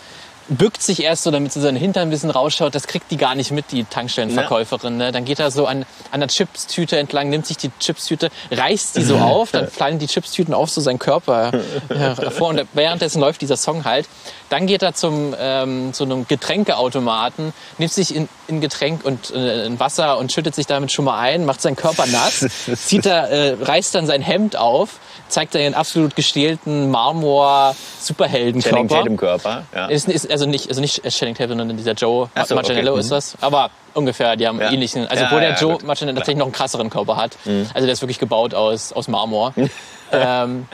bückt 0.49 0.83
sich 0.83 1.03
erst 1.03 1.25
so, 1.25 1.31
damit 1.31 1.53
so 1.53 1.61
sein 1.61 1.77
Hintern 1.77 2.09
ein 2.09 2.11
bisschen 2.11 2.31
rausschaut. 2.31 2.75
Das 2.75 2.87
kriegt 2.87 3.11
die 3.11 3.17
gar 3.17 3.35
nicht 3.35 3.51
mit, 3.51 3.71
die 3.73 3.85
Tankstellenverkäuferin. 3.85 4.97
Ne? 4.97 5.13
Dann 5.13 5.25
geht 5.25 5.39
er 5.39 5.51
so 5.51 5.67
an, 5.67 5.85
an 6.11 6.21
der 6.21 6.29
Chipstüte 6.29 6.99
entlang, 6.99 7.29
nimmt 7.29 7.47
sich 7.47 7.57
die 7.57 7.71
Chipstüte, 7.79 8.31
reißt 8.51 8.97
die 8.97 9.03
so 9.03 9.17
auf, 9.19 9.51
dann 9.51 9.69
fallen 9.69 9.99
die 9.99 10.07
Chipstüten 10.07 10.55
auf 10.55 10.71
so 10.71 10.81
seinen 10.81 10.99
Körper 10.99 11.53
hervor. 11.89 12.49
Und 12.49 12.67
währenddessen 12.73 13.21
läuft 13.21 13.41
dieser 13.41 13.57
Song 13.57 13.85
halt. 13.85 14.09
Dann 14.49 14.67
geht 14.67 14.83
er 14.83 14.95
zum 14.95 15.35
ähm, 15.39 15.93
zu 15.93 16.05
einem 16.05 16.27
Getränkeautomaten, 16.27 17.53
nimmt 17.77 17.93
sich 17.93 18.15
in, 18.15 18.29
in 18.47 18.61
Getränk 18.61 19.05
und 19.05 19.31
äh, 19.31 19.67
in 19.67 19.79
Wasser 19.79 20.19
und 20.19 20.33
schüttet 20.33 20.55
sich 20.55 20.67
damit 20.67 20.91
schon 20.91 21.05
mal 21.05 21.19
ein, 21.19 21.45
macht 21.45 21.61
seinen 21.61 21.77
Körper 21.77 22.07
nass, 22.07 22.47
zieht 22.77 23.05
er, 23.05 23.31
äh, 23.31 23.57
reißt 23.61 23.95
dann 23.95 24.07
sein 24.07 24.23
Hemd 24.23 24.57
auf, 24.57 25.01
zeigt 25.29 25.53
seinen 25.53 25.75
absolut 25.75 26.17
gestählten 26.17 26.91
Marmor 26.91 27.59
Channing 27.59 27.75
Superheldenkörper. 28.01 28.89
Tatum 28.89 29.17
Körper. 29.17 29.65
Ja. 29.75 29.87
Ist, 29.87 30.09
ist 30.09 30.25
also 30.39 30.51
nicht 30.51 30.69
also 30.69 30.81
nicht 30.81 31.03
Channing 31.11 31.35
Tatum, 31.35 31.59
sondern 31.59 31.77
dieser 31.77 31.93
Joe 31.93 32.29
Ach 32.35 32.47
so, 32.47 32.55
Marginello 32.55 32.93
okay. 32.93 33.01
ist 33.01 33.11
das. 33.11 33.37
Aber 33.41 33.71
ungefähr, 33.95 34.37
die 34.37 34.47
haben 34.47 34.61
Ja. 34.61 34.71
ähnlichen. 34.71 35.07
Also 35.07 35.25
Ja, 35.25 35.31
wo 35.33 35.39
der 35.39 35.51
ja, 35.51 35.57
Joe 35.57 35.73
gut. 35.73 35.83
Mhm. 35.83 35.87
Marginello 35.89 36.17
tatsächlich 36.17 36.39
noch 36.39 36.47
einen 36.47 36.53
krasseren 36.55 36.91
Körper 36.91 37.17
hat. 37.17 37.37
Also 37.47 37.87
der 37.87 37.93
ist 37.93 38.03
wirklich 38.03 38.19
gebaut 38.19 38.55
aus 38.55 38.93
aus 38.93 39.09
Marmor. 39.09 39.53
ähm, 40.13 40.67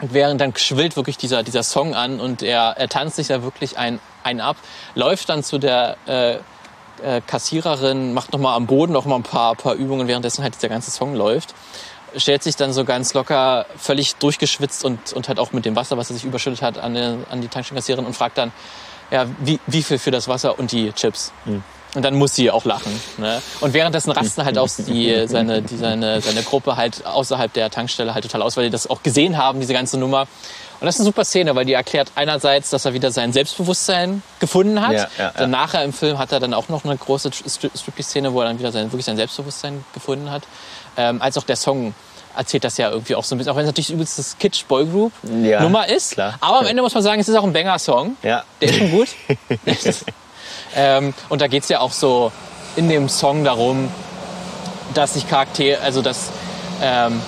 und 0.00 0.12
während 0.12 0.40
dann 0.40 0.54
schwillt 0.56 0.96
wirklich 0.96 1.16
dieser, 1.16 1.42
dieser 1.42 1.62
Song 1.62 1.94
an 1.94 2.18
und 2.20 2.42
er, 2.42 2.74
er 2.76 2.88
tanzt 2.88 3.16
sich 3.16 3.28
da 3.28 3.42
wirklich 3.44 3.78
ein, 3.78 4.00
ein 4.24 4.40
ab, 4.40 4.56
läuft 4.96 5.28
dann 5.28 5.44
zu 5.44 5.58
der 5.58 5.96
äh, 6.06 6.32
äh, 7.02 7.20
Kassiererin, 7.26 8.12
macht 8.12 8.32
nochmal 8.32 8.56
am 8.56 8.66
Boden 8.66 8.92
noch 8.92 9.04
mal 9.04 9.16
ein 9.16 9.22
paar, 9.22 9.54
paar 9.54 9.74
Übungen, 9.74 10.08
währenddessen 10.08 10.42
halt 10.42 10.54
dieser 10.56 10.68
ganze 10.68 10.90
Song 10.90 11.14
läuft. 11.14 11.54
Stellt 12.16 12.42
sich 12.44 12.54
dann 12.56 12.72
so 12.72 12.84
ganz 12.84 13.12
locker, 13.14 13.66
völlig 13.76 14.14
durchgeschwitzt 14.16 14.84
und, 14.84 15.12
und 15.12 15.28
halt 15.28 15.38
auch 15.40 15.52
mit 15.52 15.64
dem 15.64 15.74
Wasser, 15.76 15.96
was 15.96 16.10
er 16.10 16.14
sich 16.14 16.24
überschüttet 16.24 16.62
hat, 16.62 16.78
an, 16.78 16.94
die- 16.94 17.18
an 17.30 17.40
die 17.40 17.48
Tankstellenkassiererin 17.48 18.04
und 18.06 18.14
fragt 18.14 18.38
dann, 18.38 18.52
ja, 19.14 19.26
wie, 19.38 19.60
wie 19.68 19.82
viel 19.84 19.98
für 19.98 20.10
das 20.10 20.26
Wasser 20.26 20.58
und 20.58 20.72
die 20.72 20.92
Chips. 20.92 21.32
Und 21.94 22.02
dann 22.02 22.14
muss 22.14 22.34
sie 22.34 22.50
auch 22.50 22.64
lachen. 22.64 23.00
Ne? 23.18 23.40
Und 23.60 23.72
währenddessen 23.72 24.10
rasten 24.10 24.44
halt 24.44 24.58
auch 24.58 24.68
die, 24.88 25.28
seine, 25.28 25.62
die, 25.62 25.76
seine, 25.76 26.20
seine 26.20 26.42
Gruppe 26.42 26.76
halt 26.76 27.06
außerhalb 27.06 27.52
der 27.52 27.70
Tankstelle 27.70 28.12
halt 28.12 28.24
total 28.24 28.42
aus, 28.42 28.56
weil 28.56 28.64
die 28.64 28.70
das 28.70 28.90
auch 28.90 29.04
gesehen 29.04 29.38
haben, 29.38 29.60
diese 29.60 29.72
ganze 29.72 29.96
Nummer. 29.98 30.22
Und 30.80 30.86
das 30.86 30.96
ist 30.96 31.02
eine 31.02 31.06
super 31.06 31.24
Szene, 31.24 31.54
weil 31.54 31.64
die 31.64 31.74
erklärt 31.74 32.10
einerseits, 32.16 32.70
dass 32.70 32.84
er 32.84 32.92
wieder 32.92 33.12
sein 33.12 33.32
Selbstbewusstsein 33.32 34.24
gefunden 34.40 34.80
hat. 34.84 34.92
Ja, 34.94 34.98
ja, 34.98 35.08
ja. 35.26 35.32
Dann 35.36 35.50
nachher 35.50 35.84
im 35.84 35.92
Film 35.92 36.18
hat 36.18 36.32
er 36.32 36.40
dann 36.40 36.52
auch 36.52 36.68
noch 36.68 36.84
eine 36.84 36.96
große 36.96 37.28
Stri- 37.28 37.70
Striptease-Szene, 37.78 38.32
wo 38.34 38.40
er 38.40 38.48
dann 38.48 38.58
wieder 38.58 38.72
sein, 38.72 38.90
wirklich 38.90 39.04
sein 39.04 39.16
Selbstbewusstsein 39.16 39.84
gefunden 39.94 40.32
hat. 40.32 40.42
Ähm, 40.96 41.22
als 41.22 41.38
auch 41.38 41.44
der 41.44 41.56
Song 41.56 41.94
erzählt 42.36 42.64
das 42.64 42.76
ja 42.78 42.90
irgendwie 42.90 43.14
auch 43.14 43.24
so 43.24 43.34
ein 43.34 43.38
bisschen, 43.38 43.52
auch 43.52 43.56
wenn 43.56 43.64
es 43.64 43.68
natürlich 43.68 43.90
übelst 43.90 44.18
das 44.18 44.36
Kitsch-Boygroup-Nummer 44.38 45.88
Ja, 45.88 45.94
ist. 45.94 46.12
klar. 46.12 46.34
Aber 46.40 46.60
am 46.60 46.66
Ende 46.66 46.82
muss 46.82 46.94
man 46.94 47.02
sagen, 47.02 47.20
es 47.20 47.28
ist 47.28 47.36
auch 47.36 47.44
ein 47.44 47.52
Banger-Song. 47.52 48.16
Ja. 48.22 48.44
Der 48.60 48.68
ist 48.68 48.76
schon 48.78 48.90
gut. 48.90 49.08
ähm, 50.76 51.14
und 51.28 51.40
da 51.40 51.46
geht's 51.46 51.68
ja 51.68 51.80
auch 51.80 51.92
so 51.92 52.32
in 52.76 52.88
dem 52.88 53.08
Song 53.08 53.44
darum, 53.44 53.88
dass 54.94 55.14
sich 55.14 55.28
Charakter, 55.28 55.80
also 55.82 56.02
dass, 56.02 56.30
ähm, 56.82 57.20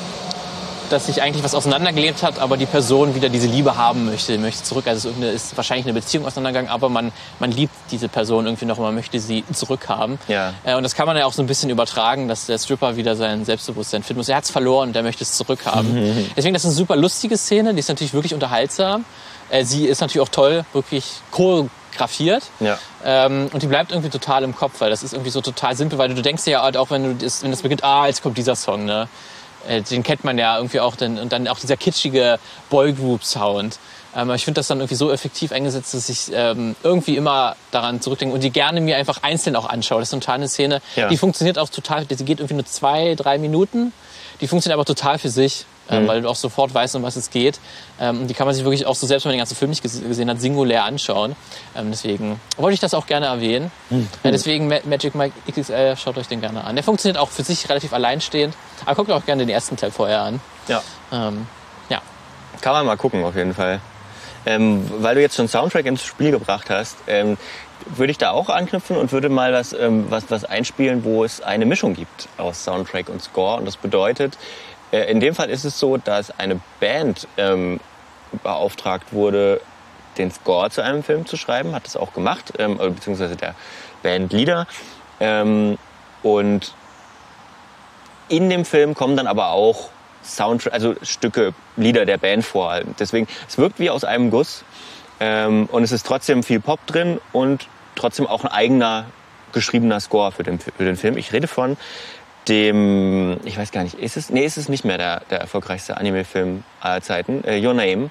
dass 0.91 1.07
sich 1.07 1.23
eigentlich 1.23 1.45
was 1.45 1.55
auseinandergelebt 1.55 2.23
hat, 2.23 2.39
aber 2.39 2.57
die 2.57 2.67
Person 2.67 3.15
wieder 3.15 3.29
diese 3.29 3.47
Liebe 3.47 3.77
haben 3.77 4.07
möchte, 4.07 4.37
möchte 4.39 4.63
zurück. 4.63 4.87
Also 4.87 5.11
es 5.11 5.35
ist, 5.35 5.57
wahrscheinlich 5.57 5.87
eine 5.87 5.95
Beziehung 5.95 6.27
auseinandergegangen, 6.27 6.71
aber 6.71 6.89
man, 6.89 7.13
man 7.39 7.51
liebt 7.51 7.75
diese 7.91 8.09
Person 8.09 8.47
irgendwie 8.47 8.67
noch 8.67 8.79
und 8.79 8.85
man 8.85 8.95
möchte 8.95 9.19
sie 9.21 9.45
zurückhaben. 9.53 10.19
Ja. 10.29 10.55
Äh, 10.65 10.77
und 10.77 10.83
das 10.83 10.95
kann 10.95 11.07
man 11.07 11.17
ja 11.17 11.27
auch 11.27 11.33
so 11.33 11.43
ein 11.43 11.47
bisschen 11.47 11.71
übertragen, 11.71 12.29
dass 12.29 12.47
der 12.47 12.59
Stripper 12.59 12.97
wieder 12.97 13.17
sein 13.17 13.45
Selbstbewusstsein 13.45 14.03
finden 14.03 14.21
muss. 14.21 14.29
Er 14.29 14.37
hat's 14.37 14.51
verloren 14.51 14.91
und 14.91 14.97
er 14.97 15.03
möchte 15.03 15.25
es 15.25 15.33
zurückhaben. 15.33 16.31
Deswegen, 16.37 16.55
das 16.55 16.65
ist 16.65 16.71
eine 16.71 16.77
super 16.77 16.97
lustige 16.97 17.37
Szene, 17.37 17.75
die 17.75 17.81
ist 17.81 17.89
natürlich 17.89 18.15
wirklich 18.15 18.35
unterhaltsam. 18.35 19.05
Äh, 19.51 19.65
sie 19.65 19.87
ist 19.87 20.01
natürlich 20.01 20.27
auch 20.27 20.33
toll, 20.33 20.65
wirklich 20.73 21.05
choreografiert. 21.31 22.45
Ja. 22.61 22.79
Ähm, 23.05 23.49
und 23.53 23.63
die 23.63 23.67
bleibt 23.67 23.93
irgendwie 23.93 24.11
total 24.11 24.43
im 24.43 24.55
Kopf, 24.55 24.81
weil 24.81 24.91
das 24.91 25.03
ist 25.03 25.13
irgendwie 25.13 25.31
so 25.31 25.41
total 25.41 25.77
simpel, 25.77 25.99
weil 25.99 26.13
du, 26.13 26.23
denkst 26.23 26.45
dir 26.45 26.51
ja 26.51 26.63
halt 26.63 26.77
auch, 26.77 26.91
wenn 26.91 27.05
du 27.05 27.25
das, 27.25 27.43
wenn 27.43 27.51
das 27.51 27.63
beginnt, 27.63 27.85
ah, 27.85 28.07
jetzt 28.07 28.23
kommt 28.23 28.37
dieser 28.39 28.57
Song, 28.57 28.85
ne? 28.85 29.09
Äh, 29.69 29.83
Den 29.83 30.03
kennt 30.03 30.25
man 30.25 30.39
ja 30.39 30.57
irgendwie 30.57 30.81
auch, 30.81 30.97
denn, 30.97 31.19
und 31.19 31.33
dann 31.33 31.49
auch 31.49 31.59
dieser 31.59 31.77
kitschige 31.77 32.39
Boygroup-Sound. 32.71 33.79
Ähm, 34.17 34.31
ich 34.31 34.45
finde 34.45 34.59
das 34.61 34.69
dann 34.69 34.79
irgendwie 34.79 34.95
so 34.95 35.11
effektiv 35.13 35.53
eingesetzt, 35.53 35.95
dass 35.95 36.09
ich 36.09 36.31
ähm, 36.33 36.75
irgendwie 36.83 37.17
immer 37.17 37.57
daran 37.71 38.01
zurückdenke 38.01 38.35
und 38.35 38.43
die 38.43 38.51
gerne 38.51 38.81
mir 38.81 38.97
einfach 38.97 39.23
einzeln 39.23 39.57
auch 39.57 39.69
anschaue. 39.69 40.01
Das 40.01 40.09
ist 40.13 40.19
total 40.19 40.37
eine 40.37 40.49
Szene, 40.49 40.81
Ja. 40.97 41.09
die 41.09 41.17
funktioniert 41.17 41.59
auch 41.59 41.69
total, 41.69 42.05
die 42.07 42.17
geht 42.17 42.39
irgendwie 42.41 42.55
nur 42.55 42.65
zwei, 42.67 43.15
drei 43.15 43.39
Minuten. 43.39 43.93
Die 44.41 44.49
funktioniert 44.49 44.75
aber 44.77 44.85
total 44.85 45.19
für 45.19 45.31
sich, 45.31 45.65
ähm, 45.91 46.07
weil 46.09 46.23
du 46.23 46.29
auch 46.29 46.35
sofort 46.37 46.73
weißt, 46.75 46.97
um 46.97 47.03
was 47.03 47.17
es 47.17 47.31
geht. 47.31 47.59
Ähm, 48.01 48.27
die 48.27 48.35
kann 48.35 48.47
man 48.47 48.55
sich 48.55 48.65
wirklich 48.65 48.87
auch 48.87 48.95
so, 48.95 49.07
selbst 49.07 49.25
wenn 49.25 49.31
man 49.31 49.35
den 49.37 49.41
ganzen 49.41 49.57
Film 49.57 49.71
nicht 49.71 49.85
ges- 49.85 50.07
gesehen 50.07 50.29
hat, 50.31 50.41
singulär 50.41 50.85
anschauen. 50.85 51.37
Ähm, 51.77 51.91
deswegen 51.91 52.41
wollte 52.57 52.75
ich 52.75 52.81
das 52.81 52.95
auch 52.95 53.07
gerne 53.07 53.27
erwähnen. 53.27 53.71
Äh, 54.23 54.33
deswegen 54.33 54.69
Ma- 54.69 54.81
Magic 54.85 55.15
Mike 55.15 55.35
XXL, 55.51 55.97
schaut 55.97 56.19
euch 56.19 56.29
den 56.29 56.41
gerne 56.41 56.65
an. 56.65 56.75
Der 56.77 56.85
funktioniert 56.85 57.19
auch 57.19 57.29
für 57.31 57.43
sich 57.45 57.69
relativ 57.69 57.93
alleinstehend. 57.93 58.55
Aber 58.85 58.97
guckt 58.97 59.11
auch 59.11 59.25
gerne 59.25 59.45
den 59.47 59.51
ersten 59.55 59.77
Teil 59.77 59.91
vorher 59.91 60.23
an. 60.23 60.41
ja. 60.69 60.83
Ähm, 61.13 61.47
ja. 61.89 62.01
Kann 62.61 62.73
man 62.73 62.87
mal 62.87 62.97
gucken, 62.97 63.23
auf 63.25 63.37
jeden 63.37 63.55
Fall. 63.55 63.81
Ähm, 64.45 64.89
weil 65.01 65.15
du 65.17 65.21
jetzt 65.21 65.37
schon 65.37 65.49
Soundtrack 65.49 65.87
ins 65.87 66.05
Spiel 66.05 66.31
gebracht 66.31 66.71
hast, 66.71 66.97
ähm, 67.09 67.37
würde 67.87 68.11
ich 68.11 68.19
da 68.19 68.31
auch 68.31 68.49
anknüpfen 68.49 68.97
und 68.97 69.13
würde 69.13 69.29
mal 69.29 69.53
was, 69.53 69.73
ähm, 69.73 70.07
was, 70.09 70.25
was 70.31 70.45
einspielen, 70.45 71.05
wo 71.05 71.25
es 71.25 71.41
eine 71.41 71.67
Mischung 71.67 71.95
gibt 71.95 72.29
aus 72.39 72.65
Soundtrack 72.65 73.09
und 73.09 73.23
Score. 73.23 73.57
Und 73.59 73.65
das 73.67 73.77
bedeutet, 73.77 74.39
in 75.05 75.21
dem 75.21 75.35
Fall 75.35 75.51
ist 75.51 75.65
es 75.65 75.79
so, 75.79 75.97
dass 75.97 76.39
eine 76.39 76.61
Band 76.81 77.27
ähm, 77.37 77.81
beauftragt 78.43 79.13
wurde, 79.13 79.61
den 80.19 80.31
Score 80.31 80.71
zu 80.71 80.83
einem 80.83 81.03
Film 81.03 81.27
zu 81.27 81.37
schreiben, 81.37 81.75
hat 81.75 81.85
das 81.87 81.97
auch 81.97 82.13
gemacht, 82.13 82.53
ähm, 82.59 82.79
beziehungsweise 82.79 83.37
der 83.37 83.55
Bandleader. 84.03 84.67
Ähm, 85.21 85.79
und 86.23 86.75
in 88.29 88.51
dem 88.51 88.65
Film 88.65 88.95
kommen 88.95 89.17
dann 89.17 89.27
aber 89.27 89.51
auch 89.51 89.91
Soundtrack, 90.25 90.73
also 90.73 90.95
Stücke, 91.03 91.55
Lieder 91.77 92.05
der 92.05 92.19
Band 92.19 92.45
vor. 92.45 92.81
Deswegen, 92.99 93.29
es 93.47 93.59
wirkt 93.59 93.79
wie 93.79 93.91
aus 93.91 94.05
einem 94.05 94.31
Guss. 94.31 94.65
Ähm, 95.21 95.69
und 95.71 95.83
es 95.83 95.93
ist 95.93 96.07
trotzdem 96.07 96.43
viel 96.43 96.61
Pop 96.61 96.85
drin 96.87 97.21
und 97.33 97.69
trotzdem 97.95 98.27
auch 98.27 98.45
ein 98.45 98.51
eigener 98.51 99.07
geschriebener 99.53 100.01
Score 100.01 100.33
für 100.33 100.43
den, 100.43 100.59
für 100.59 100.85
den 100.85 100.97
Film. 100.97 101.17
Ich 101.17 101.33
rede 101.33 101.49
von 101.49 101.77
dem, 102.49 103.39
ich 103.45 103.59
weiß 103.59 103.73
gar 103.73 103.83
nicht, 103.83 103.99
ist 103.99 104.17
es, 104.17 104.31
nee, 104.31 104.45
ist 104.45 104.57
es 104.57 104.69
nicht 104.69 104.85
mehr 104.85 104.99
der, 104.99 105.23
der 105.31 105.41
erfolgreichste 105.41 105.97
Anime-Film 105.97 106.65
aller 106.81 107.01
Zeiten. 107.03 107.43
Äh, 107.45 107.65
Your 107.65 107.75
Name 107.75 108.11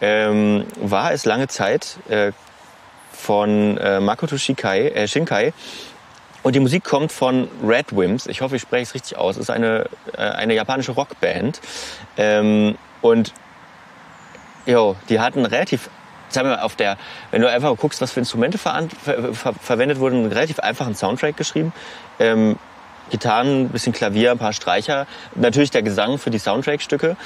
ähm, 0.00 0.66
war 0.76 1.12
es 1.12 1.24
lange 1.24 1.48
Zeit 1.48 1.96
äh, 2.08 2.32
von 3.12 3.78
äh, 3.78 4.00
Makoto 4.00 4.36
Shikai, 4.36 4.88
äh, 4.88 5.08
Shinkai. 5.08 5.52
Und 6.42 6.56
die 6.56 6.60
Musik 6.60 6.82
kommt 6.82 7.12
von 7.12 7.48
Red 7.64 7.96
Wimps. 7.96 8.26
Ich 8.26 8.40
hoffe, 8.40 8.56
ich 8.56 8.62
spreche 8.62 8.82
es 8.82 8.94
richtig 8.94 9.16
aus. 9.16 9.36
Es 9.36 9.42
ist 9.42 9.50
eine, 9.50 9.86
äh, 10.16 10.22
eine 10.22 10.54
japanische 10.54 10.92
Rockband. 10.92 11.60
Ähm, 12.16 12.76
und 13.00 13.32
jo, 14.66 14.96
die 15.08 15.20
hatten 15.20 15.46
relativ, 15.46 15.88
sagen 16.28 16.48
wir 16.48 16.56
mal, 16.56 16.62
auf 16.62 16.74
der, 16.74 16.98
wenn 17.30 17.42
du 17.42 17.48
einfach 17.48 17.76
guckst, 17.76 18.00
was 18.00 18.10
für 18.10 18.20
Instrumente 18.20 18.58
ver 18.58 18.88
ver 19.04 19.34
ver 19.34 19.52
verwendet 19.54 20.00
wurden, 20.00 20.18
einen 20.18 20.32
relativ 20.32 20.58
einfachen 20.58 20.96
Soundtrack 20.96 21.36
geschrieben. 21.36 21.72
Ähm, 22.18 22.58
Gitarren, 23.12 23.66
ein 23.66 23.68
bisschen 23.68 23.92
Klavier, 23.92 24.32
ein 24.32 24.38
paar 24.38 24.52
Streicher. 24.52 25.06
Natürlich 25.36 25.70
der 25.70 25.82
Gesang 25.82 26.18
für 26.18 26.30
die 26.30 26.38
Soundtrack-Stücke. 26.38 27.16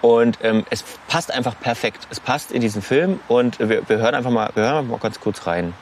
Und 0.00 0.38
ähm, 0.42 0.64
es 0.70 0.84
passt 1.08 1.32
einfach 1.32 1.58
perfekt. 1.58 2.06
Es 2.10 2.20
passt 2.20 2.52
in 2.52 2.60
diesen 2.60 2.82
Film 2.82 3.20
und 3.28 3.58
wir, 3.58 3.88
wir 3.88 3.98
hören 3.98 4.14
einfach 4.14 4.30
mal, 4.30 4.50
wir 4.54 4.64
hören 4.64 4.88
mal 4.88 4.98
ganz 4.98 5.20
kurz 5.20 5.46
rein. 5.46 5.74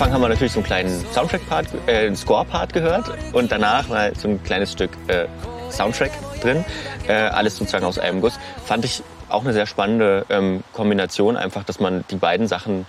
Anfang 0.00 0.14
haben 0.14 0.22
wir 0.22 0.28
natürlich 0.30 0.52
so 0.54 0.60
einen 0.60 0.66
kleinen 0.66 1.04
Soundtrack-Part, 1.12 1.66
äh, 1.86 2.14
Score-Part 2.16 2.72
gehört 2.72 3.04
und 3.34 3.52
danach 3.52 3.86
mal 3.88 4.14
so 4.16 4.28
ein 4.28 4.42
kleines 4.42 4.72
Stück 4.72 4.88
äh, 5.08 5.26
Soundtrack 5.70 6.10
drin. 6.40 6.64
Äh, 7.06 7.12
alles 7.12 7.58
sozusagen 7.58 7.84
aus 7.84 7.98
einem 7.98 8.22
Guss. 8.22 8.38
Fand 8.64 8.86
ich 8.86 9.02
auch 9.28 9.42
eine 9.44 9.52
sehr 9.52 9.66
spannende 9.66 10.24
ähm, 10.30 10.64
Kombination, 10.72 11.36
einfach, 11.36 11.64
dass 11.64 11.80
man 11.80 12.02
die 12.10 12.16
beiden 12.16 12.48
Sachen 12.48 12.86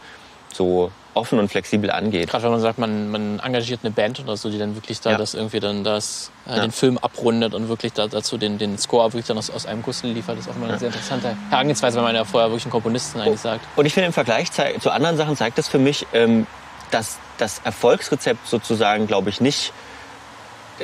so 0.53 0.89
offen 1.13 1.37
und 1.37 1.49
flexibel 1.49 1.91
angeht. 1.91 2.29
Gerade 2.29 2.45
wenn 2.45 2.51
man 2.51 2.61
sagt, 2.61 2.79
man, 2.79 3.11
man 3.11 3.39
engagiert 3.39 3.81
eine 3.83 3.91
Band 3.91 4.21
oder 4.21 4.37
so, 4.37 4.49
die 4.49 4.57
dann 4.57 4.75
wirklich 4.75 5.01
da 5.01 5.11
Ja. 5.11 5.17
das 5.17 5.33
irgendwie 5.33 5.59
dann 5.59 5.83
das, 5.83 6.31
äh, 6.47 6.55
Ja. 6.55 6.61
den 6.61 6.71
Film 6.71 6.97
abrundet 6.97 7.53
und 7.53 7.67
wirklich 7.67 7.91
da, 7.91 8.07
dazu 8.07 8.37
den, 8.37 8.57
den 8.57 8.77
Score 8.77 9.03
wirklich 9.11 9.25
dann 9.25 9.37
aus, 9.37 9.49
aus 9.49 9.65
einem 9.65 9.83
Guss 9.83 10.01
liefert, 10.03 10.39
ist 10.39 10.49
auch 10.49 10.55
immer 10.55 10.69
eine 10.69 10.79
sehr 10.79 10.87
interessante 10.87 11.35
Herangehensweise, 11.49 11.97
weil 11.97 12.05
man 12.05 12.15
ja 12.15 12.23
vorher 12.23 12.49
wirklich 12.51 12.63
einen 12.63 12.71
Komponisten 12.71 13.19
eigentlich 13.19 13.41
sagt. 13.41 13.65
Und 13.75 13.85
ich 13.85 13.93
finde, 13.93 14.07
im 14.07 14.13
Vergleich 14.13 14.49
zu 14.53 14.91
anderen 14.91 15.17
Sachen 15.17 15.35
zeigt 15.35 15.57
das 15.57 15.67
für 15.67 15.77
mich, 15.77 16.07
ähm, 16.13 16.47
dass 16.91 17.17
das 17.37 17.61
Erfolgsrezept 17.63 18.47
sozusagen, 18.47 19.07
glaube 19.07 19.29
ich, 19.29 19.41
nicht. 19.41 19.73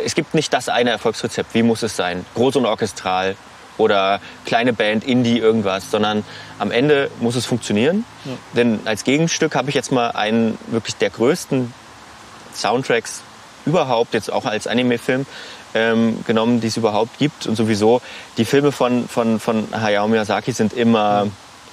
Es 0.04 0.16
gibt 0.16 0.34
nicht 0.34 0.54
das 0.54 0.70
eine 0.70 0.90
Erfolgsrezept. 0.92 1.54
Wie 1.54 1.64
muss 1.64 1.84
es 1.84 1.96
sein? 1.96 2.26
Groß 2.36 2.56
und 2.58 2.66
orchestral 2.66 3.36
oder 3.78 4.20
kleine 4.46 4.74
Band, 4.74 5.04
Indie, 5.04 5.38
irgendwas, 5.38 5.92
sondern 5.92 6.24
am 6.60 6.72
Ende 6.72 7.12
muss 7.20 7.36
es 7.36 7.46
funktionieren. 7.46 8.06
Denn 8.54 8.80
als 8.86 9.04
Gegenstück 9.04 9.56
habe 9.56 9.70
ich 9.70 9.76
jetzt 9.76 9.92
mal 9.92 10.10
einen 10.10 10.58
wirklich 10.68 10.96
der 10.96 11.12
größten 11.12 11.74
Soundtracks 12.54 13.22
überhaupt, 13.66 14.14
jetzt 14.14 14.32
auch 14.32 14.46
als 14.46 14.66
Anime-Film, 14.66 15.26
ähm, 15.74 16.24
genommen, 16.26 16.60
die 16.62 16.68
es 16.68 16.78
überhaupt 16.78 17.20
gibt. 17.20 17.46
Und 17.46 17.56
sowieso, 17.56 18.02
die 18.38 18.46
Filme 18.46 18.72
von, 18.72 19.08
von, 19.08 19.40
von 19.40 19.68
Hayao 19.72 20.08
Miyazaki 20.08 20.52
sind 20.54 20.74
immer 20.74 21.28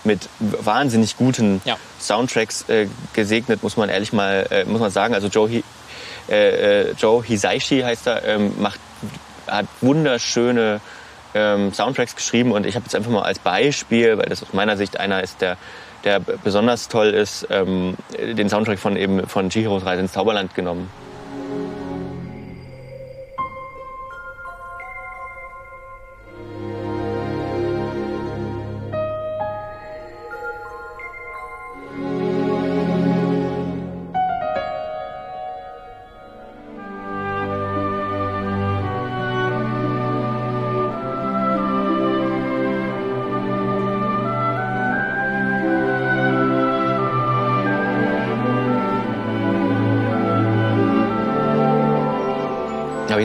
mit 0.04 0.28
wahnsinnig 0.38 1.16
guten 1.16 1.60
Ja. 1.64 1.76
Soundtracks 2.00 2.68
äh, 2.68 2.88
gesegnet, 3.12 3.62
muss 3.62 3.76
man 3.76 3.88
ehrlich 3.88 4.12
mal 4.12 4.46
äh, 4.50 4.64
muss 4.64 4.80
man 4.80 4.90
sagen. 4.90 5.14
Also 5.14 5.28
Joe, 5.28 5.48
Hi, 5.48 5.64
äh, 6.28 6.88
äh, 6.88 6.92
Joe 6.98 7.22
Hisaishi 7.22 7.80
heißt 7.80 8.06
er, 8.06 8.24
ähm, 8.24 8.52
macht, 8.58 8.80
hat 9.46 9.66
wunderschöne 9.80 10.80
ähm, 11.34 11.72
Soundtracks 11.72 12.16
geschrieben 12.16 12.52
und 12.52 12.66
ich 12.66 12.76
habe 12.76 12.84
jetzt 12.84 12.94
einfach 12.94 13.10
mal 13.10 13.22
als 13.22 13.38
Beispiel, 13.38 14.18
weil 14.18 14.26
das 14.26 14.42
aus 14.42 14.52
meiner 14.52 14.76
Sicht 14.76 15.00
einer 15.00 15.22
ist, 15.22 15.40
der 15.40 15.56
der 16.04 16.20
besonders 16.20 16.88
toll 16.88 17.08
ist, 17.08 17.46
ähm, 17.50 17.96
den 18.18 18.48
Soundtrack 18.48 18.78
von 18.78 18.96
eben 18.96 19.26
von 19.26 19.48
Chihiros 19.48 19.84
Reise 19.84 20.02
ins 20.02 20.12
Zauberland 20.12 20.54
genommen. 20.54 20.90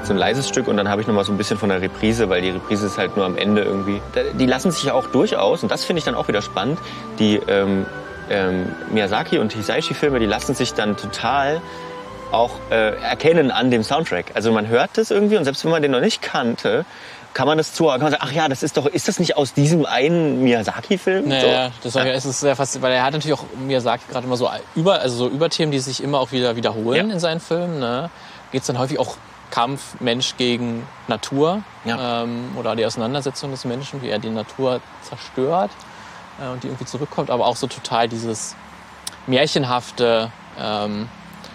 So 0.10 0.14
ein 0.14 0.18
leises 0.18 0.48
Stück 0.48 0.68
und 0.68 0.76
dann 0.76 0.90
habe 0.90 1.02
ich 1.02 1.08
noch 1.08 1.14
mal 1.14 1.24
so 1.24 1.32
ein 1.32 1.38
bisschen 1.38 1.58
von 1.58 1.70
der 1.70 1.82
Reprise, 1.82 2.30
weil 2.30 2.42
die 2.42 2.50
Reprise 2.50 2.88
ist 2.88 2.98
halt 2.98 3.16
nur 3.16 3.26
am 3.26 3.38
Ende 3.38 3.62
irgendwie. 3.62 4.02
Die 4.34 4.46
lassen 4.46 4.72
sich 4.72 4.84
ja 4.84 4.94
auch 4.94 5.08
durchaus, 5.08 5.64
und 5.64 5.72
das 5.72 5.86
finde 5.86 6.00
ich 6.00 6.06
dann 6.06 6.16
auch 6.16 6.28
wieder 6.28 6.42
spannend, 6.42 6.80
die 7.20 7.36
ähm, 7.48 7.86
ähm, 8.30 8.72
Miyazaki 8.92 9.38
und 9.38 9.54
Hisaishi-Filme, 9.54 10.20
die 10.20 10.26
lassen 10.26 10.56
sich 10.56 10.74
dann 10.74 10.98
total 10.98 11.62
auch 12.32 12.52
äh, 12.72 12.96
erkennen 13.02 13.52
an 13.52 13.72
dem 13.72 13.84
Soundtrack. 13.84 14.32
Also 14.34 14.52
man 14.52 14.68
hört 14.68 14.92
das 14.96 15.12
irgendwie 15.12 15.38
und 15.38 15.46
selbst 15.46 15.64
wenn 15.64 15.72
man 15.72 15.82
den 15.82 15.92
noch 15.92 16.02
nicht 16.02 16.22
kannte, 16.22 16.86
kann 17.36 17.48
man 17.48 17.60
das 17.60 17.74
zuordnen. 17.74 18.02
Kann 18.02 18.12
man 18.12 18.20
sagen, 18.20 18.32
ach 18.32 18.36
ja, 18.36 18.50
das 18.50 18.64
ist 18.64 18.78
doch, 18.78 18.88
ist 18.88 19.08
das 19.08 19.20
nicht 19.20 19.38
aus 19.38 19.54
diesem 19.54 19.86
einen 19.86 20.42
Miyazaki-Film? 20.44 21.28
Naja, 21.28 21.68
so. 21.68 21.74
das 21.84 21.96
war, 21.96 22.06
ja. 22.08 22.14
es 22.14 22.26
ist 22.26 22.40
sehr 22.40 22.56
fast, 22.56 22.82
weil 22.82 22.94
er 22.94 23.04
hat 23.04 23.14
natürlich 23.14 23.38
auch 23.38 23.46
Miyazaki 23.64 24.04
gerade 24.12 24.26
immer 24.26 24.38
so 24.38 24.50
über, 24.76 25.02
also 25.02 25.16
so 25.16 25.30
Überthemen, 25.30 25.72
die 25.72 25.80
sich 25.80 26.04
immer 26.04 26.20
auch 26.20 26.32
wieder 26.32 26.56
wiederholen 26.56 27.08
Ja. 27.10 27.14
in 27.14 27.20
seinen 27.20 27.40
Filmen. 27.40 27.80
Ne? 27.80 28.10
Geht 28.52 28.62
es 28.62 28.68
dann 28.68 28.80
häufig 28.80 28.98
auch 28.98 29.18
Kampf 29.52 30.00
Mensch 30.00 30.36
gegen 30.38 30.86
Natur 31.08 31.64
Ja. 31.86 32.24
ähm, 32.24 32.52
oder 32.58 32.76
die 32.76 32.86
Auseinandersetzung 32.86 33.52
des 33.52 33.66
Menschen, 33.66 34.02
wie 34.02 34.10
er 34.10 34.20
die 34.20 34.30
Natur 34.30 34.82
zerstört 35.02 35.72
äh, 36.42 36.48
und 36.50 36.64
die 36.64 36.68
irgendwie 36.68 36.86
zurückkommt, 36.86 37.30
aber 37.30 37.46
auch 37.48 37.56
so 37.56 37.68
total 37.68 38.08
dieses 38.08 38.56
märchenhafte, 39.28 40.32
ähm, 40.60 41.08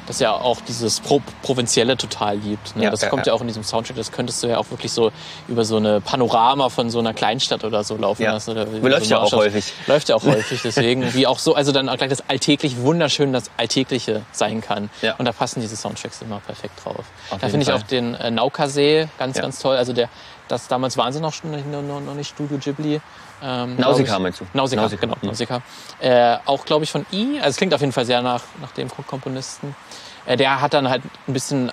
das 0.07 0.19
ja 0.21 0.33
auch 0.33 0.61
dieses 0.61 1.01
Pro 1.01 1.21
Provinzielle 1.43 1.97
total 1.97 2.37
liebt. 2.37 2.77
Ne? 2.77 2.85
Ja, 2.85 2.91
das 2.91 3.03
ja, 3.03 3.09
kommt 3.09 3.27
ja. 3.27 3.33
ja 3.33 3.37
auch 3.37 3.41
in 3.41 3.47
diesem 3.47 3.63
Soundtrack. 3.63 3.97
Das 3.97 4.13
könntest 4.13 4.43
du 4.43 4.49
ja 4.49 4.59
auch 4.59 4.71
wirklich 4.71 4.93
so 4.93 5.13
über 5.49 5.65
so 5.65 5.77
eine 5.77 6.01
Panorama 6.01 6.69
von 6.69 6.91
so 6.91 6.99
einer 6.99 7.15
Kleinstadt 7.15 7.65
oder 7.65 7.85
so 7.85 7.97
laufen 7.97 8.23
lassen. 8.23 8.51
Oder 8.51 8.67
Läuft 8.67 9.07
so 9.07 9.11
ja 9.11 9.21
auch 9.21 9.33
häufig. 9.33 9.73
Läuft 9.87 10.09
ja 10.09 10.17
auch 10.17 10.23
häufig. 10.25 10.61
Deswegen, 10.63 11.15
wie 11.15 11.27
auch 11.27 11.39
so, 11.39 11.55
also 11.55 11.73
dann 11.73 11.89
auch 11.89 11.97
gleich 11.97 12.11
das 12.11 12.29
alltäglich 12.29 12.79
wunderschön 12.79 13.33
das 13.33 13.51
Alltägliche 13.57 14.23
sein 14.33 14.61
kann. 14.61 14.91
Ja. 15.03 15.15
Und 15.17 15.25
da 15.25 15.33
passen 15.33 15.61
diese 15.61 15.77
Soundtracks 15.77 16.23
immer 16.23 16.41
perfekt 16.41 16.85
drauf. 16.85 17.05
Auf 17.31 17.41
da 17.41 17.49
finde 17.49 17.63
ich 17.63 17.73
auch 17.73 17.83
den 17.83 18.15
äh, 18.15 18.31
Naukasee 18.31 19.09
ganz, 19.19 19.41
ganz 19.41 19.59
toll. 19.61 19.77
Also 19.77 19.93
der, 19.93 20.09
das 20.49 20.69
damals 20.69 20.97
waren 20.97 21.13
sie 21.13 21.21
noch, 21.21 21.33
noch, 21.45 22.01
noch 22.01 22.15
nicht 22.15 22.31
Studio 22.31 22.59
Ghibli. 22.59 23.01
Ähm, 23.45 23.77
Nausicaa 23.77 24.19
meinst 24.19 24.41
du? 24.41 24.47
Nausicaa, 24.55 24.83
Nausicaa, 24.83 25.01
genau, 25.01 25.17
mhm. 25.21 25.29
Nausicaa. 25.29 25.63
Äh, 26.01 26.39
auch, 26.47 26.65
glaube 26.65 26.85
ich, 26.85 26.91
von 26.91 27.05
I. 27.13 27.39
Also 27.39 27.51
es 27.51 27.57
klingt 27.57 27.75
auf 27.75 27.81
jeden 27.81 27.93
Fall 27.93 28.07
sehr 28.07 28.23
nach, 28.23 28.43
nach 28.61 28.71
dem 28.73 28.89
Komponisten. 28.89 29.77
Äh, 30.25 30.37
der 30.37 30.61
hat 30.61 30.73
dann 30.73 30.89
halt 30.89 31.03
ein 31.29 31.33
bisschen, 31.35 31.71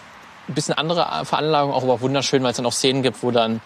ein 0.47 0.53
bisschen 0.53 0.73
andere 0.73 1.25
Veranlagung, 1.25 1.73
auch 1.73 1.83
aber 1.83 2.01
wunderschön, 2.01 2.43
weil 2.43 2.51
es 2.51 2.57
dann 2.57 2.65
auch 2.65 2.73
Szenen 2.73 3.03
gibt, 3.03 3.23
wo 3.23 3.31
dann 3.31 3.61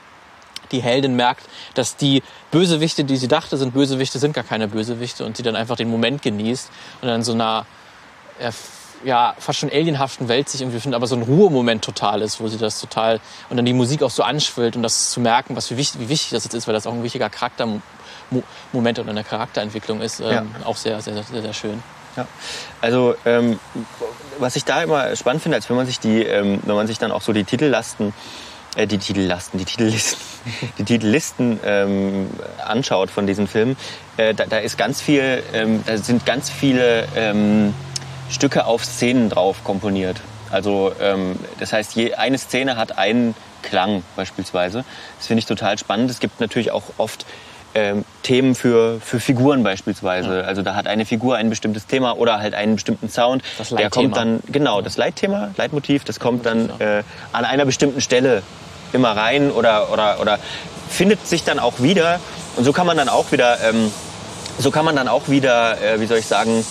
die 0.71 0.81
Heldin 0.81 1.15
merkt, 1.15 1.47
dass 1.73 1.95
die 1.95 2.23
Bösewichte, 2.51 3.03
die 3.03 3.17
sie 3.17 3.27
dachte, 3.27 3.57
sind 3.57 3.73
Bösewichte, 3.73 4.19
sind 4.19 4.33
gar 4.33 4.43
keine 4.43 4.67
Bösewichte 4.67 5.25
und 5.25 5.37
sie 5.37 5.43
dann 5.43 5.55
einfach 5.55 5.75
den 5.75 5.89
Moment 5.89 6.21
genießt 6.21 6.71
und 7.01 7.07
dann 7.07 7.23
so 7.23 7.33
einer 7.33 7.65
äh, 8.39 8.51
ja, 9.03 9.35
fast 9.37 9.59
schon 9.59 9.69
alienhaften 9.69 10.27
Welt 10.27 10.49
sich 10.49 10.61
irgendwie 10.61 10.79
findet, 10.79 10.95
aber 10.95 11.07
so 11.07 11.15
ein 11.15 11.21
Ruhemoment 11.21 11.83
total 11.83 12.21
ist, 12.21 12.39
wo 12.39 12.47
sie 12.47 12.57
das 12.57 12.79
total 12.79 13.19
und 13.49 13.57
dann 13.57 13.65
die 13.65 13.73
Musik 13.73 14.01
auch 14.03 14.09
so 14.09 14.23
anschwillt 14.23 14.75
und 14.75 14.83
das 14.83 15.11
zu 15.11 15.19
merken, 15.19 15.55
was 15.55 15.69
wie 15.71 15.77
wichtig, 15.77 16.01
wie 16.01 16.09
wichtig 16.09 16.31
das 16.31 16.43
jetzt 16.43 16.53
ist, 16.53 16.67
weil 16.67 16.73
das 16.73 16.87
auch 16.87 16.93
ein 16.93 17.03
wichtiger 17.03 17.29
Charaktermoment 17.29 18.99
oder 18.99 19.09
eine 19.09 19.23
Charakterentwicklung 19.23 20.01
ist, 20.01 20.19
ähm, 20.21 20.29
Ja. 20.31 20.43
auch 20.65 20.77
sehr, 20.77 21.01
sehr, 21.01 21.21
sehr, 21.23 21.41
sehr 21.41 21.53
schön. 21.53 21.83
Ja. 22.15 22.25
Also 22.81 23.15
ähm, 23.25 23.59
was 24.39 24.55
ich 24.55 24.63
da 24.63 24.81
immer 24.83 25.15
spannend 25.15 25.43
finde, 25.43 25.57
als 25.57 25.69
wenn 25.69 25.75
man 25.75 25.85
sich 25.85 25.99
die, 25.99 26.23
ähm, 26.23 26.61
wenn 26.65 26.75
man 26.75 26.87
sich 26.87 26.97
dann 26.97 27.11
auch 27.11 27.21
so 27.21 27.33
die 27.33 27.43
Titellasten, 27.43 28.13
äh, 28.77 28.87
die 28.87 28.97
Titellasten, 28.97 29.59
die 29.59 29.65
Titellisten, 29.65 30.19
die 30.77 30.83
Titellisten 30.85 31.59
ähm, 31.65 32.29
anschaut 32.65 33.11
von 33.11 33.27
diesen 33.27 33.47
Filmen, 33.47 33.75
äh, 34.17 34.33
da, 34.33 34.45
da 34.45 34.57
ist 34.59 34.77
ganz 34.77 35.01
viel, 35.01 35.43
ähm, 35.53 35.83
da 35.85 35.97
sind 35.97 36.25
ganz 36.25 36.49
viele 36.49 37.05
ähm, 37.17 37.73
Stücke 38.30 38.65
auf 38.65 38.84
Szenen 38.86 39.30
drauf 39.30 39.63
komponiert. 39.63 40.21
Also 40.51 40.93
ähm, 41.01 41.38
das 41.59 41.73
heißt, 41.73 41.95
je, 41.95 42.13
eine 42.13 42.38
Szene 42.38 42.78
hat 42.78 42.97
einen 42.97 43.36
Klang 43.61 44.03
beispielsweise. 44.15 44.86
Das 45.17 45.28
finde 45.28 45.39
ich 45.39 45.45
total 45.45 45.78
spannend. 45.78 46.09
Es 46.11 46.19
gibt 46.19 46.39
natürlich 46.39 46.71
auch 46.71 46.84
oft 46.97 47.26
ähm, 47.73 48.05
Themen 48.23 48.55
für, 48.55 48.99
für 49.01 49.19
Figuren 49.19 49.63
beispielsweise. 49.63 50.45
Also 50.45 50.61
da 50.61 50.76
hat 50.76 50.88
eine 50.88 51.05
Figur 51.05 51.36
ein 51.36 51.49
bestimmtes 51.49 51.88
Thema 51.88 52.17
oder 52.17 52.39
halt 52.39 52.53
einen 52.53 52.76
bestimmten 52.76 53.09
Sound. 53.09 53.43
Das 53.57 53.69
Der 53.69 53.80
Leitthema. 53.80 53.89
kommt 53.91 54.17
dann, 54.17 54.39
genau, 54.47 54.82
das 54.82 54.97
Leitthema, 54.97 55.49
Leitmotiv, 55.57 56.05
das 56.05 56.19
kommt 56.19 56.45
dann 56.45 56.69
äh, 56.80 57.03
an 57.34 57.43
einer 57.43 57.65
bestimmten 57.65 58.01
Stelle 58.01 58.43
immer 58.93 59.17
rein 59.17 59.51
oder, 59.51 59.91
oder, 59.91 60.21
oder 60.21 60.39
findet 60.89 61.28
sich 61.28 61.43
dann 61.43 61.59
auch 61.59 61.82
wieder. 61.82 62.19
Und 62.55 62.63
so 62.63 62.71
kann 62.71 62.88
man 62.88 62.95
dann 62.95 63.09
auch 63.09 63.32
wieder, 63.34 63.59
ähm, 63.67 63.91
so 64.57 64.71
kann 64.71 64.86
man 64.86 64.95
dann 64.95 65.09
auch 65.09 65.28
wieder, 65.28 65.82
äh, 65.82 65.99
wie 65.99 66.05
soll 66.05 66.19
ich 66.19 66.28
sagen, 66.28 66.65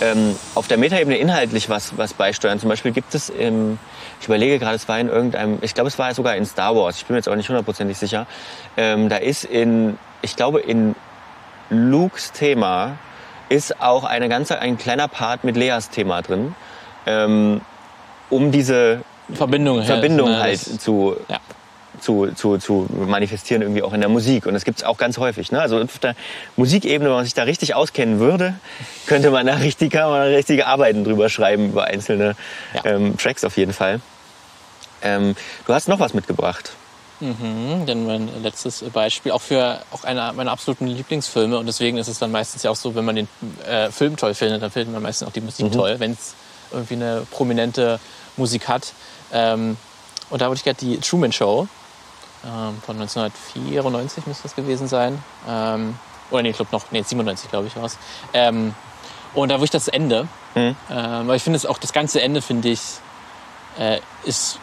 ähm, 0.00 0.36
auf 0.54 0.66
der 0.68 0.78
Metaebene 0.78 1.16
inhaltlich 1.18 1.68
was, 1.68 1.96
was 1.98 2.14
beisteuern. 2.14 2.58
Zum 2.58 2.68
Beispiel 2.68 2.92
gibt 2.92 3.14
es 3.14 3.28
im, 3.28 3.78
ich 4.20 4.26
überlege 4.26 4.58
gerade, 4.58 4.76
es 4.76 4.88
war 4.88 4.98
in 4.98 5.08
irgendeinem, 5.08 5.58
ich 5.62 5.74
glaube, 5.74 5.88
es 5.88 5.98
war 5.98 6.14
sogar 6.14 6.36
in 6.36 6.46
Star 6.46 6.74
Wars, 6.76 6.96
ich 6.96 7.06
bin 7.06 7.14
mir 7.14 7.18
jetzt 7.18 7.28
auch 7.28 7.36
nicht 7.36 7.48
hundertprozentig 7.48 7.98
sicher. 7.98 8.26
Ähm, 8.76 9.08
da 9.08 9.16
ist 9.16 9.44
in, 9.44 9.98
ich 10.22 10.36
glaube, 10.36 10.60
in 10.60 10.94
Lukes 11.70 12.32
Thema 12.32 12.98
ist 13.48 13.80
auch 13.80 14.04
eine 14.04 14.28
ganze, 14.28 14.58
ein 14.60 14.78
kleiner 14.78 15.08
Part 15.08 15.44
mit 15.44 15.56
Leas 15.56 15.90
Thema 15.90 16.22
drin, 16.22 16.54
ähm, 17.06 17.60
um 18.30 18.52
diese 18.52 19.02
Verbindung, 19.34 19.82
Verbindung 19.84 20.36
halt 20.36 20.54
das- 20.66 20.78
zu, 20.78 21.16
Ja. 21.28 21.38
Zu, 22.00 22.28
zu, 22.34 22.58
zu 22.58 22.86
manifestieren 22.90 23.62
irgendwie 23.62 23.82
auch 23.82 23.92
in 23.92 24.00
der 24.00 24.08
Musik. 24.08 24.46
Und 24.46 24.54
das 24.54 24.64
gibt's 24.64 24.82
auch 24.82 24.96
ganz 24.98 25.18
häufig. 25.18 25.52
Ne? 25.52 25.60
Also 25.60 25.78
auf 25.80 25.98
der 25.98 26.14
Musikebene, 26.56 27.08
wenn 27.10 27.16
man 27.16 27.24
sich 27.24 27.34
da 27.34 27.42
richtig 27.44 27.74
auskennen 27.74 28.18
würde, 28.20 28.54
könnte 29.06 29.30
man 29.30 29.46
da 29.46 29.54
richtig, 29.56 29.92
kann 29.92 30.10
man 30.10 30.22
richtige 30.28 30.66
Arbeiten 30.66 31.04
drüber 31.04 31.28
schreiben 31.28 31.70
über 31.70 31.84
einzelne 31.84 32.36
Ja. 32.74 32.84
ähm, 32.84 33.16
Tracks 33.18 33.44
auf 33.44 33.56
jeden 33.56 33.72
Fall. 33.72 34.00
Ähm, 35.02 35.34
du 35.66 35.72
hast 35.74 35.88
noch 35.88 35.98
was 36.00 36.14
mitgebracht. 36.14 36.72
Mhm, 37.20 37.84
denn 37.86 38.06
mein 38.06 38.30
letztes 38.42 38.82
Beispiel, 38.92 39.32
auch 39.32 39.42
für 39.42 39.80
auch 39.90 40.04
einer 40.04 40.32
meiner 40.32 40.52
absoluten 40.52 40.86
Lieblingsfilme. 40.86 41.58
Und 41.58 41.66
deswegen 41.66 41.98
ist 41.98 42.08
es 42.08 42.18
dann 42.18 42.30
meistens 42.30 42.62
ja 42.62 42.70
auch 42.70 42.76
so, 42.76 42.94
wenn 42.94 43.04
man 43.04 43.16
den 43.16 43.28
äh, 43.68 43.90
Film 43.90 44.16
toll 44.16 44.32
findet, 44.34 44.62
dann 44.62 44.70
findet 44.70 44.92
man 44.92 45.02
meistens 45.02 45.28
auch 45.28 45.32
die 45.32 45.42
Musik 45.42 45.66
Mhm. 45.66 45.72
toll, 45.72 45.94
wenn 45.98 46.12
es 46.12 46.34
irgendwie 46.72 46.94
eine 46.94 47.26
prominente 47.30 48.00
Musik 48.38 48.68
hat. 48.68 48.92
Ähm, 49.32 49.76
und 50.30 50.40
da 50.40 50.46
würde 50.46 50.56
ich 50.58 50.64
gerne 50.64 50.78
die 50.80 50.98
Truman 50.98 51.32
Show 51.32 51.68
ähm, 52.44 52.80
von 52.84 52.96
1994 53.00 54.26
müsste 54.26 54.44
das 54.44 54.54
gewesen 54.56 54.88
sein. 54.88 55.22
Ähm, 55.48 55.96
oder 56.30 56.42
nee, 56.42 56.50
ich 56.50 56.56
glaube 56.56 56.70
noch, 56.72 56.84
nee, 56.90 57.02
97 57.02 57.50
glaube 57.50 57.66
ich 57.66 57.76
war 57.76 57.84
es. 57.84 57.98
Ähm, 58.32 58.74
und 59.34 59.48
da 59.48 59.56
würde 59.56 59.64
ich 59.64 59.70
das 59.70 59.88
Ende, 59.88 60.26
Mhm. 60.54 60.76
ähm, 60.90 61.28
weil 61.28 61.36
ich 61.36 61.42
finde 61.42 61.56
es 61.56 61.66
auch, 61.66 61.78
das 61.78 61.92
ganze 61.92 62.20
Ende 62.22 62.42
finde 62.42 62.68
ich, 62.70 62.80
äh, 63.78 64.00
ist 64.24 64.58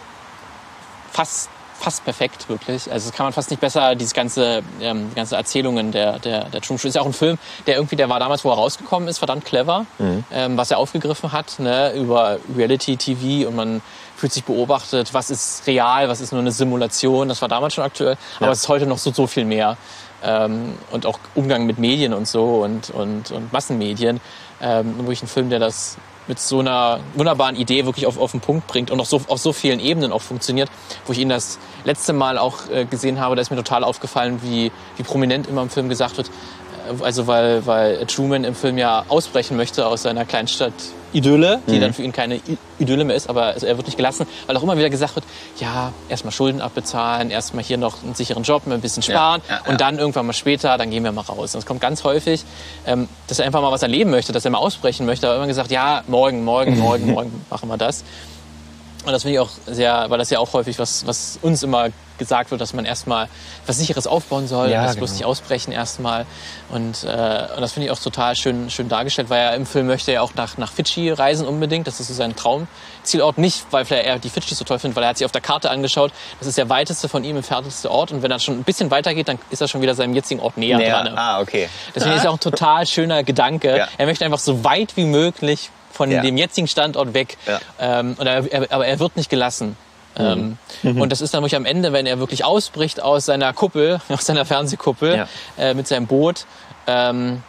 fast 1.12 1.50
fast 1.80 2.04
perfekt, 2.04 2.50
wirklich. 2.50 2.92
Also 2.92 3.10
das 3.10 3.16
kann 3.16 3.26
man 3.26 3.34
fast 3.34 3.50
nicht 3.50 3.60
besser, 3.60 3.96
dieses 3.96 4.14
ganze, 4.14 4.64
ähm, 4.82 5.10
die 5.12 5.16
ganze 5.16 5.36
Erzählungen 5.36 5.92
der, 5.92 6.20
der, 6.20 6.46
der 6.46 6.64
Show. 6.64 6.76
Ist 6.76 6.96
ja 6.96 7.02
auch 7.02 7.06
ein 7.06 7.14
Film, 7.14 7.38
der 7.66 7.76
irgendwie, 7.76 7.96
der 7.96 8.10
war 8.10 8.20
damals, 8.20 8.44
wo 8.44 8.50
er 8.50 8.56
rausgekommen 8.56 9.08
ist, 9.08 9.18
verdammt 9.18 9.46
clever, 9.46 9.86
ähm, 10.32 10.58
was 10.58 10.72
er 10.72 10.78
aufgegriffen 10.78 11.32
hat, 11.32 11.60
ne, 11.60 11.94
über 11.94 12.38
Reality-TV 12.56 13.48
und 13.48 13.56
man 13.56 13.82
fühlt 14.16 14.34
sich 14.34 14.44
beobachtet, 14.44 15.14
was 15.14 15.30
ist 15.30 15.66
real, 15.68 16.10
was 16.10 16.22
ist 16.22 16.32
nur 16.32 16.42
eine 16.42 16.52
Simulation. 16.52 17.30
Das 17.30 17.42
war 17.42 17.48
damals 17.48 17.76
schon 17.76 17.84
aktuell, 17.84 18.18
aber 18.40 18.52
es 18.52 18.60
ist 18.60 18.70
heute 18.70 18.88
noch 18.88 18.98
so, 18.98 19.12
so 19.12 19.28
viel 19.28 19.46
mehr. 19.46 19.78
Ähm, 20.24 20.74
und 20.92 21.06
auch 21.06 21.20
Umgang 21.36 21.68
mit 21.68 21.78
Medien 21.78 22.14
und 22.14 22.28
so 22.28 22.64
und, 22.64 22.90
und, 22.90 23.32
und 23.32 23.54
Massenmedien. 23.54 24.20
Ähm, 24.62 24.98
wirklich 24.98 25.22
ein 25.22 25.28
Film, 25.28 25.52
der 25.52 25.60
das 25.60 25.98
mit 26.28 26.40
so 26.40 26.60
einer 26.60 27.00
wunderbaren 27.16 27.56
Idee 27.56 27.86
wirklich 27.86 28.06
auf, 28.06 28.18
auf 28.18 28.32
den 28.32 28.42
Punkt 28.42 28.68
bringt 28.68 28.92
und 28.92 29.00
auch 29.00 29.06
so, 29.06 29.22
auf 29.28 29.40
so 29.40 29.54
vielen 29.54 29.80
Ebenen 29.80 30.12
auch 30.12 30.22
funktioniert, 30.22 30.70
wo 31.06 31.14
ich 31.14 31.20
ihn 31.20 31.30
das 31.30 31.60
letzte 31.84 32.14
Mal 32.14 32.38
auch 32.38 32.70
äh, 32.70 32.86
gesehen 32.86 33.20
habe, 33.20 33.36
da 33.36 33.42
ist 33.42 33.50
mir 33.50 33.58
total 33.58 33.84
aufgefallen, 33.84 34.42
wie, 34.44 34.72
wie 34.98 35.04
prominent 35.04 35.48
immer 35.48 35.62
im 35.62 35.70
Film 35.70 35.90
gesagt 35.90 36.18
wird, 36.18 36.30
also 37.02 37.28
weil, 37.28 37.66
weil 37.66 38.06
Truman 38.06 38.44
im 38.44 38.56
Film 38.56 38.78
ja 38.78 39.06
ausbrechen 39.08 39.58
möchte 39.58 39.86
aus 39.86 40.04
seiner 40.04 40.26
Kleinstadt 40.26 40.74
Idylle, 41.14 41.62
die 41.68 41.80
dann 41.80 41.94
für 41.94 42.04
ihn 42.04 42.12
keine 42.12 42.42
Idylle 42.80 43.06
mehr 43.06 43.16
ist, 43.16 43.30
aber 43.30 43.46
also 43.46 43.66
er 43.66 43.78
wird 43.78 43.88
nicht 43.88 43.96
gelassen, 43.96 44.28
weil 44.46 44.58
auch 44.58 44.64
immer 44.64 44.78
wieder 44.78 44.90
gesagt 44.90 45.16
wird, 45.16 45.26
ja, 45.58 45.94
erstmal 46.10 46.34
Schulden 46.34 46.60
abbezahlen, 46.60 47.32
erstmal 47.32 47.64
hier 47.64 47.78
noch 47.78 48.04
einen 48.04 48.14
sicheren 48.14 48.44
Job, 48.44 48.64
ein 48.68 48.82
bisschen 48.82 49.02
sparen 49.04 49.42
ja, 49.48 49.56
ja. 49.56 49.72
und 49.72 49.80
dann 49.80 50.00
irgendwann 50.00 50.26
mal 50.26 50.34
später, 50.34 50.78
dann 50.78 50.92
gehen 50.92 51.04
wir 51.04 51.12
mal 51.12 51.22
raus. 51.22 51.56
Und 51.56 51.60
es 51.60 51.66
kommt 51.66 51.80
ganz 51.80 52.04
häufig, 52.04 52.44
ähm, 52.86 53.08
dass 53.28 53.40
er 53.40 53.46
einfach 53.46 53.62
mal 53.62 53.72
was 53.72 53.84
erleben 53.84 54.12
möchte, 54.12 54.34
dass 54.34 54.44
er 54.44 54.52
mal 54.52 54.58
ausbrechen 54.58 55.06
möchte, 55.06 55.28
aber 55.28 55.38
immer 55.38 55.48
gesagt, 55.48 55.72
ja, 55.72 56.04
morgen, 56.08 56.44
morgen, 56.44 56.78
morgen, 56.78 57.08
morgen 57.12 57.46
machen 57.50 57.70
wir 57.70 57.78
das. 57.78 58.04
Und 59.08 59.14
das 59.14 59.24
finde 59.24 59.36
ich 59.36 59.40
auch 59.40 59.50
sehr, 59.66 60.06
weil 60.10 60.18
das 60.18 60.30
ja 60.30 60.40
auch 60.40 60.52
häufig 60.54 60.78
was, 60.80 61.08
was 61.08 61.40
uns 61.42 61.64
immer 61.64 61.88
gesagt 62.18 62.52
wird, 62.52 62.60
dass 62.60 62.74
man 62.74 62.84
erstmal 62.84 63.30
was 63.66 63.78
Sicheres 63.78 64.06
aufbauen 64.08 64.48
soll, 64.48 64.70
Ja, 64.70 64.84
das 64.84 64.96
bloß 64.98 65.12
genau. 65.12 65.18
nicht 65.20 65.26
ausbrechen 65.26 65.72
erstmal. 65.72 66.26
Und, 66.70 67.04
äh, 67.04 67.08
und 67.08 67.62
das 67.62 67.72
finde 67.72 67.86
ich 67.86 67.92
auch 67.92 68.00
total 68.00 68.36
schön, 68.36 68.70
schön 68.70 68.90
dargestellt, 68.90 69.30
weil 69.30 69.40
er 69.40 69.54
im 69.56 69.66
Film 69.66 69.88
möchte 69.88 70.12
ja 70.12 70.22
auch 70.22 70.34
nach, 70.36 70.58
nach 70.58 70.72
Fidschi 70.72 71.10
reisen 71.12 71.48
unbedingt. 71.48 71.88
Das 71.88 72.00
ist 72.02 72.08
so 72.10 72.14
sein 72.16 72.36
Traumzielort. 72.36 73.38
Nicht, 73.38 73.66
weil 73.72 73.86
er 73.92 74.20
die 74.20 74.30
Fidschi 74.30 74.56
so 74.56 74.66
toll 74.66 74.80
findet, 74.80 74.96
weil 74.98 75.04
er 75.04 75.10
hat 75.12 75.18
sich 75.20 75.26
auf 75.26 75.32
der 75.32 75.42
Karte 75.42 75.70
angeschaut. 75.70 76.12
Das 76.40 76.48
ist 76.50 76.58
der 76.58 76.68
weiteste 76.70 77.08
von 77.08 77.24
ihm 77.24 77.38
entfernteste 77.38 77.90
Ort. 77.90 78.12
Und 78.12 78.24
wenn 78.24 78.32
er 78.32 78.40
schon 78.40 78.56
ein 78.60 78.64
bisschen 78.64 78.92
weiter 78.92 79.14
geht, 79.14 79.28
dann 79.30 79.40
ist 79.52 79.62
er 79.62 79.68
schon 79.70 79.82
wieder 79.82 79.96
seinem 79.96 80.16
jetzigen 80.16 80.42
Ort 80.42 80.58
näher 80.58 80.78
Näher- 80.80 81.04
dran. 81.04 81.18
Ah, 81.18 81.40
okay. 81.40 81.70
Deswegen 81.96 82.14
ist 82.16 82.22
es 82.24 82.28
auch 82.28 82.34
ein 82.34 82.40
total 82.42 82.86
schöner 82.88 83.24
Gedanke. 83.24 83.78
Ja. 83.78 83.88
Er 83.98 84.06
möchte 84.06 84.26
einfach 84.26 84.40
so 84.40 84.64
weit 84.66 84.98
wie 84.98 85.06
möglich 85.06 85.70
von 85.98 86.12
Ja. 86.12 86.22
dem 86.22 86.38
jetzigen 86.38 86.68
Standort 86.68 87.14
weg. 87.14 87.38
Ja. 87.48 87.60
Ähm, 87.80 88.16
und 88.18 88.26
er, 88.28 88.52
er, 88.52 88.72
aber 88.72 88.86
er 88.88 89.00
wird 89.00 89.18
nicht 89.18 89.30
gelassen. 89.30 89.76
Ähm, 90.20 90.58
Und 90.84 91.12
das 91.12 91.22
ist 91.22 91.34
dann 91.34 91.42
wirklich 91.44 91.56
am 91.58 91.66
Ende, 91.66 91.94
wenn 91.94 92.08
er 92.08 92.18
wirklich 92.18 92.44
ausbricht 92.44 93.02
aus 93.04 93.26
seiner 93.26 93.54
Kuppel, 93.54 94.00
aus 94.10 94.26
seiner 94.26 94.46
Fernsehkuppel 94.46 95.16
Ja. 95.16 95.28
äh, 95.58 95.74
mit 95.76 95.88
seinem 95.88 96.08
Boot. 96.08 96.46
Ähm, 96.88 97.44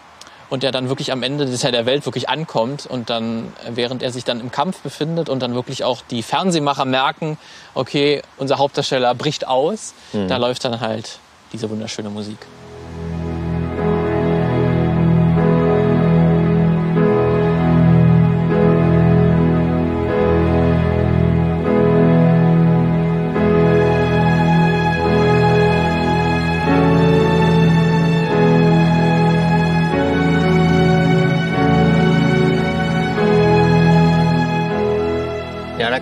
und 0.50 0.64
er 0.64 0.72
dann 0.72 0.88
wirklich 0.88 1.12
am 1.12 1.22
Ende 1.22 1.44
des 1.44 1.60
der 1.60 1.84
Welt 1.86 2.06
wirklich 2.06 2.28
ankommt 2.30 2.86
und 2.86 3.10
dann, 3.10 3.52
äh, 3.66 3.70
während 3.74 4.02
er 4.02 4.10
sich 4.12 4.24
dann 4.24 4.40
im 4.40 4.50
Kampf 4.50 4.80
befindet 4.80 5.28
und 5.28 5.40
dann 5.40 5.54
wirklich 5.54 5.84
auch 5.84 6.00
die 6.10 6.22
Fernsehmacher 6.22 6.84
merken, 6.86 7.36
okay, 7.74 8.22
unser 8.38 8.56
Hauptdarsteller 8.58 9.14
bricht 9.14 9.46
aus, 9.46 9.92
da 10.12 10.36
läuft 10.38 10.64
dann 10.64 10.80
halt 10.80 11.18
diese 11.52 11.68
wunderschöne 11.70 12.08
Musik. 12.10 12.38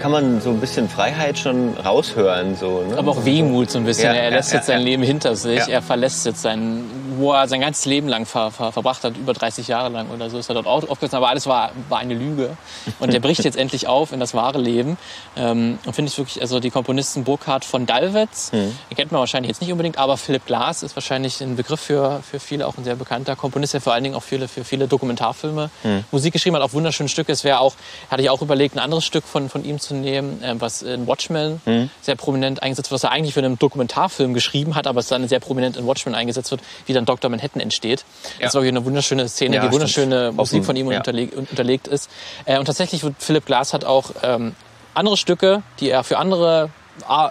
Kann 0.07 0.13
man 0.13 0.41
so 0.41 0.51
ein 0.51 0.61
bisschen 0.61 0.89
Freiheit 0.89 1.37
schon 1.37 1.75
raushören. 1.85 2.55
So, 2.55 2.85
ne? 2.89 2.97
Aber 2.97 3.11
auch 3.11 3.25
Wehmut 3.25 3.73
so 3.73 3.81
ein 3.81 3.85
bisschen. 3.85 4.15
Ja, 4.15 4.21
er 4.21 4.31
lässt 4.31 4.53
ja, 4.53 4.59
jetzt 4.59 4.67
sein. 4.67 4.83
Leben 4.83 5.03
hinter 5.03 5.35
sich. 5.35 5.67
Er 5.67 5.83
verlässt 5.83 6.25
jetzt 6.27 6.43
sein, 6.43 6.85
wo 7.17 7.33
er 7.33 7.49
sein 7.49 7.61
ganzes 7.61 7.85
Leben 7.87 8.09
lang 8.09 8.27
ver, 8.27 8.51
ver, 8.51 8.73
verbracht 8.73 9.05
hat, 9.05 9.17
über 9.17 9.33
30 9.33 9.69
Jahre 9.69 9.89
lang 9.91 10.11
oder 10.11 10.31
so, 10.31 10.39
ist 10.39 10.49
er 10.49 10.55
dort 10.55 10.67
auch 10.67 10.83
aufgewachsen. 10.89 11.17
Aber 11.17 11.29
alles 11.29 11.47
war, 11.47 11.71
war 11.89 11.99
eine 11.99 12.15
Lüge. 12.15 12.57
Und 12.99 13.13
er 13.15 13.21
bricht 13.21 13.45
jetzt 13.45 13.57
endlich 13.57 13.87
auf 13.89 14.13
in 14.13 14.21
das 14.21 14.35
wahre 14.35 14.59
Leben. 14.59 14.99
Ähm, 15.37 15.79
und 15.85 15.95
finde 15.95 16.11
ich 16.11 16.19
wirklich, 16.19 16.41
also 16.41 16.61
die 16.61 16.71
Komponisten 16.71 17.25
Burkhard 17.25 17.65
von 17.65 17.87
Dalwetz, 17.87 18.53
Mhm. 18.53 18.77
kennt 18.95 19.13
man 19.13 19.21
wahrscheinlich 19.21 19.49
jetzt 19.49 19.61
nicht 19.61 19.71
unbedingt, 19.73 19.99
aber 19.99 20.17
Philipp 20.17 20.47
Glass 20.47 20.83
ist 20.83 20.97
wahrscheinlich 20.97 21.41
ein 21.41 21.57
Begriff 21.57 21.81
für, 21.81 22.21
für 22.29 22.41
viele, 22.41 22.67
auch 22.67 22.77
ein 22.79 22.85
sehr 22.85 22.97
bekannter 22.97 23.37
Komponist, 23.37 23.75
der 23.75 23.81
vor 23.81 23.93
allen 23.93 24.05
Dingen 24.05 24.15
auch 24.15 24.23
viele, 24.23 24.49
für 24.49 24.65
viele 24.65 24.89
Dokumentarfilme 24.89 25.71
Mhm. 25.85 26.05
Musik 26.11 26.33
geschrieben 26.33 26.57
hat, 26.57 26.63
auch 26.63 26.73
wunderschöne 26.73 27.09
Stücke. 27.09 27.33
Es 27.33 27.45
wäre 27.45 27.61
auch, 27.61 27.75
hatte 28.11 28.23
ich 28.23 28.31
auch 28.31 28.43
überlegt, 28.43 28.77
ein 28.77 28.79
anderes 28.79 29.05
Stück 29.05 29.25
von, 29.25 29.49
von 29.49 29.65
ihm 29.65 29.79
zu 29.81 29.95
nehmen, 29.95 30.41
ähm, 30.43 30.61
was 30.61 30.83
in 30.83 31.07
Watchmen 31.07 31.61
Mhm. 31.65 31.91
sehr 32.03 32.17
prominent 32.17 32.63
eingesetzt 32.63 32.91
wird, 32.91 32.97
was 33.03 33.05
er 33.05 33.11
eigentlich 33.13 33.35
für 33.35 33.41
einen 33.41 33.59
Dokumentarfilm 33.59 34.35
geschrieben 34.35 34.75
hat, 34.75 34.87
aber 34.87 35.01
es 35.01 35.09
dann 35.09 35.27
sehr 35.29 35.41
prominent 35.41 35.77
in 35.77 35.87
Watchmen 35.87 36.15
eingesetzt 36.15 36.51
wird, 36.51 36.61
wie 36.87 36.93
dann 36.93 37.05
Dr. 37.07 37.31
Manhattan 37.31 37.61
entsteht. 37.61 38.05
Das 38.41 38.55
war 38.55 38.63
wirklich 38.63 38.77
eine 38.77 38.85
wunderschöne 38.85 39.29
Szene, 39.29 39.57
Ja, 39.57 39.67
die 39.67 39.73
wunderschöne 39.73 40.27
stimmt. 40.27 40.37
Musik 40.37 40.65
von 40.65 40.77
ihm 40.77 40.91
ja. 40.91 40.99
unterleg 40.99 41.37
unterlegt 41.37 41.89
ist. 41.89 42.11
Äh, 42.45 42.59
und 42.59 42.67
tatsächlich 42.67 43.03
wird 43.03 43.15
Philipp 43.19 43.47
Glass 43.47 43.73
hat 43.73 43.85
auch 43.85 44.11
ähm, 44.23 44.55
andere 44.95 45.17
Stücke, 45.17 45.63
die 45.81 45.91
er 45.91 46.05
für 46.05 46.19
andere 46.19 46.71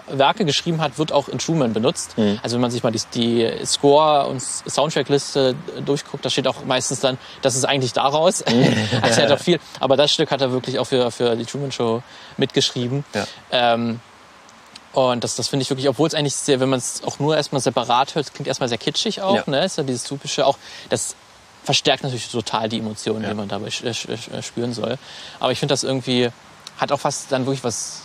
Werke 0.08 0.46
geschrieben 0.46 0.80
hat, 0.80 1.00
wird 1.00 1.12
auch 1.12 1.28
in 1.28 1.40
Truman 1.40 1.74
benutzt. 1.74 2.18
Mhm. 2.18 2.40
Also 2.44 2.56
wenn 2.56 2.62
man 2.62 2.72
sich 2.72 2.84
mal 2.84 2.92
die, 2.92 3.02
die 3.16 3.66
Score- 3.66 4.28
und 4.28 4.40
Soundtrackliste 4.42 5.56
durchguckt, 5.84 6.24
da 6.24 6.30
steht 6.30 6.48
auch 6.48 6.66
meistens 6.66 7.00
dann, 7.00 7.18
das 7.42 7.56
ist 7.56 7.66
eigentlich 7.66 7.94
daraus. 7.94 8.44
also 9.02 9.22
er 9.22 9.30
hat 9.30 9.32
auch 9.32 9.44
viel, 9.44 9.60
aber 9.80 9.98
das 9.98 10.12
Stück 10.12 10.32
hat 10.32 10.42
er 10.42 10.52
wirklich 10.52 10.78
auch 10.80 10.86
für, 10.86 11.10
für 11.12 11.36
die 11.36 11.46
Truman 11.46 11.72
Show 11.72 12.04
mitgeschrieben. 12.38 13.04
Ja. 13.14 13.26
Ähm, 13.52 14.00
und 14.96 15.24
das, 15.24 15.36
das 15.36 15.48
finde 15.48 15.64
ich 15.64 15.70
wirklich, 15.70 15.88
obwohl 15.90 16.08
es 16.08 16.14
eigentlich 16.16 16.36
sehr, 16.36 16.60
wenn 16.60 16.70
man 16.70 16.80
es 16.80 17.04
auch 17.04 17.20
nur 17.20 17.36
erstmal 17.36 17.62
separat 17.62 18.16
hört, 18.16 18.34
klingt 18.34 18.48
erstmal 18.48 18.70
sehr 18.70 18.78
kitschig 18.78 19.22
auch, 19.22 19.36
Ja. 19.36 19.44
ne? 19.48 19.66
Ist 19.66 19.78
ja 19.78 19.84
dieses 19.84 20.04
typische 20.04 20.46
auch, 20.46 20.58
das 20.90 21.16
verstärkt 21.64 22.04
natürlich 22.04 22.30
total 22.30 22.70
die 22.70 22.80
Emotionen, 22.80 23.24
Ja. 23.24 23.30
die 23.30 23.36
man 23.36 23.48
dabei 23.48 23.70
spüren 23.72 24.74
soll. 24.74 24.98
Aber 25.40 25.52
ich 25.52 25.60
finde 25.60 25.74
das 25.74 25.84
irgendwie, 25.84 26.30
hat 26.78 26.92
auch 26.92 27.00
fast 27.00 27.32
dann 27.32 27.46
wirklich 27.46 27.64
was 27.64 28.02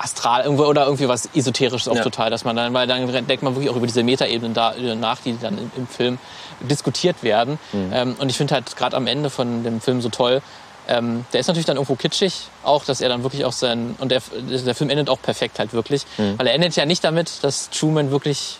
astral 0.00 0.44
irgendwo 0.44 0.64
oder 0.64 0.84
irgendwie 0.84 1.08
was 1.08 1.28
esoterisches 1.34 1.88
auch 1.88 1.96
Ja. 1.96 2.02
total, 2.04 2.30
dass 2.30 2.44
man 2.44 2.54
dann, 2.54 2.72
weil 2.72 2.86
dann 2.86 3.06
denkt 3.26 3.42
man 3.42 3.54
wirklich 3.54 3.70
auch 3.70 3.76
über 3.76 3.86
diese 3.86 4.02
Metaebenen 4.04 4.54
da 4.54 4.72
äh, 4.74 4.94
nach, 4.94 5.18
die 5.20 5.36
dann 5.38 5.58
im, 5.58 5.70
im 5.76 5.86
Film 5.88 6.18
diskutiert 6.60 7.22
werden. 7.22 7.58
Mhm. 7.72 7.90
Ähm, 7.92 8.16
und 8.18 8.28
ich 8.30 8.36
finde 8.36 8.54
halt 8.54 8.76
gerade 8.76 8.96
am 8.96 9.06
Ende 9.08 9.28
von 9.30 9.64
dem 9.64 9.80
Film 9.80 10.00
so 10.00 10.08
toll, 10.08 10.40
ähm, 10.88 11.24
der 11.32 11.40
ist 11.40 11.46
natürlich 11.46 11.66
dann 11.66 11.76
irgendwo 11.76 11.94
kitschig, 11.96 12.48
auch, 12.64 12.84
dass 12.84 13.00
er 13.00 13.08
dann 13.08 13.22
wirklich 13.22 13.44
auch 13.44 13.52
sein, 13.52 13.94
und 13.98 14.10
der, 14.10 14.22
der 14.66 14.74
Film 14.74 14.90
endet 14.90 15.08
auch 15.10 15.20
perfekt 15.20 15.58
halt 15.58 15.72
wirklich, 15.72 16.02
Mhm. 16.18 16.38
weil 16.38 16.46
er 16.46 16.54
endet 16.54 16.74
ja 16.76 16.84
nicht 16.86 17.04
damit, 17.04 17.44
dass 17.44 17.70
Truman 17.70 18.10
wirklich 18.10 18.58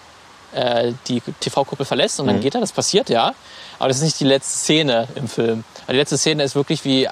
äh, 0.55 0.93
die 1.09 1.21
TV-Kuppel 1.41 1.85
verlässt 1.85 2.21
und 2.21 2.27
dann 2.27 2.41
geht 2.41 2.55
er, 2.55 2.61
das 2.61 2.73
passiert 2.73 3.11
ja, 3.11 3.35
aber 3.79 3.89
das 3.89 3.99
ist 3.99 4.03
nicht 4.05 4.21
die 4.21 4.25
letzte 4.25 4.59
Szene 4.59 5.09
im 5.15 5.29
Film. 5.29 5.65
Also 5.81 5.93
die 5.93 5.99
letzte 5.99 6.17
Szene 6.19 6.43
ist 6.43 6.55
wirklich 6.55 6.85
wie, 6.85 7.09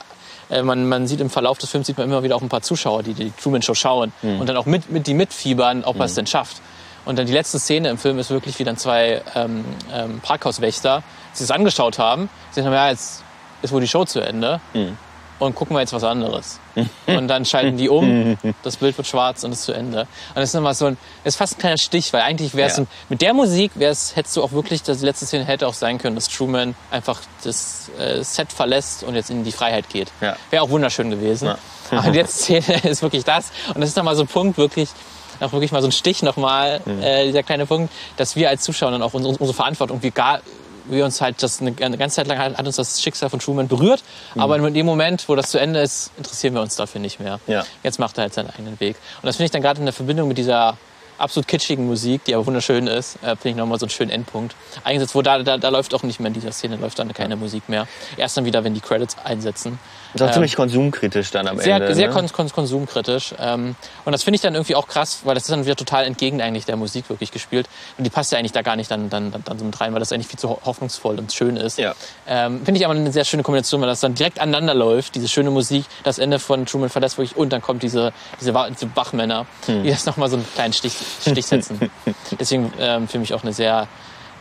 äh, 0.51 0.63
man, 0.63 0.89
man 0.89 1.07
sieht 1.07 1.21
im 1.21 1.29
Verlauf 1.31 1.59
des 1.59 1.71
Films, 1.71 1.87
sieht 1.87 1.99
man 1.99 2.07
immer 2.09 2.23
wieder 2.23 2.37
auch 2.37 2.43
ein 2.43 2.49
paar 2.49 2.63
Zuschauer, 2.63 3.03
die 3.03 3.15
die 3.15 3.31
Truman-Show 3.43 3.75
schauen 3.75 4.13
und 4.23 4.49
dann 4.49 4.57
auch 4.57 4.67
mit, 4.67 4.91
mit 4.91 5.07
die 5.07 5.15
mitfiebern, 5.15 5.85
ob 5.85 5.99
er 5.99 6.07
es 6.07 6.15
denn 6.15 6.27
schafft. 6.27 6.63
Und 7.05 7.19
dann 7.19 7.27
die 7.27 7.33
letzte 7.33 7.59
Szene 7.61 7.89
im 7.91 7.99
Film 7.99 8.19
ist 8.19 8.31
wirklich, 8.31 8.59
wie 8.59 8.65
dann 8.65 8.77
zwei 8.77 9.23
ähm, 9.37 9.65
ähm, 9.93 10.21
Parkhauswächter 10.21 11.03
sich 11.33 11.47
das 11.47 11.55
angeschaut 11.57 11.99
haben. 12.01 12.29
Sie 12.51 12.63
sagen, 12.63 12.75
ja, 12.75 12.89
jetzt 12.91 13.23
ist 13.63 13.73
wohl 13.73 13.81
die 13.81 13.87
Show 13.87 14.05
zu 14.05 14.21
Ende 14.21 14.61
und 15.39 15.55
gucken 15.55 15.77
wir 15.77 15.81
jetzt 15.81 15.93
was 15.93 16.05
anderes. 16.05 16.61
Und 17.07 17.29
dann 17.29 17.45
schalten 17.45 17.77
die 17.77 17.89
um, 17.89 18.37
das 18.63 18.77
Bild 18.77 18.97
wird 18.97 19.07
schwarz 19.07 19.45
und 19.45 19.53
ist 19.53 19.63
zu 19.65 19.73
Ende. 19.73 20.01
Und 20.01 20.09
das 20.37 20.51
ist 20.51 20.55
nochmal 20.55 20.75
so 20.75 20.87
ein, 20.87 20.97
das 21.25 21.35
ist 21.35 21.39
fast 21.39 21.57
ein 21.57 21.61
kleiner 21.61 21.79
Stich, 21.79 22.13
weil 22.13 22.23
eigentlich 22.23 22.55
wäre 22.55 22.69
es, 22.71 22.77
Ja. 22.79 22.85
mit 23.09 23.21
der 23.23 23.35
Musik 23.35 23.73
wär's, 23.75 24.17
hättest 24.17 24.37
du 24.37 24.43
auch 24.43 24.53
wirklich, 24.53 24.83
das 24.83 25.03
letzte 25.03 25.27
Szene 25.27 25.45
hätte 25.45 25.67
auch 25.69 25.75
sein 25.75 25.99
können, 25.99 26.15
dass 26.17 26.29
Truman 26.29 26.75
einfach 26.91 27.21
das 27.45 27.91
äh, 27.99 28.23
Set 28.23 28.53
verlässt 28.53 29.03
und 29.05 29.15
jetzt 29.15 29.31
in 29.31 29.45
die 29.45 29.53
Freiheit 29.53 29.89
geht. 29.91 30.09
Ja. 30.21 30.37
Wäre 30.51 30.63
auch 30.63 30.71
wunderschön 30.71 31.11
gewesen. 31.11 31.47
Ja. 31.49 31.59
Aber 31.99 32.11
die 32.11 32.19
letzte 32.19 32.43
Szene 32.63 32.85
ist 32.85 33.03
wirklich 33.03 33.25
das. 33.25 33.53
Und 33.75 33.81
das 33.81 33.91
ist 33.91 33.97
nochmal 33.97 34.17
so 34.17 34.23
ein 34.23 34.29
Punkt, 34.29 34.59
wirklich, 34.59 34.89
auch 35.41 35.53
wirklich 35.53 35.71
mal 35.73 35.83
so 35.83 35.89
ein 35.89 35.93
Stich 35.93 36.23
nochmal, 36.23 36.81
äh, 37.03 37.27
dieser 37.27 37.43
kleine 37.43 37.67
Punkt, 37.67 37.93
dass 38.17 38.37
wir 38.37 38.49
als 38.49 38.63
Zuschauer 38.63 38.91
dann 38.91 39.03
auch 39.03 39.13
unsere, 39.15 39.35
unsere 39.37 39.55
Verantwortung, 39.55 40.03
wir 40.03 40.11
gar, 40.11 40.41
wir 40.89 41.05
uns 41.05 41.21
halt 41.21 41.43
das 41.43 41.61
eine, 41.61 41.73
ganze 41.73 42.17
Zeit 42.17 42.27
lang 42.27 42.39
hat, 42.39 42.57
hat 42.57 42.67
uns 42.67 42.77
das 42.77 43.03
Schicksal 43.03 43.31
von 43.31 43.41
Truman 43.41 43.69
berührt, 43.69 44.03
aber 44.37 44.57
in 44.57 44.75
dem 44.75 44.87
Moment, 44.87 45.29
wo 45.29 45.35
das 45.35 45.51
zu 45.51 45.59
Ende 45.59 45.81
ist, 45.81 46.11
interessieren 46.17 46.55
wir 46.55 46.63
uns 46.63 46.77
dafür 46.77 47.01
nicht 47.01 47.21
mehr. 47.21 47.41
Ja. 47.47 47.65
Jetzt 47.83 47.99
macht 47.99 48.19
er 48.19 48.23
halt 48.23 48.35
seinen 48.35 48.51
eigenen 48.51 48.79
Weg. 48.81 48.97
Und 49.23 49.27
das 49.27 49.37
finde 49.37 49.47
ich 49.47 49.51
dann 49.51 49.63
gerade 49.63 49.81
in 49.81 49.87
der 49.87 49.95
Verbindung 49.95 50.29
mit 50.29 50.39
dieser 50.39 50.77
absolut 51.19 51.49
kitschigen 51.49 51.87
Musik, 51.87 52.25
die 52.25 52.35
aber 52.35 52.47
wunderschön 52.47 52.87
ist, 52.87 53.17
äh, 53.17 53.37
finde 53.37 53.51
ich 53.51 53.57
nochmal 53.57 53.79
so 53.79 53.87
einen 53.87 53.91
schönen 53.91 54.11
Endpunkt. 54.11 54.55
Eingesetzt, 54.85 55.15
wo 55.15 55.23
da, 55.23 55.43
da, 55.43 55.57
da 55.57 55.69
läuft 55.69 55.95
auch 55.95 56.03
nicht 56.03 56.21
mehr 56.21 56.29
in 56.29 56.35
dieser 56.35 56.53
Szene, 56.53 56.77
läuft 56.77 56.99
dann 56.99 57.13
keine 57.13 57.37
Musik 57.37 57.69
mehr. 57.69 57.87
Erst 58.17 58.37
dann 58.37 58.45
wieder, 58.45 58.65
wenn 58.65 58.75
die 58.75 58.81
Credits 58.81 59.17
einsetzen. 59.25 59.79
Ist 60.17 60.23
auch 60.23 60.27
Ähm, 60.27 60.33
ziemlich 60.33 60.57
konsumkritisch 60.57 61.31
dann 61.31 61.47
am 61.47 61.59
sehr, 61.59 61.77
Ende. 61.77 61.95
sehr 61.95 62.09
ne? 62.09 62.13
kon 62.15 62.27
kon 62.33 62.49
konsumkritisch. 62.51 63.35
Ähm, 63.39 63.77
und 64.05 64.13
das 64.13 64.25
finde 64.25 64.37
ich 64.37 64.41
dann 64.43 64.55
irgendwie 64.55 64.75
auch 64.75 64.89
krass, 64.89 65.21
weil 65.25 65.35
das 65.35 65.45
ist 65.45 65.51
dann 65.53 65.65
wieder 65.65 65.77
total 65.77 66.05
entgegen 66.05 66.43
eigentlich 66.43 66.65
der 66.65 66.77
Musik 66.77 67.09
wirklich 67.09 67.31
gespielt. 67.31 67.69
Und 67.99 68.05
die 68.05 68.11
passt 68.11 68.33
ja 68.33 68.39
eigentlich 68.39 68.53
da 68.53 68.63
gar 68.63 68.75
nicht 68.77 68.91
dann, 68.91 69.09
dann, 69.11 69.31
dann, 69.31 69.45
dann 69.45 69.59
so 69.59 69.65
mit 69.65 69.81
rein, 69.81 69.93
weil 69.93 70.01
das 70.01 70.11
eigentlich 70.13 70.27
viel 70.27 70.39
zu 70.39 70.49
ho- 70.51 70.61
hoffnungsvoll 70.65 71.19
und 71.19 71.33
schön 71.33 71.57
ist. 71.57 71.79
Ja. 71.79 71.95
Ähm, 72.27 72.65
finde 72.65 72.81
ich 72.81 72.85
aber 72.87 72.95
eine 72.95 73.13
sehr 73.13 73.25
schöne 73.25 73.43
Kombination, 73.43 73.81
weil 73.81 73.89
das 73.89 74.01
dann 74.01 74.15
direkt 74.15 74.41
aneinander 74.41 74.75
läuft, 74.75 75.15
diese 75.15 75.29
schöne 75.29 75.51
Musik, 75.51 75.85
das 76.03 76.19
Ende 76.19 76.39
von 76.39 76.67
Truman 76.67 76.89
verlässt 76.91 77.19
wirklich 77.19 77.37
und 77.37 77.53
dann 77.53 77.61
kommt 77.63 77.83
diese, 77.83 78.13
diese, 78.41 78.53
diese 78.71 78.91
Wachmänner, 78.97 79.47
Hm. 79.67 79.83
die 79.85 79.91
das 79.91 80.07
nochmal 80.07 80.29
so 80.31 80.37
einen 80.37 80.47
kleinen 80.55 80.73
Stich, 80.73 80.95
Stich 81.21 81.47
setzen. 81.47 81.79
Deswegen 82.41 82.73
ähm, 82.81 83.07
für 83.09 83.19
mich 83.19 83.35
auch 83.35 83.43
eine 83.43 83.53
sehr 83.53 83.87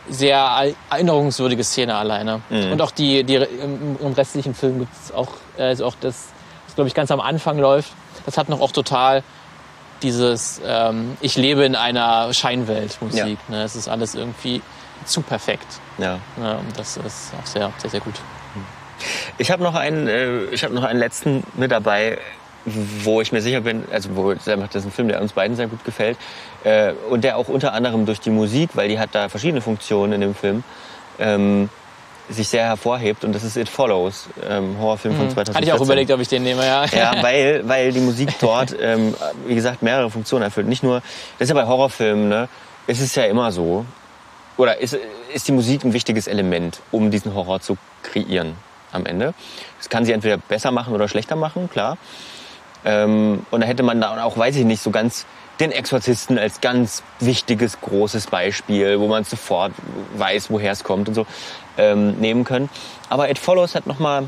sehr 0.08 0.72
erinnerungswürdige 0.90 1.64
Szene 1.64 1.96
alleine. 1.96 2.40
Mhm. 2.50 2.72
Und 2.72 2.82
auch 2.82 2.90
die, 2.90 3.24
die 3.24 3.36
im, 3.36 3.98
im 4.00 4.12
restlichen 4.12 4.54
Film 4.54 4.80
gibt 4.80 4.92
es 4.94 5.12
auch, 5.12 5.28
also 5.58 5.86
auch 5.86 5.94
das, 6.00 6.28
was 6.66 6.74
glaube 6.74 6.88
ich 6.88 6.94
ganz 6.94 7.10
am 7.10 7.20
Anfang 7.20 7.58
läuft, 7.58 7.92
das 8.24 8.38
hat 8.38 8.48
noch 8.48 8.60
auch 8.60 8.72
total 8.72 9.22
dieses 10.02 10.60
ähm, 10.64 11.16
Ich 11.20 11.36
lebe 11.36 11.64
in 11.64 11.74
einer 11.74 12.32
Scheinwelt 12.32 13.00
Musik. 13.00 13.38
Ne? 13.48 13.62
Es 13.62 13.76
ist 13.76 13.88
alles 13.88 14.14
irgendwie 14.14 14.60
zu 15.04 15.22
perfekt. 15.22 15.66
Ja. 15.98 16.18
Ne? 16.36 16.58
Und 16.58 16.78
das 16.78 16.96
ist 16.96 17.32
auch 17.40 17.46
sehr, 17.46 17.72
sehr, 17.78 17.90
sehr 17.90 18.00
gut. 18.00 18.14
Ich 19.38 19.50
habe 19.50 19.62
noch 19.62 19.74
einen, 19.74 20.08
äh, 20.08 20.44
ich 20.46 20.64
habe 20.64 20.74
noch 20.74 20.84
einen 20.84 20.98
letzten 20.98 21.44
mit 21.54 21.70
dabei, 21.70 22.18
wo 23.04 23.20
ich 23.20 23.32
mir 23.32 23.40
sicher 23.40 23.60
bin, 23.60 23.84
also 23.92 24.10
wo 24.16 24.34
das 24.34 24.46
ist 24.46 24.84
ein 24.84 24.90
Film, 24.90 25.08
der 25.08 25.22
uns 25.22 25.32
beiden 25.32 25.56
sehr 25.56 25.68
gut 25.68 25.84
gefällt 25.84 26.18
äh, 26.64 26.92
und 27.08 27.22
der 27.22 27.36
auch 27.36 27.48
unter 27.48 27.72
anderem 27.72 28.06
durch 28.06 28.20
die 28.20 28.30
Musik, 28.30 28.70
weil 28.74 28.88
die 28.88 28.98
hat 28.98 29.10
da 29.12 29.28
verschiedene 29.28 29.60
Funktionen 29.60 30.12
in 30.14 30.20
dem 30.20 30.34
Film, 30.34 30.64
ähm, 31.18 31.70
sich 32.28 32.48
sehr 32.48 32.64
hervorhebt 32.64 33.24
und 33.24 33.32
das 33.32 33.44
ist 33.44 33.56
It 33.56 33.68
Follows, 33.68 34.28
ähm, 34.48 34.76
Horrorfilm 34.80 35.14
von 35.14 35.30
2014. 35.30 35.54
Hatte 35.54 35.64
ich 35.64 35.72
auch 35.72 35.84
überlegt, 35.84 36.10
ob 36.10 36.20
ich 36.20 36.28
den 36.28 36.42
nehme, 36.42 36.66
ja. 36.66 36.84
Ja, 36.86 37.14
weil, 37.22 37.62
weil 37.68 37.92
die 37.92 38.00
Musik 38.00 38.30
dort, 38.40 38.74
ähm, 38.80 39.14
wie 39.46 39.54
gesagt, 39.54 39.82
mehrere 39.82 40.10
Funktionen 40.10 40.42
erfüllt. 40.42 40.66
Nicht 40.66 40.82
nur, 40.82 41.02
das 41.38 41.48
ist 41.48 41.48
ja 41.50 41.54
bei 41.54 41.68
Horrorfilmen, 41.68 42.28
ne? 42.28 42.48
Es 42.88 43.00
ist 43.00 43.14
ja 43.14 43.24
immer 43.24 43.52
so, 43.52 43.84
oder 44.56 44.80
ist, 44.80 44.98
ist 45.32 45.46
die 45.46 45.52
Musik 45.52 45.84
ein 45.84 45.92
wichtiges 45.92 46.26
Element, 46.26 46.80
um 46.90 47.10
diesen 47.10 47.34
Horror 47.34 47.60
zu 47.60 47.76
kreieren 48.02 48.54
am 48.92 49.06
Ende. 49.06 49.34
Das 49.78 49.88
kann 49.88 50.04
sie 50.04 50.12
entweder 50.12 50.36
besser 50.36 50.70
machen 50.70 50.94
oder 50.94 51.08
schlechter 51.08 51.36
machen, 51.36 51.68
klar. 51.70 51.96
Ähm, 52.84 53.44
und 53.50 53.60
da 53.60 53.66
hätte 53.66 53.82
man 53.82 54.00
da 54.00 54.22
auch, 54.22 54.36
weiß 54.36 54.56
ich 54.56 54.64
nicht, 54.64 54.82
so 54.82 54.90
ganz 54.90 55.26
den 55.60 55.72
Exorzisten 55.72 56.38
als 56.38 56.60
ganz 56.60 57.02
wichtiges, 57.18 57.80
großes 57.80 58.26
Beispiel, 58.26 59.00
wo 59.00 59.08
man 59.08 59.24
sofort 59.24 59.72
weiß, 60.16 60.50
woher 60.50 60.72
es 60.72 60.84
kommt 60.84 61.08
und 61.08 61.14
so, 61.14 61.26
ähm, 61.78 62.12
nehmen 62.18 62.44
können. 62.44 62.68
Aber 63.08 63.30
It 63.30 63.38
Follows 63.38 63.74
hat 63.74 63.86
nochmal 63.86 64.26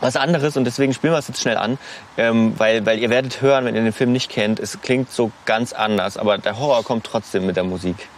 was 0.00 0.16
anderes 0.16 0.56
und 0.56 0.64
deswegen 0.64 0.92
spielen 0.92 1.12
wir 1.12 1.18
es 1.18 1.28
jetzt 1.28 1.40
schnell 1.40 1.56
an, 1.56 1.78
ähm, 2.18 2.54
weil, 2.58 2.84
weil 2.84 2.98
ihr 2.98 3.10
werdet 3.10 3.40
hören, 3.40 3.64
wenn 3.64 3.74
ihr 3.74 3.82
den 3.82 3.92
Film 3.92 4.12
nicht 4.12 4.30
kennt, 4.30 4.60
es 4.60 4.80
klingt 4.80 5.10
so 5.10 5.30
ganz 5.46 5.72
anders, 5.72 6.16
aber 6.16 6.38
der 6.38 6.58
Horror 6.58 6.84
kommt 6.84 7.04
trotzdem 7.04 7.46
mit 7.46 7.56
der 7.56 7.64
Musik. 7.64 8.08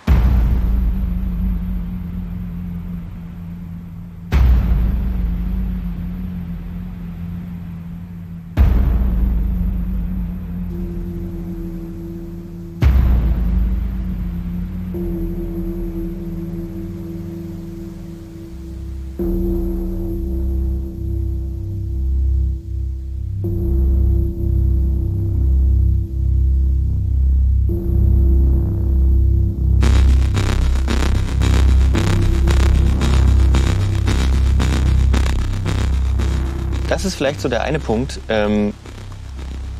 Ist 37.09 37.17
vielleicht 37.17 37.41
so 37.41 37.49
der 37.49 37.63
eine 37.63 37.81
Punkt. 37.81 38.21
Ähm, 38.29 38.75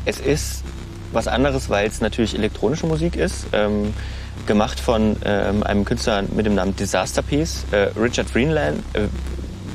es 0.05 0.19
ist 0.19 0.63
was 1.11 1.27
anderes, 1.27 1.69
weil 1.69 1.87
es 1.87 2.01
natürlich 2.01 2.35
elektronische 2.35 2.85
Musik 2.85 3.15
ist, 3.15 3.47
ähm, 3.53 3.93
gemacht 4.45 4.79
von 4.79 5.15
ähm, 5.23 5.63
einem 5.63 5.85
Künstler 5.85 6.23
mit 6.23 6.45
dem 6.45 6.55
Namen 6.55 6.75
Disaster 6.75 7.21
Piece, 7.21 7.65
äh, 7.71 7.89
Richard 7.99 8.29
Freeland, 8.29 8.83
äh, 8.93 9.07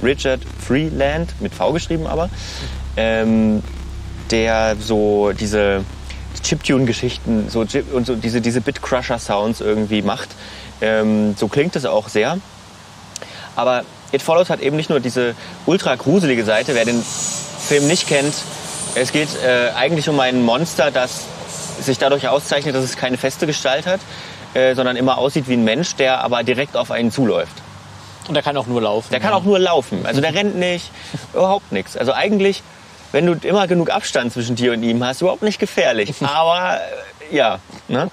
Richard 0.05 0.41
Freeland 0.61 1.33
mit 1.41 1.55
V 1.55 1.73
geschrieben 1.73 2.07
aber, 2.07 2.29
ähm, 2.97 3.63
der 4.31 4.77
so 4.79 5.33
diese 5.33 5.85
Chiptune-Geschichten 6.43 7.49
so 7.49 7.65
Chip 7.65 7.93
und 7.93 8.07
so 8.07 8.17
diese 8.17 8.41
diese 8.41 8.61
Bit-Crusher-Sounds 8.61 9.61
irgendwie 9.61 10.03
macht. 10.03 10.29
Ähm, 10.81 11.35
so 11.37 11.49
klingt 11.49 11.77
es 11.77 11.87
auch 11.87 12.09
sehr. 12.09 12.39
Aber 13.57 13.85
It 14.13 14.23
Follows 14.23 14.51
hat 14.51 14.61
eben 14.61 14.77
nicht 14.77 14.91
nur 14.91 15.01
diese 15.01 15.35
ultra 15.67 15.95
gruselige 15.97 16.45
Seite. 16.45 16.75
Wer 16.75 16.85
den 16.85 17.03
Film 17.65 17.87
nicht 17.87 18.07
kennt, 18.07 18.35
es 18.95 19.11
geht 19.11 19.29
äh, 19.43 19.71
eigentlich 19.75 20.09
um 20.09 20.21
ein 20.21 20.43
Monster, 20.43 20.91
das 20.91 21.25
sich 21.81 21.99
dadurch 21.99 22.29
auszeichnet, 22.29 22.75
dass 22.75 22.85
es 22.85 22.97
keine 22.97 23.17
feste 23.17 23.47
Gestalt 23.47 23.87
hat, 23.87 24.01
äh, 24.55 24.75
sondern 24.75 24.97
immer 24.97 25.19
aussieht 25.19 25.49
wie 25.49 25.55
ein 25.55 25.65
Mensch, 25.65 25.97
der 25.97 26.23
aber 26.23 26.45
direkt 26.45 26.77
auf 26.77 26.91
einen 26.91 27.11
zuläuft. 27.11 27.55
Und 28.29 28.35
der 28.35 28.43
kann 28.43 28.57
auch 28.57 28.67
nur 28.67 28.81
laufen. 28.81 29.09
Der 29.11 29.21
kann 29.21 29.33
auch 29.33 29.43
nur 29.43 29.59
laufen. 29.59 30.07
Also 30.07 30.21
der 30.21 30.35
rennt 30.35 30.57
nicht, 30.57 30.91
überhaupt 31.33 31.73
nichts. 31.73 31.97
Also 31.97 32.13
eigentlich, 32.13 32.63
wenn 33.13 33.27
du 33.27 33.33
immer 33.47 33.67
genug 33.67 33.91
Abstand 33.91 34.33
zwischen 34.33 34.55
dir 34.55 34.73
und 34.73 34.83
ihm 34.83 35.03
hast, 35.05 35.23
überhaupt 35.23 35.43
nicht 35.43 35.59
gefährlich. 35.59 36.15
Aber 36.23 36.81
ja. 37.35 37.59
Ne? 37.89 38.11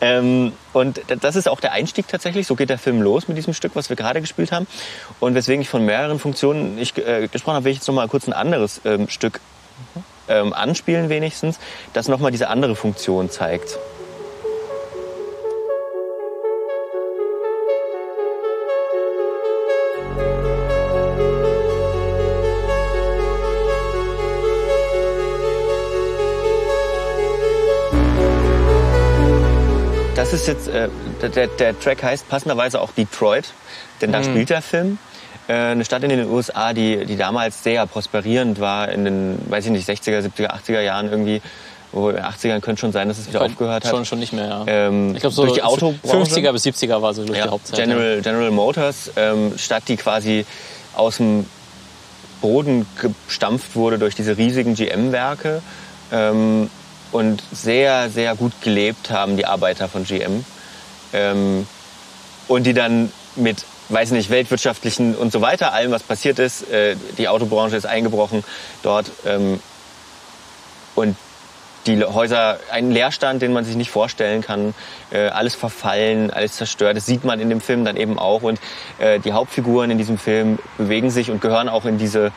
Ähm, 0.00 0.52
und 0.72 1.00
das 1.20 1.36
ist 1.36 1.48
auch 1.48 1.60
der 1.60 1.72
Einstieg 1.72 2.08
tatsächlich. 2.08 2.46
So 2.46 2.54
geht 2.54 2.70
der 2.70 2.78
Film 2.78 3.00
los 3.00 3.28
mit 3.28 3.36
diesem 3.36 3.54
Stück, 3.54 3.72
was 3.74 3.88
wir 3.88 3.96
gerade 3.96 4.20
gespielt 4.20 4.52
haben. 4.52 4.66
Und 5.20 5.34
weswegen 5.34 5.62
ich 5.62 5.68
von 5.68 5.84
mehreren 5.84 6.18
Funktionen 6.18 6.78
ich, 6.78 6.96
äh, 6.98 7.28
gesprochen 7.28 7.56
habe, 7.56 7.64
will 7.64 7.72
ich 7.72 7.78
jetzt 7.78 7.88
noch 7.88 7.94
mal 7.94 8.08
kurz 8.08 8.26
ein 8.26 8.32
anderes 8.32 8.80
ähm, 8.84 9.08
Stück 9.08 9.40
ähm, 10.28 10.52
anspielen 10.52 11.08
wenigstens, 11.08 11.58
das 11.92 12.08
nochmal 12.08 12.32
diese 12.32 12.48
andere 12.48 12.74
Funktion 12.76 13.30
zeigt. 13.30 13.78
Ist 30.36 30.48
jetzt, 30.48 30.68
äh, 30.68 30.88
der, 31.22 31.46
der 31.48 31.78
Track 31.78 32.02
heißt 32.02 32.28
passenderweise 32.28 32.80
auch 32.80 32.92
Detroit, 32.92 33.52
denn 34.00 34.12
da 34.12 34.22
spielt 34.22 34.50
der 34.50 34.62
Film. 34.62 34.98
Äh, 35.48 35.52
eine 35.52 35.84
Stadt 35.84 36.02
in 36.02 36.10
den 36.10 36.28
USA, 36.28 36.72
die, 36.72 37.04
die 37.06 37.16
damals 37.16 37.62
sehr 37.62 37.86
prosperierend 37.86 38.60
war, 38.60 38.88
in 38.88 39.04
den, 39.04 39.38
weiß 39.48 39.66
ich 39.66 39.70
nicht, 39.70 39.88
60er, 39.88 40.20
70er, 40.20 40.50
80er 40.50 40.80
Jahren 40.80 41.08
irgendwie. 41.10 41.40
Wo 41.92 42.10
in 42.10 42.16
den 42.16 42.24
80ern 42.24 42.60
könnte 42.60 42.80
schon 42.80 42.92
sein, 42.92 43.08
dass 43.08 43.16
es 43.16 43.28
wieder 43.28 43.42
aufgehört 43.42 43.84
hat. 43.84 43.90
Schon, 43.90 44.04
schon 44.04 44.18
nicht 44.18 44.32
mehr, 44.32 44.48
ja. 44.48 44.64
Ähm, 44.66 45.14
ich 45.14 45.20
glaube, 45.20 45.34
so 45.34 45.42
durch 45.44 45.54
die 45.54 45.62
Autobranche. 45.62 46.30
50er 46.34 46.52
bis 46.52 46.66
70er 46.66 47.00
war 47.00 47.14
so 47.14 47.24
durch 47.24 47.38
die 47.38 47.44
Ja, 47.44 47.50
Hauptzeit. 47.50 47.78
General, 47.78 48.20
General 48.20 48.50
Motors, 48.50 49.12
ähm, 49.16 49.56
Stadt, 49.56 49.84
die 49.86 49.96
quasi 49.96 50.44
aus 50.94 51.18
dem 51.18 51.46
Boden 52.42 52.86
gestampft 53.28 53.76
wurde 53.76 53.98
durch 53.98 54.14
diese 54.14 54.36
riesigen 54.36 54.74
GM-Werke 54.74 55.62
ähm, 56.12 56.68
und 57.12 57.42
sehr, 57.52 58.10
sehr 58.10 58.34
gut 58.34 58.52
gelebt 58.60 59.10
haben 59.10 59.36
die 59.36 59.46
Arbeiter 59.46 59.88
von 59.88 60.04
GM. 60.04 60.44
Ähm, 61.12 61.66
und 62.48 62.64
die 62.64 62.74
dann 62.74 63.12
mit, 63.36 63.64
weiß 63.88 64.12
nicht, 64.12 64.30
weltwirtschaftlichen 64.30 65.14
und 65.14 65.32
so 65.32 65.40
weiter, 65.40 65.72
allem, 65.72 65.90
was 65.90 66.02
passiert 66.02 66.38
ist, 66.38 66.70
äh, 66.70 66.96
die 67.18 67.28
Autobranche 67.28 67.76
ist 67.76 67.86
eingebrochen 67.86 68.44
dort 68.82 69.10
ähm, 69.24 69.60
und 70.94 71.16
die 71.86 72.02
Häuser, 72.04 72.58
ein 72.70 72.90
Leerstand, 72.90 73.42
den 73.42 73.52
man 73.52 73.64
sich 73.64 73.76
nicht 73.76 73.90
vorstellen 73.90 74.42
kann, 74.42 74.74
äh, 75.12 75.28
alles 75.28 75.54
verfallen, 75.54 76.30
alles 76.30 76.56
zerstört. 76.56 76.96
Das 76.96 77.06
sieht 77.06 77.24
man 77.24 77.40
in 77.40 77.48
dem 77.48 77.60
Film 77.60 77.84
dann 77.84 77.96
eben 77.96 78.18
auch. 78.18 78.42
Und 78.42 78.58
äh, 78.98 79.20
die 79.20 79.32
Hauptfiguren 79.32 79.90
in 79.90 79.98
diesem 79.98 80.18
Film 80.18 80.58
bewegen 80.78 81.10
sich 81.10 81.30
und 81.30 81.40
gehören 81.40 81.68
auch 81.68 81.84
in 81.84 81.98
diese, 81.98 82.32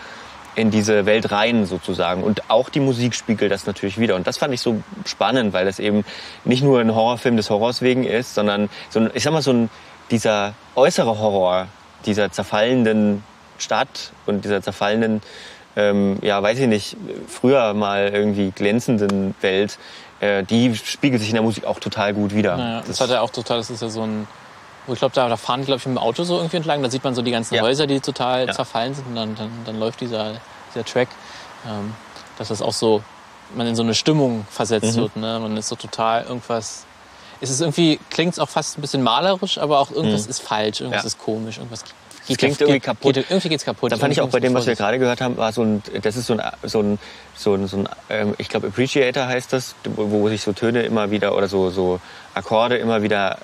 in 0.60 0.72
diese 0.72 1.05
Welt 1.05 1.32
rein 1.32 1.66
sozusagen. 1.66 2.24
Und 2.24 2.49
auch 2.49 2.70
die 2.70 2.80
Musik 2.80 3.16
spiegelt 3.16 3.51
das 3.51 3.66
natürlich 3.66 3.97
wieder. 3.99 4.16
Und 4.16 4.28
das 4.28 4.38
fand 4.38 4.53
ich 4.53 4.62
so 4.62 4.82
spannend, 5.05 5.53
weil 5.53 5.66
das 5.66 5.80
eben 5.80 6.03
nicht 6.43 6.64
nur 6.64 6.80
ein 6.80 6.93
Horrorfilm 6.93 7.38
des 7.38 7.49
Horrors 7.49 7.82
wegen 7.82 8.03
ist, 8.03 8.36
sondern 8.36 8.70
so 8.89 8.99
ein, 8.99 9.12
ich 9.14 9.24
sag 9.24 9.34
mal, 9.34 9.41
so 9.41 9.51
ein, 9.51 9.70
dieser 10.12 10.53
äußere 10.76 11.20
Horror 11.20 11.68
dieser 12.05 12.32
zerfallenden 12.32 13.24
Stadt 13.57 14.12
und 14.26 14.45
dieser 14.45 14.62
zerfallenden 14.62 15.22
ähm, 15.76 16.18
ja, 16.22 16.41
weiß 16.41 16.60
ich 16.60 16.68
nicht, 16.68 16.97
früher 17.28 17.74
mal 17.74 18.10
irgendwie 18.10 18.51
glänzenden 18.51 19.36
Welt, 19.41 19.78
äh, 20.20 20.43
die 20.43 20.76
spiegelt 20.76 21.22
sich 21.22 21.30
in 21.30 21.36
der 21.36 21.43
Musik 21.43 21.66
auch 21.66 21.80
total 21.80 22.14
gut 22.14 22.34
wieder. 22.36 22.57
Naja, 22.57 22.84
das 22.86 22.99
hat 22.99 23.10
er 23.10 23.22
auch 23.22 23.30
total, 23.30 23.57
das 23.57 23.70
ist 23.70 23.82
ja 23.82 23.89
so 23.89 24.01
ein, 24.01 24.28
wo 24.90 24.94
ich 24.94 25.00
glaube, 25.00 25.14
da, 25.16 25.30
da 25.30 25.38
fahren 25.38 25.64
glaube 25.64 25.80
ich, 25.80 25.86
mit 25.86 25.96
dem 25.96 26.00
Auto 26.00 26.24
so 26.24 26.38
irgendwie 26.38 26.58
entlang, 26.58 26.82
da 26.84 26.90
sieht 26.90 27.04
man 27.04 27.16
so 27.16 27.22
die 27.22 27.32
ganzen 27.32 27.56
Ja. 27.56 27.62
Häuser, 27.62 27.88
die 27.88 28.00
total 28.00 28.48
Ja. 28.48 28.54
zerfallen 28.54 28.94
sind 28.96 29.08
und 29.08 29.16
dann, 29.16 29.36
dann, 29.36 29.52
dann 29.66 29.80
läuft 29.80 30.02
dieser, 30.02 30.34
dieser 30.74 30.84
Track, 30.84 31.08
ähm, 31.70 31.94
dass 32.38 32.50
das 32.50 32.62
auch 32.62 32.74
so, 32.74 33.02
man 33.56 33.68
in 33.68 33.76
so 33.76 33.84
eine 33.84 33.94
Stimmung 33.96 34.46
versetzt 34.50 34.96
Mhm. 34.98 35.02
wird, 35.02 35.16
ne? 35.16 35.40
man 35.42 35.56
ist 35.58 35.70
so 35.70 35.76
total 35.76 36.24
irgendwas, 36.24 36.84
es 37.42 37.50
ist 37.50 37.62
irgendwie, 37.62 38.00
klingt 38.10 38.40
auch 38.40 38.50
fast 38.50 38.78
ein 38.78 38.82
bisschen 38.82 39.02
malerisch, 39.04 39.58
aber 39.60 39.80
auch 39.80 39.92
irgendwas 39.92 40.26
ist 40.28 40.42
falsch, 40.42 40.82
irgendwas 40.82 41.04
Mhm. 41.04 41.08
Ja. 41.08 41.08
ist 41.08 41.18
komisch, 41.20 41.58
irgendwas 41.58 41.84
geht, 42.28 42.38
klingt 42.38 42.62
irgendwie 42.62 42.80
kaputt. 42.80 43.16
Geht, 43.16 43.30
irgendwie 43.32 43.50
geht's 43.50 43.66
kaputt. 43.66 43.92
Dann 43.92 44.00
fand 44.00 44.12
ich 44.14 44.22
auch 44.22 44.30
bei 44.30 44.40
dem, 44.40 44.54
was 44.54 44.68
wir 44.68 44.76
gerade 44.76 45.00
gehört 45.00 45.20
haben, 45.22 45.38
war 45.38 45.52
so 45.52 45.64
ein, 45.64 45.82
das 46.02 46.16
ist 46.16 46.28
so 46.28 46.34
ein, 46.34 46.42
so 46.64 46.80
ein, 46.82 47.00
so 47.36 47.54
ein, 47.56 47.68
so 47.68 47.78
ein 47.78 47.90
ähm, 48.10 48.36
ich 48.38 48.50
glaube 48.50 48.68
Appreciator 48.68 49.26
heißt 49.26 49.52
das, 49.54 49.74
wo, 49.84 50.12
wo 50.12 50.30
sich 50.30 50.42
so 50.44 50.52
Töne 50.54 50.84
immer 50.84 51.10
wieder 51.12 51.36
oder 51.36 51.48
so, 51.48 51.70
so 51.72 52.00
Akkorde 52.36 52.78
immer 52.78 53.02
wieder 53.02 53.38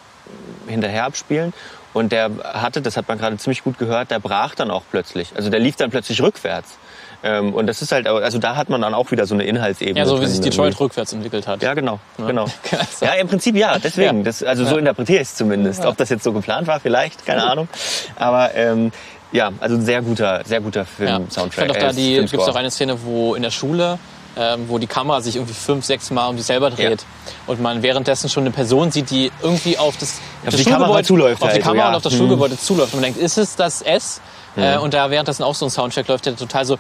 hinterher 0.68 1.06
abspielen. 1.06 1.54
Und 1.94 2.12
der 2.12 2.30
hatte, 2.44 2.82
das 2.82 2.98
hat 2.98 3.08
man 3.08 3.18
gerade 3.18 3.38
ziemlich 3.38 3.64
gut 3.64 3.78
gehört, 3.78 4.12
der 4.12 4.20
brach 4.20 4.54
dann 4.56 4.70
auch 4.70 4.84
plötzlich. 4.92 5.32
Also 5.36 5.50
der 5.50 5.62
lief 5.62 5.78
dann 5.78 5.92
plötzlich 5.92 6.22
rückwärts. 6.22 6.78
Ähm, 7.24 7.54
und 7.54 7.68
das 7.68 7.82
ist 7.82 7.94
halt, 7.94 8.06
also 8.08 8.38
da 8.38 8.58
hat 8.58 8.70
man 8.70 8.82
dann 8.82 8.94
auch 8.94 9.12
wieder 9.12 9.26
so 9.26 9.34
eine 9.34 9.46
Inhaltsebene. 9.46 9.98
Ja, 9.98 10.06
so 10.06 10.20
wie 10.22 10.26
sich 10.26 10.36
irgendwie. 10.36 10.50
Detroit 10.50 10.80
rückwärts 10.80 11.14
entwickelt 11.14 11.48
hat. 11.48 11.64
Ja, 11.64 11.74
genau, 11.74 12.00
Ja. 12.18 12.28
genau. 12.28 12.46
Sein? 12.70 12.80
Ja, 13.02 13.14
im 13.14 13.28
Prinzip 13.30 13.56
ja, 13.56 13.80
deswegen. 13.80 14.18
Ja. 14.18 14.24
Das, 14.26 14.44
also 14.44 14.66
so 14.66 14.74
Ja. 14.74 14.80
interpretiere 14.80 15.22
ich 15.22 15.30
es 15.30 15.36
zumindest. 15.36 15.86
Ob 15.86 15.96
das 15.96 16.10
jetzt 16.10 16.24
so 16.26 16.34
geplant 16.34 16.68
war, 16.68 16.80
vielleicht, 16.82 17.26
keine 17.26 17.44
Ahnung. 17.50 17.70
Aber 18.18 18.54
ähm, 18.56 18.92
ja, 19.32 19.52
also 19.62 19.76
ein 19.76 19.82
sehr 19.86 20.02
guter, 20.02 20.42
sehr 20.46 20.60
guter 20.60 20.82
Ja. 20.82 20.86
Ich 20.86 20.90
Film-Soundtrack. 20.98 21.68
fand 21.68 21.72
auch 21.72 21.82
da 21.82 21.94
die, 21.94 22.16
Filmscore. 22.16 22.38
gibt's 22.44 22.50
auch 22.54 22.60
eine 22.60 22.72
Szene, 22.72 22.98
wo 23.04 23.36
in 23.36 23.42
der 23.42 23.52
Schule, 23.52 23.98
ähm, 24.38 24.66
wo 24.68 24.78
die 24.78 24.88
Kamera 24.88 25.22
sich 25.22 25.36
irgendwie 25.36 25.54
fünf, 25.54 25.86
sechs 25.86 26.12
Mal 26.12 26.28
um 26.28 26.38
sich 26.38 26.46
selber 26.46 26.70
dreht 26.70 27.06
und 27.48 27.62
man 27.62 27.82
währenddessen 27.84 28.30
schon 28.30 28.44
eine 28.44 28.52
Person 28.52 28.92
sieht, 28.92 29.10
die 29.10 29.32
irgendwie 29.42 29.78
auf 29.78 29.98
das, 29.98 30.20
Auf 30.46 30.56
die 30.56 30.64
Kamera 30.64 31.04
zuläuft 31.04 31.42
auf 31.42 31.50
die 31.50 31.54
halt, 31.54 31.64
so, 31.64 31.70
Kamera 31.70 31.86
ja. 31.86 31.90
und 31.90 31.96
auf 31.96 32.04
das 32.04 32.14
Hm. 32.14 32.20
Schulgebäude 32.20 32.58
zuläuft 32.58 32.94
und 32.94 33.02
man 33.02 33.14
denkt, 33.14 33.20
ist 33.20 33.38
es 33.38 33.56
das 33.56 33.82
S? 33.82 34.22
Äh, 34.58 34.78
und 34.78 34.94
da 34.94 35.10
währenddessen 35.10 35.44
auch 35.44 35.56
so 35.56 35.66
ein 35.66 35.70
Soundtrack 35.70 36.08
läuft, 36.08 36.26
der 36.26 36.36
total 36.36 36.66
so 36.66 36.78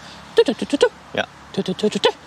Ja, 1.13 1.23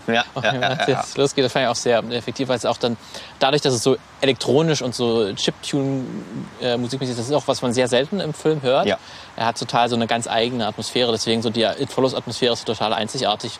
ja, 0.06 0.14
ja, 0.14 0.14
ja, 0.14 0.24
ja, 0.42 0.54
ja, 0.54 0.60
ja. 0.60 0.86
jetzt 0.86 1.18
losgeht. 1.18 1.44
Das 1.44 1.52
fand 1.52 1.64
ich 1.64 1.68
auch 1.68 1.74
sehr 1.74 2.02
effektiv, 2.10 2.48
weil 2.48 2.56
es 2.56 2.64
auch 2.64 2.78
dann 2.78 2.96
dadurch, 3.38 3.60
dass 3.60 3.74
es 3.74 3.82
so 3.82 3.96
elektronisch 4.20 4.80
und 4.80 4.94
so 4.94 5.32
Chiptune-musikmäßig 5.34 7.10
ist, 7.10 7.18
das 7.18 7.26
ist 7.26 7.32
auch 7.34 7.46
was 7.46 7.60
man 7.60 7.72
sehr 7.72 7.88
selten 7.88 8.20
im 8.20 8.32
Film 8.32 8.62
hört. 8.62 8.86
Ja. 8.86 8.96
Er 9.36 9.46
hat 9.46 9.58
total 9.58 9.88
so 9.88 9.96
eine 9.96 10.06
ganz 10.06 10.26
eigene 10.26 10.66
Atmosphäre, 10.66 11.12
deswegen 11.12 11.42
so 11.42 11.50
die 11.50 11.62
It 11.62 11.90
Follows 11.92 12.14
Atmosphäre 12.14 12.54
ist 12.54 12.64
total 12.64 12.94
einzigartig, 12.94 13.58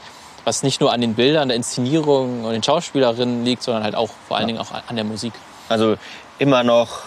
was 0.49 0.63
nicht 0.63 0.81
nur 0.81 0.93
an 0.95 1.03
den 1.03 1.15
Bildern, 1.15 1.49
der 1.49 1.57
Inszenierung 1.57 2.45
und 2.45 2.53
den 2.53 2.63
Schauspielerinnen 2.63 3.45
liegt, 3.45 3.63
sondern 3.63 3.85
halt 3.85 3.95
auch 3.95 4.09
vor 4.27 4.39
allen 4.39 4.47
Dingen 4.47 4.59
auch 4.59 4.73
an 4.73 4.97
der 4.97 5.05
Musik. 5.05 5.35
Also 5.69 5.97
immer 6.39 6.65
noch, 6.65 7.03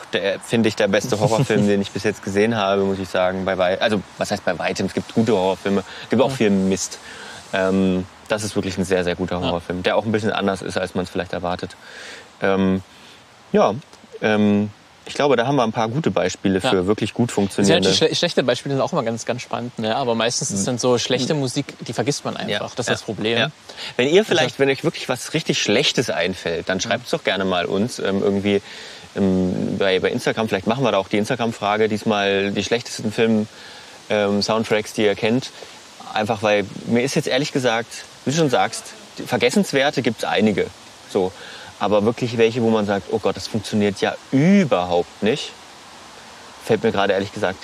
finde 0.46 0.70
ich, 0.70 0.76
der 0.76 0.88
beste 0.88 1.20
Horrorfilm, 1.20 1.68
den 1.68 1.82
ich 1.82 1.90
bis 1.90 2.04
jetzt 2.04 2.24
gesehen 2.24 2.56
habe, 2.56 2.84
muss 2.84 3.00
ich 3.00 3.10
sagen. 3.10 3.44
Bei 3.44 3.58
wei 3.58 3.82
also, 3.82 4.00
was 4.20 4.30
heißt 4.30 4.46
bei 4.46 4.60
weitem? 4.60 4.86
Es 4.86 4.94
gibt 4.94 5.16
gute 5.16 5.34
Horrorfilme, 5.34 5.84
es 6.04 6.10
gibt 6.10 6.22
auch 6.22 6.30
viel 6.30 6.52
Mist. 6.52 7.00
Ähm, 7.52 8.06
das 8.28 8.44
ist 8.44 8.56
wirklich 8.56 8.78
ein 8.78 8.86
sehr, 8.86 9.04
sehr 9.04 9.16
guter 9.16 9.42
Horrorfilm, 9.42 9.82
der 9.82 9.98
auch 9.98 10.06
ein 10.06 10.12
bisschen 10.12 10.32
anders 10.32 10.62
ist, 10.62 10.78
als 10.78 10.94
man 10.94 11.06
es 11.06 11.10
vielleicht 11.10 11.34
erwartet. 11.34 11.76
Ähm, 12.44 12.84
ja, 13.52 13.74
ähm, 14.22 14.70
ich 15.12 15.16
glaube, 15.16 15.36
da 15.36 15.46
haben 15.46 15.58
wir 15.58 15.64
ein 15.64 15.74
paar 15.74 15.90
gute 15.90 16.10
Beispiele 16.10 16.60
Ja. 16.64 16.70
für 16.70 16.88
wirklich 16.88 17.14
gut 17.14 17.32
Sehr 17.32 17.36
funktionierende. 17.36 17.94
schle 17.94 18.16
schlechte 18.16 18.44
Beispiele 18.44 18.76
sind 18.76 18.82
auch 18.82 18.94
immer 18.94 19.04
ganz, 19.04 19.26
ganz 19.26 19.42
spannend, 19.42 19.78
ne? 19.78 19.94
aber 19.94 20.16
meistens 20.16 20.52
ist 20.52 20.66
dann 20.66 20.78
so 20.78 20.98
schlechte 20.98 21.34
Musik, 21.34 21.66
die 21.86 21.92
vergisst 21.92 22.24
man 22.24 22.38
einfach. 22.38 22.74
Das 22.76 22.88
ist 22.88 22.94
das 22.94 23.02
Problem. 23.04 23.38
Ja. 23.38 23.52
Wenn 23.98 24.08
ihr 24.08 24.24
vielleicht, 24.24 24.58
wenn 24.58 24.70
euch 24.70 24.86
wirklich 24.86 25.10
was 25.10 25.34
richtig 25.34 25.62
Schlechtes 25.62 26.10
einfällt, 26.10 26.70
dann 26.70 26.80
schreibt 26.80 27.06
es 27.06 27.12
doch 27.12 27.26
gerne 27.26 27.44
mal 27.44 27.66
uns 27.66 28.00
ähm, 28.00 28.22
irgendwie 28.24 28.62
ähm, 29.18 29.78
bei, 29.78 30.00
bei 30.00 30.12
Instagram. 30.12 30.48
Vielleicht 30.48 30.66
machen 30.68 30.84
wir 30.86 30.94
da 30.94 30.98
auch 30.98 31.10
die 31.10 31.18
Instagram-Frage 31.18 31.90
diesmal 31.90 32.52
die 32.52 32.64
schlechtesten 32.64 33.12
Film-Soundtracks, 33.12 34.94
die 34.94 35.04
ihr 35.04 35.16
kennt. 35.16 35.50
Einfach 36.14 36.42
weil 36.42 36.66
mir 36.88 37.04
ist 37.04 37.16
jetzt 37.16 37.28
ehrlich 37.28 37.52
gesagt, 37.52 38.06
wie 38.24 38.32
du 38.32 38.38
schon 38.38 38.50
sagst, 38.50 38.86
Vergessenswerte 39.26 40.02
gibt 40.02 40.20
es 40.20 40.24
einige. 40.24 40.68
So. 41.12 41.34
Aber 41.82 42.06
wirklich 42.06 42.38
welche, 42.38 42.62
wo 42.62 42.70
man 42.70 42.86
sagt, 42.86 43.08
oh 43.12 43.18
Gott, 43.18 43.36
das 43.36 43.48
funktioniert 43.48 44.00
ja 44.02 44.16
überhaupt 44.32 45.24
nicht, 45.24 45.52
fällt 46.64 46.84
mir 46.84 46.92
gerade 46.92 47.14
ehrlich 47.14 47.34
gesagt 47.34 47.58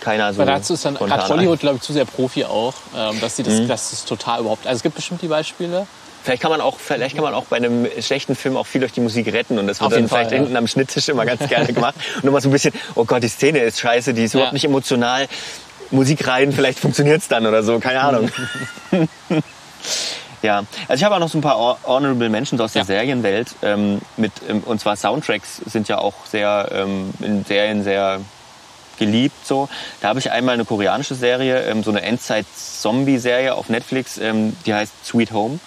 keiner 0.00 0.32
so 0.32 0.40
Weil 0.40 0.46
dazu 0.46 0.74
ist 0.74 0.84
dann 0.84 0.96
gerade 0.96 1.28
Hollywood, 1.28 1.60
glaube 1.60 1.76
ich, 1.76 1.82
zu 1.82 1.92
sehr 1.92 2.04
Profi 2.04 2.44
auch, 2.44 2.74
ähm, 2.96 3.20
dass 3.20 3.36
sie 3.36 3.44
das, 3.44 3.66
das 3.68 3.92
ist 3.92 4.08
total 4.08 4.40
überhaupt. 4.40 4.66
Also 4.66 4.78
es 4.78 4.82
gibt 4.82 4.96
bestimmt 4.96 5.22
die 5.22 5.28
Beispiele. 5.28 5.86
Vielleicht 6.24 6.42
kann 6.42 6.50
man 6.50 6.60
auch, 6.60 6.78
vielleicht 6.80 7.14
kann 7.14 7.24
man 7.24 7.32
auch 7.32 7.44
bei 7.44 7.56
einem 7.56 7.86
schlechten 8.00 8.34
Film 8.34 8.56
auch 8.56 8.66
viel 8.66 8.80
durch 8.80 8.92
die 8.92 9.00
Musik 9.00 9.32
retten 9.32 9.56
und 9.58 9.68
das 9.68 9.80
wird 9.80 9.92
dann 9.92 10.08
Fall, 10.08 10.18
vielleicht 10.18 10.32
ja. 10.32 10.38
hinten 10.38 10.56
am 10.56 10.66
Schnitttisch 10.66 11.08
immer 11.08 11.24
ganz 11.24 11.48
gerne 11.48 11.72
gemacht 11.72 11.94
und 12.16 12.28
immer 12.28 12.40
so 12.40 12.48
ein 12.48 12.52
bisschen, 12.52 12.74
oh 12.96 13.04
Gott, 13.04 13.22
die 13.22 13.28
Szene 13.28 13.60
ist 13.60 13.78
scheiße, 13.78 14.14
die 14.14 14.24
ist 14.24 14.34
überhaupt 14.34 14.50
Ja. 14.50 14.54
nicht 14.54 14.64
emotional. 14.64 15.28
Musik 15.92 16.26
rein, 16.26 16.50
vielleicht 16.50 16.80
funktioniert's 16.80 17.28
dann 17.28 17.46
oder 17.46 17.62
so, 17.62 17.78
keine 17.78 18.00
Ahnung. 18.00 18.30
ja, 20.44 20.58
also 20.88 21.00
ich 21.00 21.04
habe 21.04 21.14
auch 21.14 21.20
noch 21.20 21.30
so 21.30 21.38
ein 21.38 21.40
paar 21.40 21.78
Honorable 21.84 22.28
Mentions 22.28 22.60
aus 22.60 22.74
der 22.74 22.82
Ja. 22.82 22.86
Serienwelt. 22.86 23.54
Ähm, 23.62 24.00
mit, 24.18 24.32
ähm, 24.46 24.62
und 24.64 24.78
zwar 24.78 24.94
Soundtracks 24.94 25.56
sind 25.56 25.88
ja 25.88 25.98
auch 25.98 26.26
sehr 26.26 26.68
ähm, 26.70 27.14
in 27.20 27.44
Serien 27.44 27.82
sehr 27.82 28.20
geliebt. 28.98 29.46
So. 29.46 29.70
Da 30.02 30.08
habe 30.08 30.18
ich 30.18 30.30
einmal 30.30 30.54
eine 30.54 30.66
koreanische 30.66 31.14
Serie, 31.14 31.62
ähm, 31.62 31.82
so 31.82 31.90
eine 31.90 32.02
Endzeit-Zombie-Serie 32.02 33.54
auf 33.54 33.70
Netflix, 33.70 34.18
ähm, 34.18 34.54
die 34.66 34.74
heißt 34.74 34.92
Sweet 35.06 35.32
Home. 35.32 35.58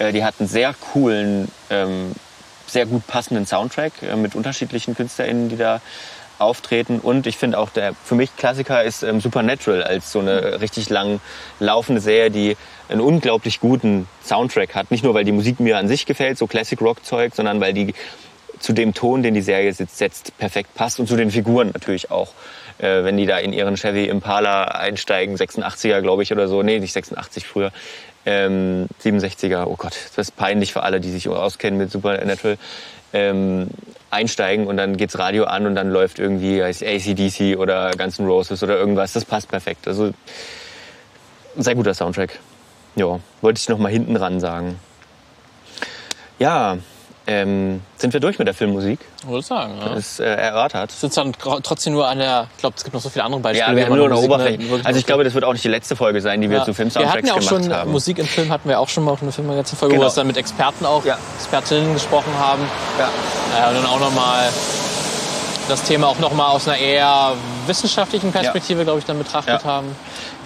Äh, 0.00 0.12
die 0.12 0.24
hat 0.24 0.34
einen 0.40 0.48
sehr 0.48 0.74
coolen, 0.92 1.50
ähm, 1.70 2.12
sehr 2.66 2.86
gut 2.86 3.06
passenden 3.06 3.46
Soundtrack 3.46 3.92
äh, 4.02 4.16
mit 4.16 4.34
unterschiedlichen 4.34 4.96
KünstlerInnen, 4.96 5.48
die 5.48 5.56
da 5.56 5.80
auftreten. 6.38 7.00
Und 7.00 7.26
ich 7.26 7.36
finde 7.36 7.58
auch, 7.58 7.70
der 7.70 7.94
für 7.94 8.14
mich 8.14 8.36
Klassiker 8.36 8.82
ist 8.82 9.02
ähm, 9.02 9.20
Supernatural 9.20 9.82
als 9.82 10.12
so 10.12 10.20
eine 10.20 10.60
richtig 10.60 10.88
lang 10.88 11.20
laufende 11.60 12.00
Serie, 12.00 12.30
die 12.30 12.56
einen 12.88 13.00
unglaublich 13.00 13.60
guten 13.60 14.08
Soundtrack 14.24 14.74
hat. 14.74 14.90
Nicht 14.90 15.04
nur, 15.04 15.14
weil 15.14 15.24
die 15.24 15.32
Musik 15.32 15.60
mir 15.60 15.78
an 15.78 15.88
sich 15.88 16.06
gefällt, 16.06 16.38
so 16.38 16.46
Classic 16.46 16.80
Rock 16.80 17.04
Zeug, 17.04 17.34
sondern 17.34 17.60
weil 17.60 17.74
die 17.74 17.94
zu 18.58 18.72
dem 18.72 18.94
Ton, 18.94 19.22
den 19.22 19.34
die 19.34 19.42
Serie 19.42 19.72
setzt, 19.72 19.98
setzt, 19.98 20.38
perfekt 20.38 20.74
passt 20.74 20.98
und 20.98 21.06
zu 21.06 21.16
den 21.16 21.30
Figuren 21.30 21.70
natürlich 21.72 22.10
auch. 22.10 22.32
Äh, 22.78 23.04
wenn 23.04 23.16
die 23.16 23.26
da 23.26 23.38
in 23.38 23.52
ihren 23.52 23.76
Chevy 23.76 24.06
Impala 24.06 24.64
einsteigen, 24.64 25.36
86er 25.36 26.00
glaube 26.00 26.22
ich 26.22 26.32
oder 26.32 26.48
so, 26.48 26.62
nee, 26.62 26.78
nicht 26.78 26.92
86 26.92 27.46
früher, 27.46 27.72
ähm, 28.26 28.86
67er, 29.02 29.64
oh 29.66 29.76
Gott, 29.76 29.96
das 30.16 30.28
ist 30.28 30.36
peinlich 30.36 30.72
für 30.72 30.82
alle, 30.82 31.00
die 31.00 31.10
sich 31.10 31.28
auskennen 31.28 31.78
mit 31.78 31.90
Supernatural, 31.90 32.58
ähm, 33.12 33.68
einsteigen 34.10 34.66
und 34.66 34.76
dann 34.76 34.96
geht's 34.96 35.18
Radio 35.18 35.44
an 35.44 35.66
und 35.66 35.74
dann 35.74 35.90
läuft 35.90 36.18
irgendwie 36.18 36.62
ACDC 36.62 37.58
oder 37.58 37.90
Guns 37.92 38.18
N' 38.18 38.26
Roses 38.26 38.62
oder 38.62 38.76
irgendwas, 38.76 39.12
das 39.12 39.24
passt 39.24 39.48
perfekt. 39.48 39.86
Also 39.86 40.12
sehr 41.56 41.74
guter 41.74 41.94
Soundtrack. 41.94 42.38
Ja, 42.96 43.20
wollte 43.42 43.60
ich 43.60 43.68
noch 43.68 43.78
mal 43.78 43.90
hinten 43.90 44.16
ran 44.16 44.40
sagen. 44.40 44.78
Ja, 46.38 46.78
ähm, 47.28 47.82
sind 47.98 48.14
wir 48.14 48.20
durch 48.20 48.38
mit 48.38 48.48
der 48.48 48.54
Filmmusik? 48.54 49.00
Würde 49.26 49.40
ich 49.40 49.46
sagen. 49.46 49.74
Ja. 49.78 49.92
Ist 49.94 50.18
äh, 50.18 50.24
erörtert. 50.34 50.90
sitzt 50.90 51.18
dann 51.18 51.32
trotzdem 51.62 51.92
nur 51.92 52.08
an 52.08 52.18
der, 52.18 52.48
ich 52.56 52.60
glaube, 52.60 52.74
es 52.76 52.82
gibt 52.84 52.94
noch 52.94 53.02
so 53.02 53.10
viele 53.10 53.24
andere 53.24 53.42
Beispiele. 53.42 53.70
Ja, 53.70 53.76
wir 53.76 53.84
haben 53.84 53.94
nur 53.96 54.06
eine 54.06 54.14
ne, 54.14 54.20
Oberfläche. 54.20 54.58
wirklich 54.70 54.86
Also 54.86 54.98
ich 54.98 55.04
glaube, 55.04 55.24
das 55.24 55.34
wird 55.34 55.44
auch 55.44 55.52
nicht 55.52 55.62
die 55.64 55.68
letzte 55.68 55.94
Folge 55.94 56.22
sein, 56.22 56.40
die 56.40 56.48
wir 56.48 56.56
Ja. 56.58 56.64
zu 56.64 56.68
Wir 56.68 56.84
hatten 56.86 56.90
Film-Soundtracks 56.90 57.28
ja 57.28 57.34
auch 57.34 57.38
gemacht 57.38 57.64
schon 57.64 57.74
haben. 57.74 57.92
Musik 57.92 58.18
im 58.18 58.26
Film, 58.26 58.50
hatten 58.50 58.68
wir 58.68 58.80
auch 58.80 58.88
schon 58.88 59.04
mal 59.04 59.12
auf 59.12 59.22
einer 59.22 59.30
Filmmagazin-Folge, 59.32 59.92
Genau. 59.94 60.00
wo 60.02 60.04
wir 60.06 60.08
es 60.08 60.14
dann 60.14 60.26
mit 60.26 60.38
Experten 60.38 60.86
auch, 60.86 61.04
Ja. 61.04 61.18
Expertinnen 61.36 61.92
gesprochen 61.92 62.32
haben. 62.38 62.62
Ja. 62.98 63.08
Ja, 63.58 63.68
und 63.68 63.74
dann 63.76 63.86
auch 63.86 64.00
nochmal 64.00 64.48
das 65.68 65.82
Thema 65.82 66.06
auch 66.06 66.18
nochmal 66.18 66.48
aus 66.52 66.66
einer 66.66 66.78
eher 66.78 67.34
wissenschaftlichen 67.66 68.32
Perspektive, 68.32 68.84
glaube 68.84 69.00
ich, 69.00 69.04
dann 69.04 69.18
betrachtet 69.18 69.64
haben. 69.66 69.94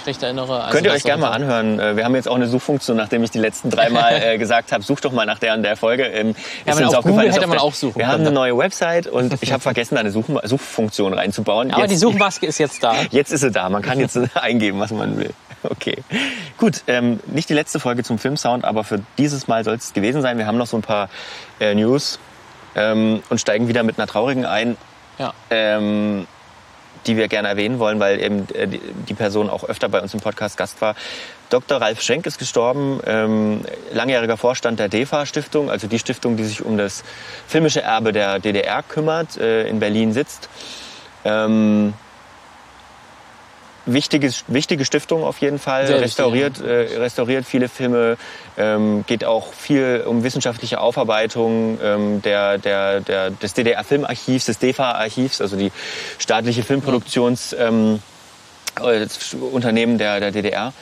Recht 0.07 0.23
erinnere. 0.23 0.63
Also 0.65 0.73
Könnt 0.73 0.87
ihr 0.87 0.93
euch 0.93 1.05
gerne 1.05 1.21
mal 1.23 1.31
anhören. 1.31 1.79
Äh, 1.79 1.97
Wir 1.97 2.05
haben 2.05 2.15
jetzt 2.15 2.29
auch 2.29 2.35
eine 2.37 2.47
Suchfunktion, 2.47 2.97
nachdem 2.97 3.23
ich 3.23 3.31
die 3.31 3.39
letzten 3.39 3.71
dreimal 3.71 4.15
äh, 4.23 4.39
gesagt 4.39 4.73
habe, 4.73 4.83
such 4.83 5.01
doch 5.01 5.13
mal 5.13 5.27
nach 5.27 5.39
der 5.39 5.55
und 5.55 5.63
der 5.63 5.77
Folge. 5.77 6.05
Ähm, 6.05 6.31
ist 6.31 6.37
aber 6.67 6.77
uns 6.81 6.89
auf 6.89 6.99
aufgefallen, 6.99 7.05
Google 7.15 7.29
ist 7.29 7.37
hätte 7.37 7.47
man 7.47 7.59
auch 7.59 7.75
suchen 7.75 7.99
Wir 7.99 8.09
haben 8.09 8.21
eine 8.21 8.31
neue 8.33 8.57
Website 8.57 9.07
und 9.07 9.35
ich 9.41 9.53
habe 9.53 9.63
vergessen, 9.63 9.95
da 9.95 10.01
eine 10.01 10.11
Such 10.11 10.25
Suchfunktion 10.45 11.15
reinzubauen. 11.15 11.71
Aber 11.71 11.83
jetzt, 11.83 11.93
die 11.93 11.97
Suchmaske 11.97 12.47
ist 12.47 12.59
jetzt 12.59 12.83
da. 12.83 12.95
Jetzt 13.11 13.33
ist 13.33 13.41
sie 13.41 13.51
da. 13.51 13.69
Man 13.69 13.83
kann 13.83 13.99
jetzt 14.01 14.19
eingeben, 14.35 14.81
was 14.81 14.91
man 14.91 15.19
will. 15.19 15.31
Okay. 15.63 15.97
Gut, 16.59 16.83
ähm, 16.87 17.21
nicht 17.27 17.49
die 17.49 17.55
letzte 17.55 17.79
Folge 17.79 18.03
zum 18.03 18.19
Filmsound, 18.19 18.65
aber 18.65 18.85
für 18.85 19.01
dieses 19.19 19.49
Mal 19.49 19.65
soll 19.65 19.75
es 19.77 19.93
gewesen 19.93 20.23
sein. 20.23 20.39
Wir 20.39 20.47
haben 20.47 20.59
noch 20.59 20.67
so 20.67 20.77
ein 20.77 20.83
paar 20.83 21.09
äh, 21.61 21.75
News 21.75 22.19
ähm, 22.75 23.23
und 23.29 23.41
steigen 23.41 23.69
wieder 23.69 23.83
mit 23.83 23.99
einer 23.99 24.07
traurigen 24.07 24.45
ein. 24.45 24.77
Ja. 25.19 25.35
ähm, 25.51 26.27
die 27.07 27.17
wir 27.17 27.29
gerne 27.29 27.49
erwähnen 27.49 27.79
wollen, 27.79 28.01
weil 28.01 28.21
eben 28.21 28.47
äh, 28.55 28.67
die- 28.69 29.15
Person 29.15 29.51
auch 29.51 29.65
öfter 29.65 29.89
bei 29.89 30.01
uns 30.01 30.15
im 30.15 30.21
Podcast 30.21 30.57
Gast 30.57 30.81
war. 30.81 30.95
Dr. 31.51 31.81
Ralf 31.81 32.01
Schenk 32.01 32.27
ist 32.27 32.39
gestorben, 32.39 33.01
ähm, 33.07 33.61
langjähriger 33.93 34.37
Vorstand 34.37 34.81
der 34.81 34.89
DEFA-Stiftung, 34.89 35.71
also 35.71 35.87
die 35.87 35.99
Stiftung, 35.99 36.37
die 36.37 36.45
sich 36.45 36.65
um 36.65 36.79
das 36.79 37.05
filmische 37.47 37.83
Erbe 37.83 38.13
der 38.13 38.39
DDR 38.39 38.83
kümmert, 38.83 39.37
äh, 39.37 39.69
in 39.69 39.81
Berlin 39.81 40.13
sitzt. 40.13 40.49
Ähm, 41.25 41.93
wichtige, 43.87 44.31
wichtige 44.49 44.85
Stiftung 44.85 45.25
auf 45.25 45.39
jeden 45.39 45.59
Fall, 45.59 45.87
Sehr 45.87 45.97
wichtig, 45.97 46.11
restauriert, 46.11 46.61
äh, 46.61 46.99
restauriert 46.99 47.45
viele 47.45 47.69
Filme, 47.69 48.17
ähm, 48.57 49.05
geht 49.07 49.25
auch 49.25 49.53
viel 49.53 50.05
um 50.07 50.25
wissenschaftliche 50.25 50.81
Aufarbeitung 50.81 51.79
ähm, 51.83 52.23
der, 52.23 52.59
der, 52.59 53.01
der, 53.01 53.31
des 53.31 53.55
DDR-Filmarchivs, 53.55 54.47
des 54.47 54.59
DEFA-Archivs, 54.59 55.41
also 55.41 55.57
die 55.57 55.73
staatliche 56.19 56.63
Filmproduktions... 56.63 57.55
Ähm, 57.59 58.01
äh, 58.81 59.07
Unternehmen 59.53 59.99
der, 59.99 60.21
der 60.21 60.31
DDR. 60.31 60.73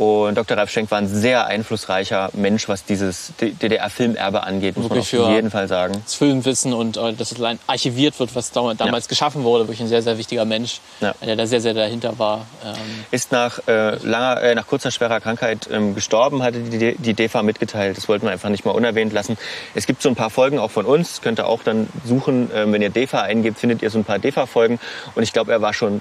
Und 0.00 0.36
Dr. 0.38 0.56
Ralf 0.56 0.70
Schenk 0.70 0.90
war 0.90 0.96
ein 0.96 1.08
sehr 1.08 1.46
einflussreicher 1.46 2.30
Mensch, 2.32 2.68
was 2.70 2.86
dieses 2.86 3.34
DDR-Filmerbe 3.38 4.42
angeht, 4.44 4.78
muss 4.78 4.88
Wirklich 4.88 5.12
man 5.12 5.22
auf 5.24 5.30
jeden 5.32 5.50
Fall 5.50 5.68
sagen. 5.68 6.00
Das 6.06 6.14
Filmwissen 6.14 6.72
und 6.72 6.96
äh, 6.96 7.12
dass 7.12 7.32
es 7.32 7.38
allein 7.38 7.58
archiviert 7.66 8.18
wird, 8.18 8.34
was 8.34 8.50
dam- 8.50 8.74
damals 8.78 9.08
geschaffen 9.08 9.44
wurde. 9.44 9.64
Wirklich 9.68 9.80
ein 9.82 9.88
sehr, 9.88 10.00
sehr 10.00 10.16
wichtiger 10.16 10.46
Mensch, 10.46 10.80
Ja. 11.00 11.14
der 11.20 11.36
da 11.36 11.46
sehr, 11.46 11.60
sehr 11.60 11.74
dahinter 11.74 12.18
war. 12.18 12.46
Ähm, 12.64 12.76
Ist 13.10 13.30
nach, 13.30 13.60
äh, 13.68 13.96
langer, 13.96 14.40
äh, 14.42 14.54
nach 14.54 14.66
kurzer 14.66 14.90
schwerer 14.90 15.20
Krankheit 15.20 15.68
ähm, 15.70 15.94
gestorben, 15.94 16.42
hatte 16.42 16.60
die, 16.60 16.94
die 16.96 17.12
DEFA 17.12 17.42
mitgeteilt. 17.42 17.98
Das 17.98 18.08
wollten 18.08 18.24
wir 18.24 18.32
einfach 18.32 18.48
nicht 18.48 18.64
mal 18.64 18.70
unerwähnt 18.70 19.12
lassen. 19.12 19.36
Es 19.74 19.86
gibt 19.86 20.00
so 20.00 20.08
ein 20.08 20.14
paar 20.14 20.30
Folgen 20.30 20.58
auch 20.58 20.70
von 20.70 20.86
uns, 20.86 21.20
könnt 21.20 21.38
ihr 21.40 21.46
auch 21.46 21.62
dann 21.62 21.88
suchen. 22.06 22.50
Ähm, 22.54 22.72
wenn 22.72 22.80
ihr 22.80 22.88
DEFA 22.88 23.20
eingebt, 23.20 23.58
findet 23.58 23.82
ihr 23.82 23.90
so 23.90 23.98
ein 23.98 24.04
paar 24.04 24.18
DEFA-Folgen. 24.18 24.80
Und 25.14 25.22
ich 25.22 25.34
glaube, 25.34 25.52
er 25.52 25.60
war 25.60 25.74
schon 25.74 26.00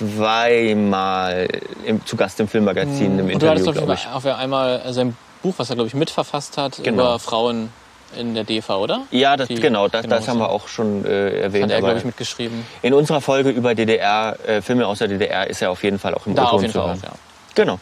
zweimal 0.00 1.48
im, 1.84 2.04
zu 2.06 2.16
Gast 2.16 2.40
im 2.40 2.48
Filmmagazin 2.48 3.18
im 3.18 3.26
und 3.34 3.42
du 3.42 3.48
hattest, 3.48 3.66
Interview, 3.66 3.86
glaube 3.86 3.94
ich, 3.94 4.06
auf 4.12 4.24
einmal 4.26 4.82
sein 4.92 5.16
Buch, 5.42 5.54
was 5.56 5.70
er, 5.70 5.76
glaube 5.76 5.88
ich, 5.88 5.94
mitverfasst 5.94 6.56
hat, 6.58 6.80
Genau. 6.82 7.02
über 7.04 7.18
Frauen 7.18 7.70
in 8.18 8.34
der 8.34 8.44
DEFA, 8.44 8.76
oder? 8.76 9.02
Ja, 9.10 9.36
das, 9.36 9.48
Die- 9.48 9.54
genau, 9.54 9.86
das, 9.88 10.06
das 10.06 10.26
haben 10.28 10.38
wir 10.38 10.50
auch 10.50 10.66
schon 10.68 11.04
äh, 11.04 11.40
erwähnt. 11.42 11.64
Hat 11.64 11.70
er, 11.70 11.78
glaube 11.80 11.98
ich, 11.98 12.04
mitgeschrieben. 12.04 12.66
in 12.82 12.92
unserer 12.92 13.20
Folge 13.20 13.50
über 13.50 13.74
DDR, 13.74 14.36
äh, 14.46 14.62
Filme 14.62 14.86
aus 14.86 14.98
der 14.98 15.08
DDR, 15.08 15.48
ist 15.48 15.62
er 15.62 15.70
auf 15.70 15.82
jeden 15.84 15.98
Fall 15.98 16.14
auch 16.14 16.26
im 16.26 16.34
Da 16.34 16.42
O-Ton 16.44 16.54
auf 16.56 16.60
jeden 16.62 16.72
zu 16.72 16.78
Fall 16.80 16.88
hören. 16.88 16.98
auch, 16.98 17.04
ja. 17.04 17.12
Genau. 17.54 17.78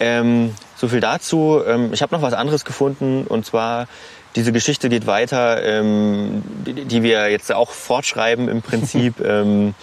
Ähm, 0.00 0.54
so 0.76 0.88
viel 0.88 1.00
dazu. 1.00 1.60
Ähm, 1.66 1.90
ich 1.92 2.00
habe 2.02 2.14
noch 2.14 2.22
was 2.22 2.32
anderes 2.34 2.64
gefunden 2.64 3.24
und 3.28 3.44
zwar 3.46 3.86
diese 4.34 4.52
Geschichte 4.52 4.88
geht 4.90 5.06
weiter, 5.06 5.62
ähm, 5.62 6.42
die, 6.66 6.84
die 6.84 7.02
wir 7.02 7.30
jetzt 7.30 7.52
auch 7.52 7.70
fortschreiben 7.70 8.48
im 8.48 8.62
Prinzip. 8.62 9.20
ähm, 9.24 9.74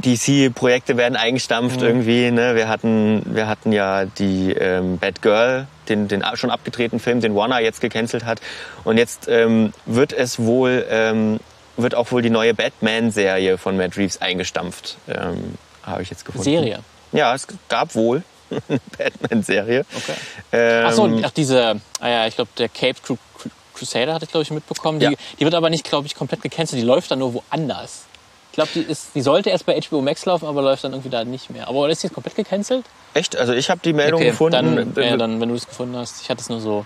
DC-Projekte 0.00 0.96
werden 0.96 1.16
eingestampft 1.16 1.82
irgendwie. 1.82 2.30
Ne? 2.30 2.54
Wir 2.54 2.68
hatten, 2.68 3.22
wir 3.34 3.46
hatten 3.48 3.72
ja 3.72 4.04
die 4.04 4.52
ähm, 4.52 4.98
Bad 4.98 5.22
Girl, 5.22 5.66
den, 5.88 6.08
den 6.08 6.24
schon 6.34 6.50
abgedrehten 6.50 7.00
Film, 7.00 7.20
den 7.20 7.34
Warner 7.34 7.60
jetzt 7.60 7.80
gecancelt 7.80 8.24
hat. 8.24 8.40
Und 8.84 8.98
jetzt 8.98 9.28
ähm, 9.28 9.72
wird 9.86 10.12
es 10.12 10.38
wohl, 10.38 10.86
ähm, 10.90 11.40
wird 11.76 11.94
auch 11.94 12.10
wohl 12.12 12.22
die 12.22 12.30
neue 12.30 12.54
Batman-Serie 12.54 13.58
von 13.58 13.76
Matt 13.76 13.96
Reeves 13.96 14.20
eingestampft. 14.20 14.96
Ähm, 15.08 15.54
Habe 15.82 16.02
ich 16.02 16.10
jetzt 16.10 16.24
gefunden. 16.24 16.44
Serie. 16.44 16.80
Ja, 17.12 17.34
es 17.34 17.46
gab 17.68 17.94
wohl 17.94 18.22
eine 18.50 18.80
Batman-Serie. 18.98 19.84
Okay. 19.94 20.12
Ähm, 20.52 20.84
Ach 20.86 20.92
so, 20.92 21.20
ach, 21.22 21.30
diese, 21.30 21.80
ah 22.00 22.08
ja, 22.08 22.26
ich 22.26 22.36
glaube, 22.36 22.50
der 22.58 22.68
Cape 22.68 23.00
Cru 23.02 23.16
Cru 23.38 23.48
Crusader 23.74 24.14
hatte 24.14 24.26
ich, 24.26 24.30
glaube 24.30 24.42
ich, 24.42 24.50
mitbekommen. 24.50 25.00
Die, 25.00 25.06
Ja. 25.06 25.12
die 25.40 25.44
wird 25.44 25.54
aber 25.54 25.70
nicht, 25.70 25.84
glaube 25.84 26.06
ich, 26.06 26.14
komplett 26.14 26.42
gecancelt. 26.42 26.80
Die 26.80 26.86
läuft 26.86 27.10
dann 27.10 27.18
nur 27.20 27.34
woanders. 27.34 28.04
Ich 28.52 28.56
glaube, 28.56 28.70
die, 28.74 28.80
ist- 28.82 29.14
die 29.14 29.22
sollte 29.22 29.48
erst 29.50 29.64
bei 29.66 29.80
HBO 29.80 30.02
Max 30.02 30.24
laufen, 30.26 30.46
aber 30.46 30.60
läuft 30.62 30.84
dann 30.84 30.92
irgendwie 30.92 31.08
da 31.08 31.24
nicht 31.24 31.48
mehr. 31.50 31.68
Aber 31.68 31.88
ist 31.88 32.02
die 32.02 32.06
jetzt 32.08 32.14
komplett 32.14 32.36
gecancelt? 32.36 32.84
Echt? 33.14 33.34
Also 33.36 33.54
ich 33.54 33.70
habe 33.70 33.80
die 33.82 33.92
Meldung 33.94 34.20
gefunden. 34.20 34.92
Dann, 34.94 35.04
ja, 35.04 35.16
dann, 35.16 35.40
wenn 35.40 35.48
du 35.48 35.54
es 35.54 35.66
gefunden 35.66 35.96
hast. 35.96 36.20
Ich 36.22 36.28
hatte 36.30 36.40
es 36.42 36.48
nur 36.50 36.60
so. 36.60 36.84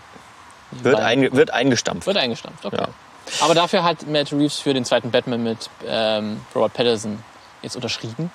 wird, 0.71 1.01
einge 1.01 1.33
wird 1.33 1.51
eingestampft. 1.53 2.07
Wird 2.07 2.17
eingestampft, 2.17 2.65
okay. 2.65 2.77
Ja. 2.81 2.89
Aber 3.41 3.55
dafür 3.55 3.83
hat 3.83 4.07
Matt 4.07 4.33
Reeves 4.33 4.61
für 4.61 4.73
den 4.75 4.85
zweiten 4.85 5.11
Batman 5.11 5.43
mit 5.43 5.69
ähm, 5.87 6.41
Robert 6.55 6.73
Pattinson 6.75 7.19
jetzt 7.63 7.75
unterschrieben. 7.75 8.31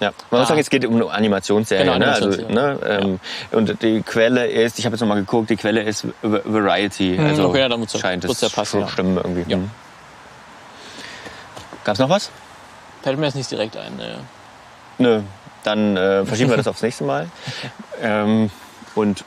Ja. 0.00 0.12
Man 0.30 0.40
muss 0.40 0.46
Ah. 0.46 0.48
sagen, 0.50 0.60
es 0.60 0.68
geht 0.70 0.84
um 0.84 0.94
eine 0.94 1.10
Animationsserie. 1.10 1.84
Genau, 1.84 1.98
ne? 1.98 2.12
Also, 2.12 2.26
Animationsserie. 2.26 2.98
ne? 2.98 3.00
Ähm, 3.04 3.20
Und 3.50 3.82
die 3.82 4.02
Quelle 4.02 4.46
ist, 4.46 4.78
ich 4.78 4.84
habe 4.84 4.94
jetzt 4.94 5.00
nochmal 5.00 5.16
geguckt, 5.20 5.48
die 5.48 5.56
Quelle 5.56 5.82
ist 5.82 6.04
Va- 6.22 6.40
Variety. 6.44 7.18
Also 7.18 7.48
okay, 7.48 7.60
ja, 7.60 7.68
dann 7.70 7.80
ja- 7.82 7.98
scheint 7.98 8.24
es 8.26 8.40
ja 8.42 8.48
passen, 8.50 8.82
ja. 8.82 8.88
stimmen 8.88 9.16
irgendwie. 9.16 9.50
Ja. 9.50 9.56
Hm. 9.56 9.70
Gab's 11.84 11.98
noch 11.98 12.10
was? 12.10 12.30
Fällt 13.02 13.18
mir 13.18 13.26
jetzt 13.26 13.34
nicht 13.34 13.50
direkt 13.50 13.76
ein. 13.76 13.96
Ne. 13.96 14.18
Nö. 14.98 15.20
Dann 15.64 15.96
äh, 15.96 16.24
verschieben 16.24 16.50
wir 16.50 16.56
das 16.56 16.66
aufs 16.68 16.82
nächste 16.82 17.04
Mal. 17.04 17.28
Ähm, 18.00 18.48
und 18.94 19.24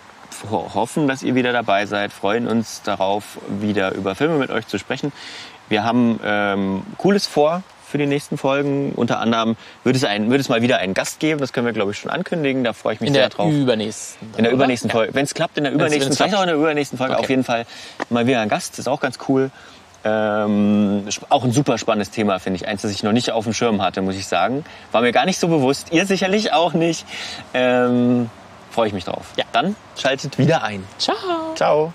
ho 0.50 0.72
hoffen, 0.74 1.10
dass 1.10 1.24
ihr 1.24 1.36
wieder 1.36 1.52
dabei 1.52 1.86
seid. 1.86 2.14
Freuen 2.14 2.48
uns 2.48 2.82
darauf, 2.84 3.38
wieder 3.50 3.92
über 3.94 4.16
Filme 4.16 4.38
mit 4.38 4.50
euch 4.50 4.66
zu 4.66 4.80
sprechen. 4.80 5.12
Wir 5.68 5.84
haben 5.84 6.22
ähm, 6.24 6.84
Cooles 6.98 7.28
vor 7.28 7.64
für 7.86 7.98
die 7.98 8.06
nächsten 8.06 8.38
Folgen. 8.38 8.94
Unter 8.94 9.20
anderem 9.20 9.58
wird 9.84 9.98
es, 9.98 10.06
ein, 10.06 10.30
wird 10.32 10.40
es 10.40 10.48
mal 10.48 10.62
wieder 10.62 10.78
einen 10.78 10.94
Gast 10.94 11.20
geben. 11.20 11.42
Das 11.42 11.52
können 11.52 11.66
wir, 11.66 11.74
glaube 11.74 11.92
ich, 11.92 11.98
schon 11.98 12.10
ankündigen. 12.10 12.64
Da 12.64 12.72
freue 12.72 12.94
ich 12.94 13.02
mich 13.02 13.10
In 13.10 13.14
sehr 13.14 13.24
der 13.24 13.30
drauf. 13.30 13.52
übernächsten. 13.52 14.26
In 14.38 14.44
der 14.44 14.46
oder? 14.46 14.52
übernächsten 14.54 14.90
Ja. 14.90 14.94
Folge. 14.96 15.14
Wenn 15.14 15.26
es 15.26 15.34
klappt, 15.34 15.58
in 15.58 15.66
der 15.66 15.74
übernächsten, 15.74 16.06
wenn's 16.08 16.16
vielleicht 16.16 16.30
klappt. 16.32 16.40
auch 16.40 16.44
in 16.44 16.48
der 16.48 16.56
übernächsten 16.58 16.98
Folge. 16.98 17.14
Okay. 17.16 17.24
Auf 17.24 17.30
jeden 17.30 17.44
Fall 17.44 17.66
mal 18.10 18.26
wieder 18.26 18.40
ein 18.40 18.48
Gast. 18.48 18.72
Das 18.74 18.80
ist 18.80 18.88
auch 18.88 19.02
ganz 19.02 19.18
cool. 19.28 19.52
Ähm, 20.04 21.04
auch 21.30 21.44
ein 21.44 21.52
super 21.52 21.78
spannendes 21.78 22.12
Thema, 22.12 22.40
finde 22.40 22.58
ich. 22.58 22.68
Eins, 22.68 22.82
das 22.82 22.92
ich 22.92 23.04
noch 23.04 23.12
nicht 23.12 23.32
auf 23.32 23.44
dem 23.44 23.54
Schirm 23.54 23.82
hatte, 23.82 24.02
muss 24.02 24.16
ich 24.16 24.28
sagen. 24.28 24.66
War 24.92 25.02
mir 25.02 25.12
gar 25.12 25.26
nicht 25.26 25.40
so 25.40 25.48
bewusst. 25.48 25.92
Ihr 25.92 26.06
sicherlich 26.06 26.54
auch 26.54 26.74
nicht. 26.74 27.06
Ähm, 27.54 28.30
Freue 28.72 28.88
ich 28.88 28.94
mich 28.94 29.04
drauf. 29.04 29.26
Ja. 29.36 29.44
Dann 29.52 29.76
schaltet 29.98 30.38
wieder 30.38 30.64
ein. 30.64 30.84
Ciao. 30.98 31.16
Ciao. 31.56 31.94